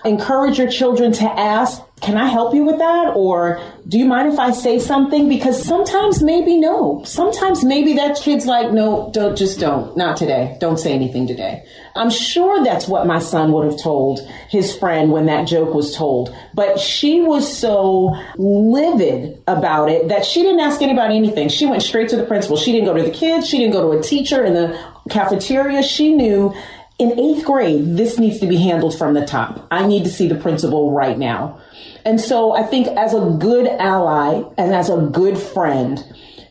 Encourage 0.04 0.58
your 0.58 0.70
children 0.70 1.12
to 1.14 1.26
ask 1.26 1.82
can 2.02 2.18
I 2.18 2.28
help 2.28 2.56
you 2.56 2.66
with 2.66 2.80
that? 2.80 3.14
Or 3.16 3.62
do 3.88 4.00
you 4.00 4.06
mind 4.06 4.34
if 4.34 4.40
I 4.40 4.52
say 4.52 4.80
something? 4.80 5.30
Because 5.30 5.64
sometimes 5.64 6.24
maybe 6.24 6.58
no. 6.58 7.04
Sometimes 7.06 7.64
maybe 7.64 7.94
that 7.94 8.18
kid's 8.18 8.48
like, 8.48 8.72
no, 8.72 9.12
don't, 9.14 9.38
just 9.38 9.60
don't. 9.60 9.96
Not 9.96 10.18
today. 10.18 10.58
Don't 10.60 10.78
say 10.78 10.94
anything 10.94 11.28
today. 11.28 11.64
I'm 11.96 12.10
sure 12.10 12.64
that's 12.64 12.88
what 12.88 13.06
my 13.06 13.20
son 13.20 13.52
would 13.52 13.66
have 13.66 13.80
told 13.80 14.20
his 14.50 14.76
friend 14.76 15.12
when 15.12 15.28
that 15.28 15.48
joke 15.48 15.76
was 15.76 15.96
told. 15.96 16.36
But 16.56 16.80
she 16.80 17.22
was 17.22 17.56
so 17.56 18.18
livid 18.36 19.42
about 19.48 19.90
it 19.90 20.08
that 20.08 20.26
she 20.26 20.42
didn't 20.42 20.62
ask 20.62 20.82
anybody 20.82 21.18
anything. 21.18 21.50
She 21.50 21.68
went 21.68 21.84
straight 21.84 22.10
to 22.10 22.18
the 22.18 22.26
principal. 22.26 22.58
She 22.58 22.72
didn't 22.72 22.86
go 22.86 22.96
to 22.96 23.04
the 23.04 23.12
kids. 23.12 23.48
She 23.48 23.60
didn't 23.60 23.74
go 23.74 23.92
to 23.92 24.00
a 24.00 24.02
teacher 24.02 24.44
in 24.44 24.56
the 24.56 24.80
cafeteria. 25.10 25.84
She 25.84 26.14
knew 26.16 26.54
in 27.02 27.20
eighth 27.20 27.46
grade, 27.46 27.98
this 27.98 28.20
needs 28.20 28.40
to 28.42 28.46
be 28.46 28.58
handled 28.58 28.96
from 28.96 29.16
the 29.16 29.26
top. 29.26 29.68
I 29.72 29.88
need 29.88 30.04
to 30.04 30.10
see 30.12 30.28
the 30.28 30.36
principal 30.36 30.92
right 30.92 31.18
now. 31.18 31.60
And 32.06 32.22
so 32.22 32.54
I 32.54 32.62
think 32.62 32.86
as 32.90 33.16
a 33.16 33.38
good 33.40 33.66
ally 33.66 34.44
and 34.56 34.76
as 34.76 34.88
a 34.88 34.98
good 34.98 35.36
friend, 35.36 36.04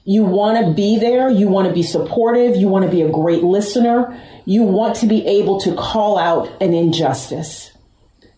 you 0.05 0.25
want 0.25 0.67
to 0.67 0.73
be 0.73 0.99
there. 0.99 1.31
You 1.31 1.47
want 1.47 1.69
to 1.69 1.73
be 1.73 1.85
supportive. 1.85 2.57
You 2.57 2.67
want 2.67 2.85
to 2.85 2.91
be 2.91 3.03
a 3.03 3.09
great 3.09 3.45
listener. 3.45 4.21
You 4.45 4.65
want 4.65 4.97
to 4.97 5.07
be 5.07 5.25
able 5.25 5.61
to 5.61 5.75
call 5.77 6.19
out 6.19 6.51
an 6.61 6.75
injustice. 6.75 7.71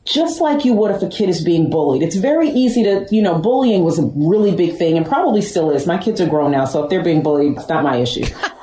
Just 0.04 0.42
like 0.42 0.66
you 0.66 0.74
would 0.74 0.90
if 0.90 1.00
a 1.00 1.08
kid 1.08 1.30
is 1.30 1.42
being 1.42 1.70
bullied. 1.70 2.02
It's 2.02 2.16
very 2.16 2.50
easy 2.50 2.82
to, 2.82 3.06
you 3.10 3.22
know, 3.22 3.38
bullying 3.38 3.84
was 3.84 3.98
a 3.98 4.04
really 4.14 4.54
big 4.54 4.76
thing 4.76 4.98
and 4.98 5.06
probably 5.06 5.40
still 5.40 5.70
is. 5.70 5.86
My 5.86 5.96
kids 5.96 6.20
are 6.20 6.28
grown 6.28 6.50
now, 6.50 6.66
so 6.66 6.84
if 6.84 6.90
they're 6.90 7.04
being 7.04 7.22
bullied, 7.22 7.56
it's 7.56 7.68
not 7.68 7.82
my 7.82 7.96
issue. 7.96 8.26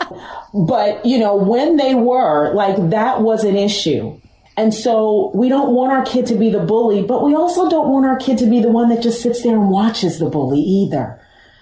but, 0.54 1.06
you 1.06 1.20
know, 1.20 1.36
when 1.36 1.78
they 1.78 1.96
were, 1.96 2.54
like, 2.54 2.90
that 2.90 3.22
was 3.22 3.44
an 3.44 3.56
issue. 3.56 4.20
And 4.58 4.74
so 4.74 5.32
we 5.34 5.48
don't 5.48 5.74
want 5.74 5.94
our 5.94 6.04
kid 6.04 6.26
to 6.28 6.36
be 6.36 6.50
the 6.50 6.60
bully, 6.60 7.04
but 7.04 7.24
we 7.24 7.34
also 7.34 7.70
don't 7.70 7.90
want 7.90 8.06
our 8.06 8.18
kid 8.18 8.38
to 8.40 8.46
be 8.46 8.60
the 8.60 8.70
one 8.70 8.90
that 8.90 9.02
just 9.02 9.22
sits 9.22 9.42
there 9.44 9.56
and 9.56 9.70
watches 9.70 10.20
the 10.20 10.30
bully 10.30 10.60
either. 10.60 11.20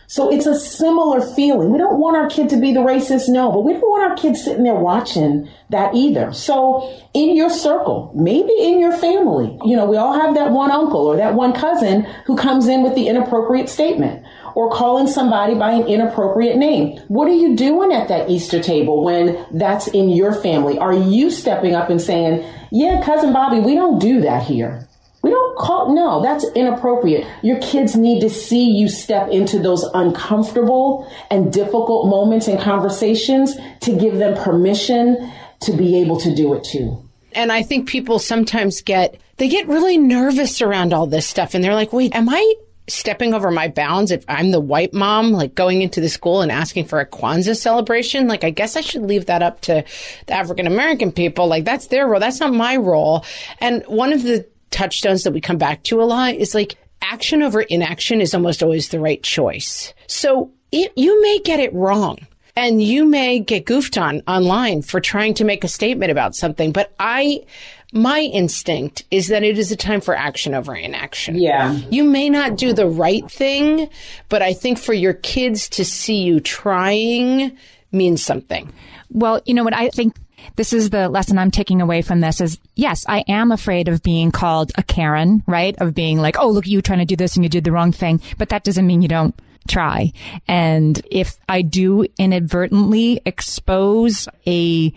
So 0.09 0.31
it's 0.31 0.45
a 0.45 0.57
similar 0.57 1.19
feeling. 1.19 1.71
We 1.71 1.77
don't 1.77 1.99
want 1.99 2.15
our 2.15 2.29
kid 2.29 2.49
to 2.49 2.57
be 2.57 2.73
the 2.73 2.79
racist, 2.79 3.27
no, 3.27 3.51
but 3.51 3.65
we 3.65 3.73
don't 3.73 3.81
want 3.81 4.09
our 4.09 4.15
kids 4.15 4.41
sitting 4.41 4.63
there 4.63 4.73
watching 4.73 5.49
that 5.69 5.93
either. 5.93 6.31
So 6.31 6.89
in 7.13 7.35
your 7.35 7.49
circle, 7.49 8.13
maybe 8.15 8.53
in 8.57 8.79
your 8.79 8.93
family, 8.93 9.59
you 9.65 9.75
know, 9.75 9.85
we 9.85 9.97
all 9.97 10.19
have 10.19 10.33
that 10.35 10.51
one 10.51 10.71
uncle 10.71 11.05
or 11.05 11.17
that 11.17 11.33
one 11.33 11.51
cousin 11.51 12.03
who 12.25 12.37
comes 12.37 12.67
in 12.67 12.83
with 12.83 12.95
the 12.95 13.09
inappropriate 13.09 13.67
statement 13.67 14.25
or 14.57 14.71
calling 14.71 15.05
somebody 15.05 15.53
by 15.53 15.71
an 15.71 15.85
inappropriate 15.85 16.57
name. 16.57 16.97
What 17.09 17.27
are 17.27 17.35
you 17.35 17.55
doing 17.55 17.93
at 17.93 18.07
that 18.07 18.27
Easter 18.27 18.59
table 18.59 19.03
when 19.03 19.45
that's 19.51 19.87
in 19.89 20.09
your 20.09 20.33
family? 20.33 20.79
Are 20.79 20.95
you 20.95 21.29
stepping 21.29 21.75
up 21.75 21.91
and 21.91 22.01
saying, 22.01 22.43
yeah, 22.71 23.03
cousin 23.05 23.31
Bobby, 23.31 23.59
we 23.59 23.75
don't 23.75 23.99
do 23.99 24.19
that 24.21 24.41
here. 24.41 24.87
We 25.21 25.29
don't 25.29 25.55
call, 25.59 25.93
no, 25.93 26.23
that's 26.23 26.43
inappropriate. 26.55 27.27
Your 27.43 27.59
kids 27.59 27.95
need 27.95 28.21
to 28.21 28.31
see 28.31 28.71
you 28.71 28.89
step 28.89 29.29
into 29.29 29.59
those 29.59 29.83
uncomfortable 29.93 31.07
and 31.29 31.53
difficult 31.53 32.07
moments 32.07 32.47
and 32.47 32.59
conversations 32.59 33.55
to 33.81 33.95
give 33.95 34.17
them 34.17 34.43
permission 34.43 35.31
to 35.59 35.71
be 35.71 36.01
able 36.01 36.17
to 36.21 36.33
do 36.33 36.55
it 36.55 36.63
too. 36.63 37.07
And 37.33 37.51
I 37.51 37.61
think 37.61 37.87
people 37.87 38.17
sometimes 38.17 38.81
get, 38.81 39.21
they 39.35 39.49
get 39.49 39.67
really 39.67 39.99
nervous 39.99 40.63
around 40.63 40.93
all 40.93 41.05
this 41.05 41.27
stuff 41.27 41.53
and 41.53 41.63
they're 41.63 41.75
like, 41.75 41.93
wait, 41.93 42.15
am 42.15 42.27
I 42.27 42.55
stepping 42.87 43.33
over 43.33 43.51
my 43.51 43.67
bounds 43.67 44.11
if 44.11 44.23
I'm 44.27 44.51
the 44.51 44.59
white 44.59 44.93
mom, 44.93 45.31
like 45.31 45.55
going 45.55 45.81
into 45.81 45.99
the 45.99 46.09
school 46.09 46.41
and 46.41 46.51
asking 46.51 46.85
for 46.85 46.99
a 46.99 47.05
Kwanzaa 47.05 47.57
celebration. 47.57 48.27
Like, 48.27 48.43
I 48.43 48.49
guess 48.49 48.75
I 48.75 48.81
should 48.81 49.03
leave 49.03 49.25
that 49.25 49.43
up 49.43 49.61
to 49.61 49.83
the 50.25 50.33
African 50.33 50.67
American 50.67 51.11
people. 51.11 51.47
Like, 51.47 51.65
that's 51.65 51.87
their 51.87 52.07
role. 52.07 52.19
That's 52.19 52.39
not 52.39 52.53
my 52.53 52.77
role. 52.77 53.25
And 53.59 53.83
one 53.87 54.13
of 54.13 54.23
the 54.23 54.47
touchstones 54.71 55.23
that 55.23 55.33
we 55.33 55.41
come 55.41 55.57
back 55.57 55.83
to 55.83 56.01
a 56.01 56.03
lot 56.03 56.35
is 56.35 56.53
like 56.53 56.75
action 57.01 57.41
over 57.41 57.61
inaction 57.61 58.21
is 58.21 58.33
almost 58.33 58.63
always 58.63 58.89
the 58.89 58.99
right 58.99 59.21
choice. 59.21 59.93
So 60.07 60.51
it, 60.71 60.91
you 60.95 61.21
may 61.21 61.39
get 61.39 61.59
it 61.59 61.73
wrong. 61.73 62.17
And 62.57 62.81
you 62.81 63.05
may 63.05 63.39
get 63.39 63.65
goofed 63.65 63.99
on 63.99 64.23
online 64.27 64.81
for 64.81 64.99
trying 64.99 65.35
to 65.35 65.45
make 65.45 65.63
a 65.63 65.67
statement 65.67 66.11
about 66.11 66.33
something, 66.33 66.71
but 66.71 66.91
I 66.99 67.45
my 67.93 68.21
instinct 68.21 69.03
is 69.11 69.27
that 69.27 69.43
it 69.43 69.59
is 69.59 69.71
a 69.71 69.75
time 69.75 70.01
for 70.01 70.15
action 70.15 70.55
over 70.55 70.75
inaction. 70.75 71.35
Yeah. 71.35 71.73
You 71.91 72.03
may 72.03 72.29
not 72.29 72.57
do 72.57 72.73
the 72.73 72.87
right 72.87 73.29
thing, 73.29 73.89
but 74.27 74.41
I 74.41 74.53
think 74.53 74.79
for 74.79 74.93
your 74.93 75.13
kids 75.13 75.69
to 75.69 75.85
see 75.85 76.23
you 76.23 76.39
trying 76.39 77.55
means 77.91 78.23
something. 78.23 78.73
Well, 79.11 79.39
you 79.45 79.53
know 79.53 79.63
what? 79.63 79.75
I 79.75 79.89
think 79.89 80.15
this 80.55 80.73
is 80.73 80.89
the 80.89 81.09
lesson 81.09 81.37
I'm 81.37 81.51
taking 81.51 81.79
away 81.79 82.01
from 82.01 82.21
this 82.21 82.41
is 82.41 82.57
yes, 82.73 83.05
I 83.07 83.23
am 83.27 83.51
afraid 83.51 83.87
of 83.87 84.01
being 84.01 84.31
called 84.31 84.71
a 84.75 84.83
Karen, 84.83 85.43
right? 85.45 85.75
Of 85.77 85.93
being 85.93 86.17
like, 86.17 86.39
oh, 86.39 86.49
look, 86.49 86.65
you 86.65 86.81
trying 86.81 86.99
to 86.99 87.05
do 87.05 87.15
this 87.15 87.35
and 87.35 87.45
you 87.45 87.49
did 87.49 87.65
the 87.65 87.71
wrong 87.71 87.91
thing. 87.91 88.19
But 88.39 88.49
that 88.49 88.63
doesn't 88.63 88.87
mean 88.87 89.03
you 89.03 89.07
don't 89.07 89.39
try. 89.67 90.11
And 90.47 90.99
if 91.11 91.37
I 91.47 91.61
do 91.61 92.05
inadvertently 92.17 93.21
expose 93.25 94.27
a 94.45 94.93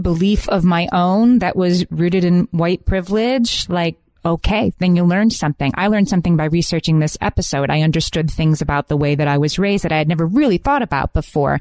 belief 0.00 0.48
of 0.48 0.64
my 0.64 0.88
own 0.92 1.40
that 1.40 1.56
was 1.56 1.90
rooted 1.90 2.24
in 2.24 2.48
white 2.50 2.84
privilege, 2.86 3.68
like 3.68 3.96
okay, 4.24 4.72
then 4.78 4.94
you 4.94 5.04
learned 5.04 5.32
something. 5.32 5.72
I 5.76 5.88
learned 5.88 6.08
something 6.08 6.36
by 6.36 6.44
researching 6.44 6.98
this 6.98 7.18
episode. 7.20 7.70
I 7.70 7.82
understood 7.82 8.30
things 8.30 8.60
about 8.60 8.88
the 8.88 8.96
way 8.96 9.14
that 9.14 9.28
I 9.28 9.38
was 9.38 9.58
raised 9.58 9.84
that 9.84 9.92
I 9.92 9.98
had 9.98 10.08
never 10.08 10.26
really 10.26 10.58
thought 10.58 10.82
about 10.82 11.12
before. 11.12 11.58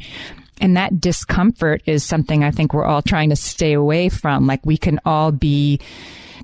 And 0.59 0.77
that 0.77 1.01
discomfort 1.01 1.81
is 1.87 2.03
something 2.03 2.43
I 2.43 2.51
think 2.51 2.73
we're 2.73 2.85
all 2.85 3.01
trying 3.01 3.29
to 3.29 3.35
stay 3.35 3.73
away 3.73 4.09
from. 4.09 4.45
Like 4.45 4.63
we 4.63 4.77
can 4.77 4.99
all 5.05 5.31
be 5.31 5.79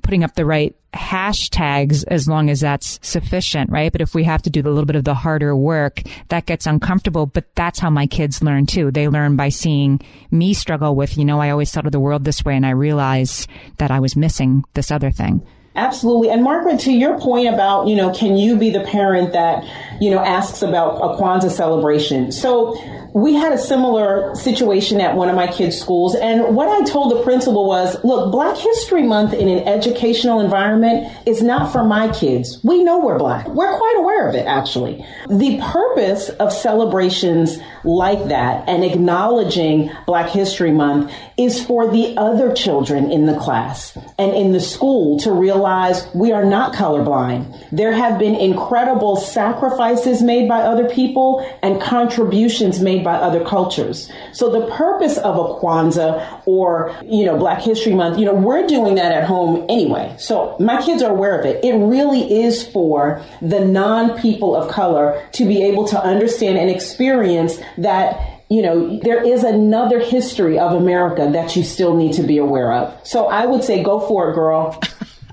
putting 0.02 0.24
up 0.24 0.34
the 0.34 0.44
right 0.44 0.74
hashtags 0.94 2.04
as 2.08 2.28
long 2.28 2.50
as 2.50 2.60
that's 2.60 2.98
sufficient, 3.02 3.70
right? 3.70 3.92
But 3.92 4.00
if 4.00 4.14
we 4.14 4.24
have 4.24 4.42
to 4.42 4.50
do 4.50 4.60
a 4.60 4.68
little 4.70 4.86
bit 4.86 4.96
of 4.96 5.04
the 5.04 5.14
harder 5.14 5.54
work, 5.54 6.02
that 6.28 6.46
gets 6.46 6.66
uncomfortable. 6.66 7.26
But 7.26 7.54
that's 7.54 7.78
how 7.78 7.90
my 7.90 8.06
kids 8.06 8.42
learn 8.42 8.66
too. 8.66 8.90
They 8.90 9.08
learn 9.08 9.36
by 9.36 9.50
seeing 9.50 10.00
me 10.30 10.54
struggle 10.54 10.94
with, 10.94 11.18
you 11.18 11.24
know, 11.24 11.40
I 11.40 11.50
always 11.50 11.70
thought 11.70 11.86
of 11.86 11.92
the 11.92 12.00
world 12.00 12.24
this 12.24 12.44
way 12.44 12.56
and 12.56 12.66
I 12.66 12.70
realized 12.70 13.48
that 13.78 13.90
I 13.90 14.00
was 14.00 14.16
missing 14.16 14.64
this 14.74 14.90
other 14.90 15.10
thing. 15.10 15.42
Absolutely. 15.78 16.28
And 16.30 16.42
Margaret, 16.42 16.80
to 16.80 16.92
your 16.92 17.20
point 17.20 17.46
about, 17.46 17.86
you 17.86 17.94
know, 17.94 18.10
can 18.12 18.36
you 18.36 18.56
be 18.56 18.70
the 18.70 18.80
parent 18.80 19.32
that, 19.32 19.64
you 20.00 20.10
know, 20.10 20.18
asks 20.18 20.60
about 20.60 20.96
a 20.96 21.16
Kwanzaa 21.16 21.52
celebration? 21.52 22.32
So 22.32 22.76
we 23.14 23.34
had 23.34 23.52
a 23.52 23.58
similar 23.58 24.34
situation 24.34 25.00
at 25.00 25.14
one 25.14 25.28
of 25.28 25.36
my 25.36 25.46
kids' 25.46 25.80
schools. 25.80 26.14
And 26.14 26.54
what 26.54 26.68
I 26.68 26.84
told 26.84 27.12
the 27.12 27.22
principal 27.22 27.66
was, 27.66 27.96
look, 28.04 28.32
Black 28.32 28.56
History 28.56 29.02
Month 29.02 29.32
in 29.32 29.48
an 29.48 29.66
educational 29.66 30.40
environment 30.40 31.12
is 31.26 31.42
not 31.42 31.72
for 31.72 31.84
my 31.84 32.12
kids. 32.12 32.58
We 32.64 32.82
know 32.82 32.98
we're 32.98 33.18
Black. 33.18 33.46
We're 33.46 33.76
quite 33.76 33.96
aware 33.98 34.28
of 34.28 34.34
it, 34.34 34.46
actually. 34.46 35.06
The 35.28 35.58
purpose 35.62 36.28
of 36.28 36.52
celebrations 36.52 37.58
like 37.84 38.28
that 38.28 38.68
and 38.68 38.84
acknowledging 38.84 39.90
Black 40.06 40.28
History 40.28 40.72
Month 40.72 41.12
is 41.36 41.64
for 41.64 41.90
the 41.90 42.16
other 42.16 42.52
children 42.52 43.10
in 43.10 43.26
the 43.26 43.38
class 43.38 43.96
and 44.18 44.34
in 44.34 44.52
the 44.52 44.60
school 44.60 45.18
to 45.20 45.32
realize 45.32 45.67
we 46.14 46.32
are 46.32 46.44
not 46.44 46.74
colorblind. 46.74 47.68
There 47.70 47.92
have 47.92 48.18
been 48.18 48.34
incredible 48.34 49.16
sacrifices 49.16 50.22
made 50.22 50.48
by 50.48 50.60
other 50.60 50.88
people 50.88 51.46
and 51.62 51.80
contributions 51.80 52.80
made 52.80 53.04
by 53.04 53.14
other 53.14 53.44
cultures. 53.44 54.10
So 54.32 54.50
the 54.50 54.66
purpose 54.72 55.18
of 55.18 55.36
a 55.36 55.60
Kwanzaa 55.60 56.42
or, 56.46 56.96
you 57.04 57.24
know, 57.24 57.36
Black 57.36 57.60
History 57.60 57.94
Month, 57.94 58.18
you 58.18 58.24
know, 58.24 58.34
we're 58.34 58.66
doing 58.66 58.94
that 58.96 59.12
at 59.12 59.24
home 59.24 59.66
anyway. 59.68 60.14
So 60.18 60.56
my 60.58 60.80
kids 60.82 61.02
are 61.02 61.10
aware 61.10 61.38
of 61.38 61.44
it. 61.44 61.64
It 61.64 61.74
really 61.74 62.42
is 62.42 62.66
for 62.66 63.22
the 63.42 63.64
non 63.64 64.18
people 64.20 64.56
of 64.56 64.70
color 64.70 65.22
to 65.32 65.44
be 65.44 65.62
able 65.62 65.86
to 65.88 66.02
understand 66.02 66.58
and 66.58 66.70
experience 66.70 67.58
that 67.78 68.38
you 68.50 68.62
know, 68.62 68.98
there 69.00 69.22
is 69.22 69.44
another 69.44 70.00
history 70.00 70.58
of 70.58 70.72
America 70.72 71.28
that 71.32 71.54
you 71.54 71.62
still 71.62 71.94
need 71.94 72.14
to 72.14 72.22
be 72.22 72.38
aware 72.38 72.72
of. 72.72 73.06
So 73.06 73.26
I 73.26 73.44
would 73.44 73.62
say 73.62 73.82
go 73.82 74.00
for 74.00 74.30
it, 74.30 74.34
girl. 74.34 74.80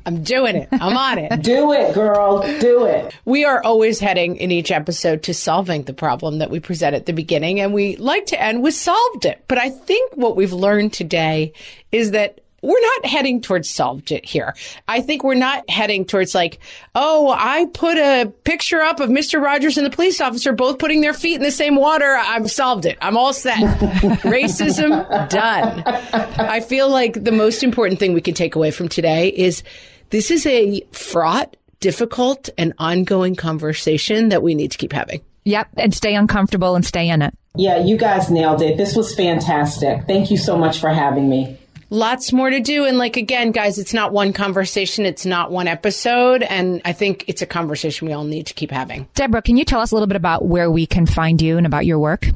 I'm 0.05 0.23
doing 0.23 0.55
it. 0.55 0.69
I'm 0.71 0.95
on 0.95 1.17
it. 1.17 1.41
do 1.41 1.73
it, 1.73 1.93
girl. 1.93 2.41
Do 2.59 2.85
it. 2.85 3.15
We 3.25 3.45
are 3.45 3.63
always 3.63 3.99
heading 3.99 4.35
in 4.37 4.51
each 4.51 4.71
episode 4.71 5.23
to 5.23 5.33
solving 5.33 5.83
the 5.83 5.93
problem 5.93 6.39
that 6.39 6.51
we 6.51 6.59
present 6.59 6.95
at 6.95 7.05
the 7.05 7.13
beginning, 7.13 7.59
and 7.59 7.73
we 7.73 7.95
like 7.97 8.27
to 8.27 8.41
end 8.41 8.61
with 8.61 8.75
solved 8.75 9.25
it. 9.25 9.43
But 9.47 9.57
I 9.57 9.69
think 9.69 10.15
what 10.15 10.35
we've 10.35 10.53
learned 10.53 10.93
today 10.93 11.53
is 11.91 12.11
that 12.11 12.39
we're 12.65 12.81
not 12.81 13.05
heading 13.05 13.41
towards 13.41 13.69
solved 13.69 14.11
it 14.11 14.25
here. 14.25 14.55
I 14.87 15.01
think 15.01 15.23
we're 15.23 15.35
not 15.35 15.69
heading 15.69 16.03
towards 16.03 16.33
like, 16.33 16.59
oh, 16.95 17.29
I 17.37 17.67
put 17.73 17.97
a 17.97 18.31
picture 18.43 18.81
up 18.81 18.99
of 18.99 19.09
Mr. 19.09 19.39
Rogers 19.39 19.77
and 19.77 19.85
the 19.85 19.91
police 19.91 20.19
officer 20.19 20.51
both 20.51 20.79
putting 20.79 21.01
their 21.01 21.13
feet 21.13 21.35
in 21.35 21.43
the 21.43 21.51
same 21.51 21.75
water. 21.75 22.15
I've 22.19 22.49
solved 22.49 22.85
it. 22.87 22.97
I'm 23.01 23.17
all 23.17 23.33
set. 23.33 23.57
Racism 24.23 25.29
done. 25.29 25.83
I 25.85 26.59
feel 26.59 26.89
like 26.89 27.23
the 27.23 27.31
most 27.31 27.61
important 27.61 27.99
thing 27.99 28.13
we 28.13 28.21
can 28.21 28.33
take 28.33 28.55
away 28.55 28.71
from 28.71 28.89
today 28.89 29.29
is 29.29 29.61
this 30.09 30.31
is 30.31 30.45
a 30.45 30.81
fraught, 30.91 31.55
difficult, 31.79 32.49
and 32.57 32.73
ongoing 32.77 33.35
conversation 33.35 34.29
that 34.29 34.43
we 34.43 34.55
need 34.55 34.71
to 34.71 34.77
keep 34.77 34.93
having. 34.93 35.21
Yep. 35.45 35.69
And 35.77 35.93
stay 35.93 36.15
uncomfortable 36.15 36.75
and 36.75 36.85
stay 36.85 37.09
in 37.09 37.21
it. 37.21 37.37
Yeah, 37.55 37.77
you 37.77 37.97
guys 37.97 38.29
nailed 38.29 38.61
it. 38.61 38.77
This 38.77 38.95
was 38.95 39.13
fantastic. 39.15 40.05
Thank 40.07 40.31
you 40.31 40.37
so 40.37 40.57
much 40.57 40.79
for 40.79 40.89
having 40.89 41.29
me. 41.29 41.59
Lots 41.91 42.33
more 42.33 42.49
to 42.49 42.59
do. 42.59 42.85
And 42.85 42.97
like, 42.97 43.15
again, 43.15 43.51
guys, 43.51 43.77
it's 43.77 43.93
not 43.93 44.11
one 44.11 44.33
conversation. 44.33 45.05
It's 45.05 45.25
not 45.25 45.51
one 45.51 45.67
episode. 45.67 46.41
And 46.41 46.81
I 46.83 46.93
think 46.93 47.25
it's 47.27 47.43
a 47.43 47.45
conversation 47.45 48.07
we 48.07 48.13
all 48.13 48.23
need 48.23 48.47
to 48.47 48.53
keep 48.55 48.71
having. 48.71 49.07
Deborah, 49.13 49.43
can 49.43 49.55
you 49.55 49.63
tell 49.63 49.79
us 49.79 49.91
a 49.91 49.95
little 49.95 50.07
bit 50.07 50.17
about 50.17 50.45
where 50.45 50.71
we 50.71 50.87
can 50.87 51.05
find 51.05 51.41
you 51.41 51.57
and 51.57 51.65
about 51.65 51.85
your 51.85 51.99
work? 51.99 52.27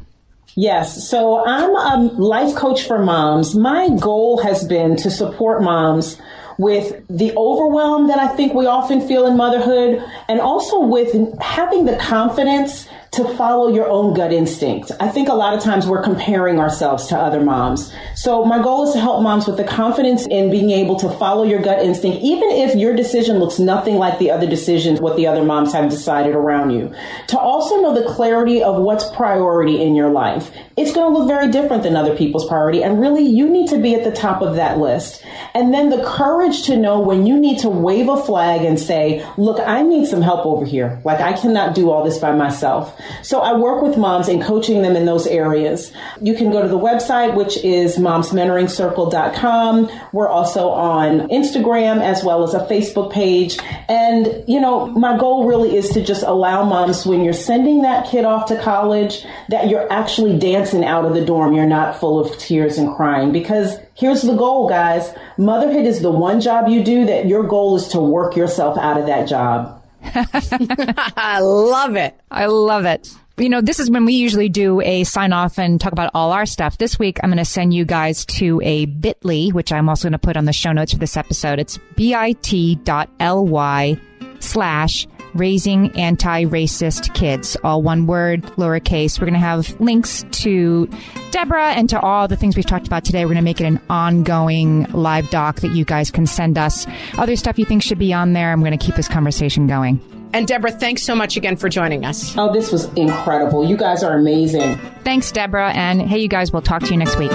Yes. 0.56 1.10
So 1.10 1.44
I'm 1.46 1.76
a 1.76 2.14
life 2.14 2.56
coach 2.56 2.84
for 2.84 3.04
moms. 3.04 3.56
My 3.56 3.90
goal 4.00 4.42
has 4.44 4.64
been 4.64 4.96
to 4.98 5.10
support 5.10 5.64
moms 5.64 6.22
with 6.60 7.01
the 7.07 7.34
overwhelm 7.38 8.10
that 8.10 8.20
I 8.20 8.28
think 8.28 8.53
we 8.53 8.66
often 8.66 9.07
feel 9.07 9.26
in 9.26 9.38
motherhood 9.38 10.03
and 10.28 10.41
also 10.41 10.82
with 10.82 11.39
having 11.39 11.86
the 11.86 11.95
confidence 11.95 12.86
to 13.12 13.24
follow 13.36 13.74
your 13.74 13.89
own 13.89 14.14
gut 14.14 14.32
instinct. 14.32 14.91
I 14.99 15.10
think 15.10 15.30
a 15.30 15.34
lot 15.34 15.53
of 15.53 15.64
times 15.64 15.88
we're 15.88 16.03
comparing 16.03 16.60
ourselves 16.60 17.07
to 17.07 17.18
other 17.18 17.41
moms. 17.41 17.91
So 18.16 18.45
my 18.45 18.62
goal 18.62 18.88
is 18.88 18.93
to 18.93 18.99
help 18.99 19.24
moms 19.24 19.47
with 19.47 19.57
the 19.57 19.64
confidence 19.64 20.28
in 20.28 20.51
being 20.51 20.70
able 20.70 20.99
to 20.99 21.10
follow 21.18 21.43
your 21.43 21.62
gut 21.62 21.80
instinct, 21.80 22.20
even 22.22 22.49
if 22.51 22.76
your 22.76 22.95
decision 22.95 23.39
looks 23.39 23.60
nothing 23.60 23.95
like 23.95 24.20
the 24.20 24.32
other 24.32 24.47
decisions, 24.47 25.01
what 25.01 25.16
the 25.16 25.28
other 25.28 25.43
moms 25.43 25.74
have 25.74 25.89
decided 25.89 26.36
around 26.36 26.72
you. 26.72 26.93
To 27.28 27.39
also 27.39 27.82
know 27.82 27.93
the 27.93 28.07
clarity 28.10 28.62
of 28.62 28.82
what's 28.82 29.10
priority 29.16 29.82
in 29.82 29.95
your 29.95 30.10
life. 30.10 30.51
It's 30.78 30.93
going 30.93 31.12
to 31.12 31.20
look 31.20 31.28
very 31.28 31.51
different 31.51 31.84
than 31.84 31.95
other 31.95 32.16
people's 32.16 32.47
priority. 32.47 32.84
And 32.84 33.01
really, 33.01 33.26
you 33.26 33.49
need 33.49 33.70
to 33.70 33.80
be 33.80 33.95
at 33.95 34.03
the 34.03 34.12
top 34.12 34.41
of 34.41 34.55
that 34.55 34.78
list. 34.78 35.24
And 35.53 35.74
then 35.74 35.89
the 35.89 36.03
courage 36.03 36.64
to 36.64 36.78
know 36.78 36.99
when 36.99 37.26
you 37.26 37.39
need 37.39 37.60
to 37.60 37.70
wave 37.70 38.07
a 38.07 38.22
flag 38.22 38.64
and 38.64 38.80
say, 38.80 39.26
look, 39.38 39.60
I 39.60 39.82
need 39.82 40.07
some 40.07 40.22
help 40.22 40.45
over 40.45 40.66
here. 40.66 41.01
Like 41.03 41.20
I 41.20 41.34
cannot 41.34 41.76
do 41.76 41.89
all 41.89 42.03
this 42.03 42.20
by 42.20 42.34
myself. 42.34 42.99
So 43.22 43.41
I 43.41 43.54
work 43.58 43.82
with 43.82 43.97
moms 43.97 44.28
in 44.28 44.41
coaching 44.41 44.82
them 44.82 44.95
in 44.95 45.06
those 45.06 45.28
areas. 45.28 45.91
You 46.22 46.34
can 46.36 46.52
go 46.52 46.62
to 46.62 46.68
the 46.68 46.78
website, 46.78 47.36
which 47.36 47.58
is 47.64 47.97
momsmentoringcircle.com. 47.97 49.89
We're 50.14 50.28
also 50.28 50.70
on 50.70 51.28
Instagram 51.30 52.02
as 52.02 52.24
well 52.24 52.43
as 52.43 52.54
a 52.54 52.66
Facebook 52.68 53.12
page. 53.12 53.58
And, 53.88 54.43
you 54.47 54.60
know, 54.60 54.88
my 54.88 55.18
goal 55.18 55.45
really 55.45 55.76
is 55.76 55.89
to 55.89 56.04
just 56.04 56.24
allow 56.24 56.64
moms 56.64 57.06
when 57.06 57.24
you're 57.24 57.34
sending 57.34 57.82
that 57.84 58.08
kid 58.08 58.26
off 58.26 58.47
to 58.47 58.62
college 58.62 59.26
that 59.50 59.70
you're 59.70 59.91
actually 59.91 60.38
dancing 60.38 60.84
out 60.84 61.06
of 61.06 61.14
the 61.14 61.26
dorm. 61.26 61.54
You're 61.54 61.66
not 61.66 62.00
full 62.00 62.20
of 62.20 62.38
tears 62.38 62.78
and 62.78 62.95
crying 62.95 63.32
because 63.32 63.78
here's 63.93 64.22
the 64.22 64.36
goal, 64.36 64.70
guys. 64.70 65.14
Motherhood 65.38 65.86
is 65.86 66.02
the 66.02 66.12
one 66.12 66.41
job 66.41 66.68
you 66.68 66.84
do 66.84 67.06
that 67.06 67.28
your 67.28 67.43
goal 67.43 67.76
is 67.76 67.88
to 67.89 68.00
work 68.00 68.36
yourself 68.36 68.78
out 68.78 69.00
of 69.00 69.06
that 69.08 69.28
job. 69.28 69.79
I 70.04 71.39
love 71.41 71.95
it. 71.95 72.20
I 72.32 72.45
love 72.45 72.86
it. 72.86 73.14
You 73.38 73.47
know, 73.47 73.62
this 73.62 73.80
is 73.80 73.89
when 73.89 74.04
we 74.04 74.14
usually 74.14 74.50
do 74.50 74.82
a 74.82 75.06
sign 75.06 75.32
off 75.32 75.58
and 75.58 75.80
talk 75.80 75.93
about 75.93 76.12
all 76.14 76.34
our 76.34 76.45
stuff. 76.45 76.78
This 76.78 77.00
week, 77.00 77.20
I'm 77.24 77.30
going 77.30 77.38
to 77.38 77.45
send 77.45 77.74
you 77.74 77.86
guys 77.86 78.26
to 78.26 78.60
a 78.64 78.86
bit.ly, 78.86 79.52
which 79.54 79.72
I'm 79.72 79.88
also 79.88 80.10
going 80.10 80.14
to 80.14 80.20
put 80.20 80.36
on 80.36 80.43
the 80.43 80.52
show 80.52 80.74
notes 80.74 80.91
for 80.91 81.00
this 81.00 81.16
episode. 81.16 81.58
It's 81.58 81.78
bit.ly 81.95 83.97
slash 84.39 85.08
raising 85.34 85.92
anti-racist 85.98 87.14
kids. 87.14 87.58
All 87.64 87.82
one 87.82 88.08
word, 88.08 88.44
lowercase. 88.58 89.20
We're 89.20 89.28
going 89.28 89.34
to 89.34 89.40
have 89.40 89.80
links 89.80 90.26
to 90.32 90.90
Deborah 91.32 91.72
and 91.72 91.90
to 91.90 92.00
all 92.00 92.28
the 92.28 92.36
things 92.36 92.56
we've 92.56 92.66
talked 92.66 92.88
about 92.88 93.06
today. 93.06 93.26
We're 93.26 93.34
going 93.34 93.38
to 93.38 93.42
make 93.44 93.62
it 93.62 93.66
an 93.66 93.82
ongoing 93.90 94.84
live 94.92 95.30
doc 95.30 95.62
that 95.62 95.72
you 95.72 95.86
guys 95.86 96.12
can 96.12 96.26
send 96.26 96.58
us. 96.58 96.88
Other 97.18 97.36
stuff 97.36 97.60
you 97.60 97.66
think 97.66 97.84
should 97.84 98.00
be 98.00 98.14
on 98.14 98.34
there. 98.34 98.52
I'm 98.52 98.60
going 98.62 98.78
to 98.78 98.84
keep 98.84 98.96
this 98.96 99.08
conversation 99.08 99.68
going. 99.68 100.02
And 100.32 100.48
Deborah, 100.48 100.72
thanks 100.72 101.02
so 101.02 101.16
much 101.16 101.38
again 101.38 101.56
for 101.56 101.70
joining 101.70 102.06
us. 102.06 102.38
Oh, 102.38 102.54
this 102.54 102.72
was 102.72 102.86
incredible. 102.94 103.68
You 103.68 103.76
guys 103.76 104.04
are 104.04 104.16
amazing. 104.16 104.78
Thanks, 105.04 105.32
Deborah. 105.32 105.72
And 105.72 106.02
hey, 106.02 106.20
you 106.20 106.28
guys, 106.28 106.54
we'll 106.54 106.62
talk 106.62 106.84
to 106.84 106.92
you 106.92 106.98
next 106.98 107.18
week. 107.18 107.32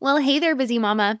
Well, 0.00 0.18
hey 0.18 0.38
there, 0.38 0.54
busy 0.54 0.78
mama. 0.78 1.20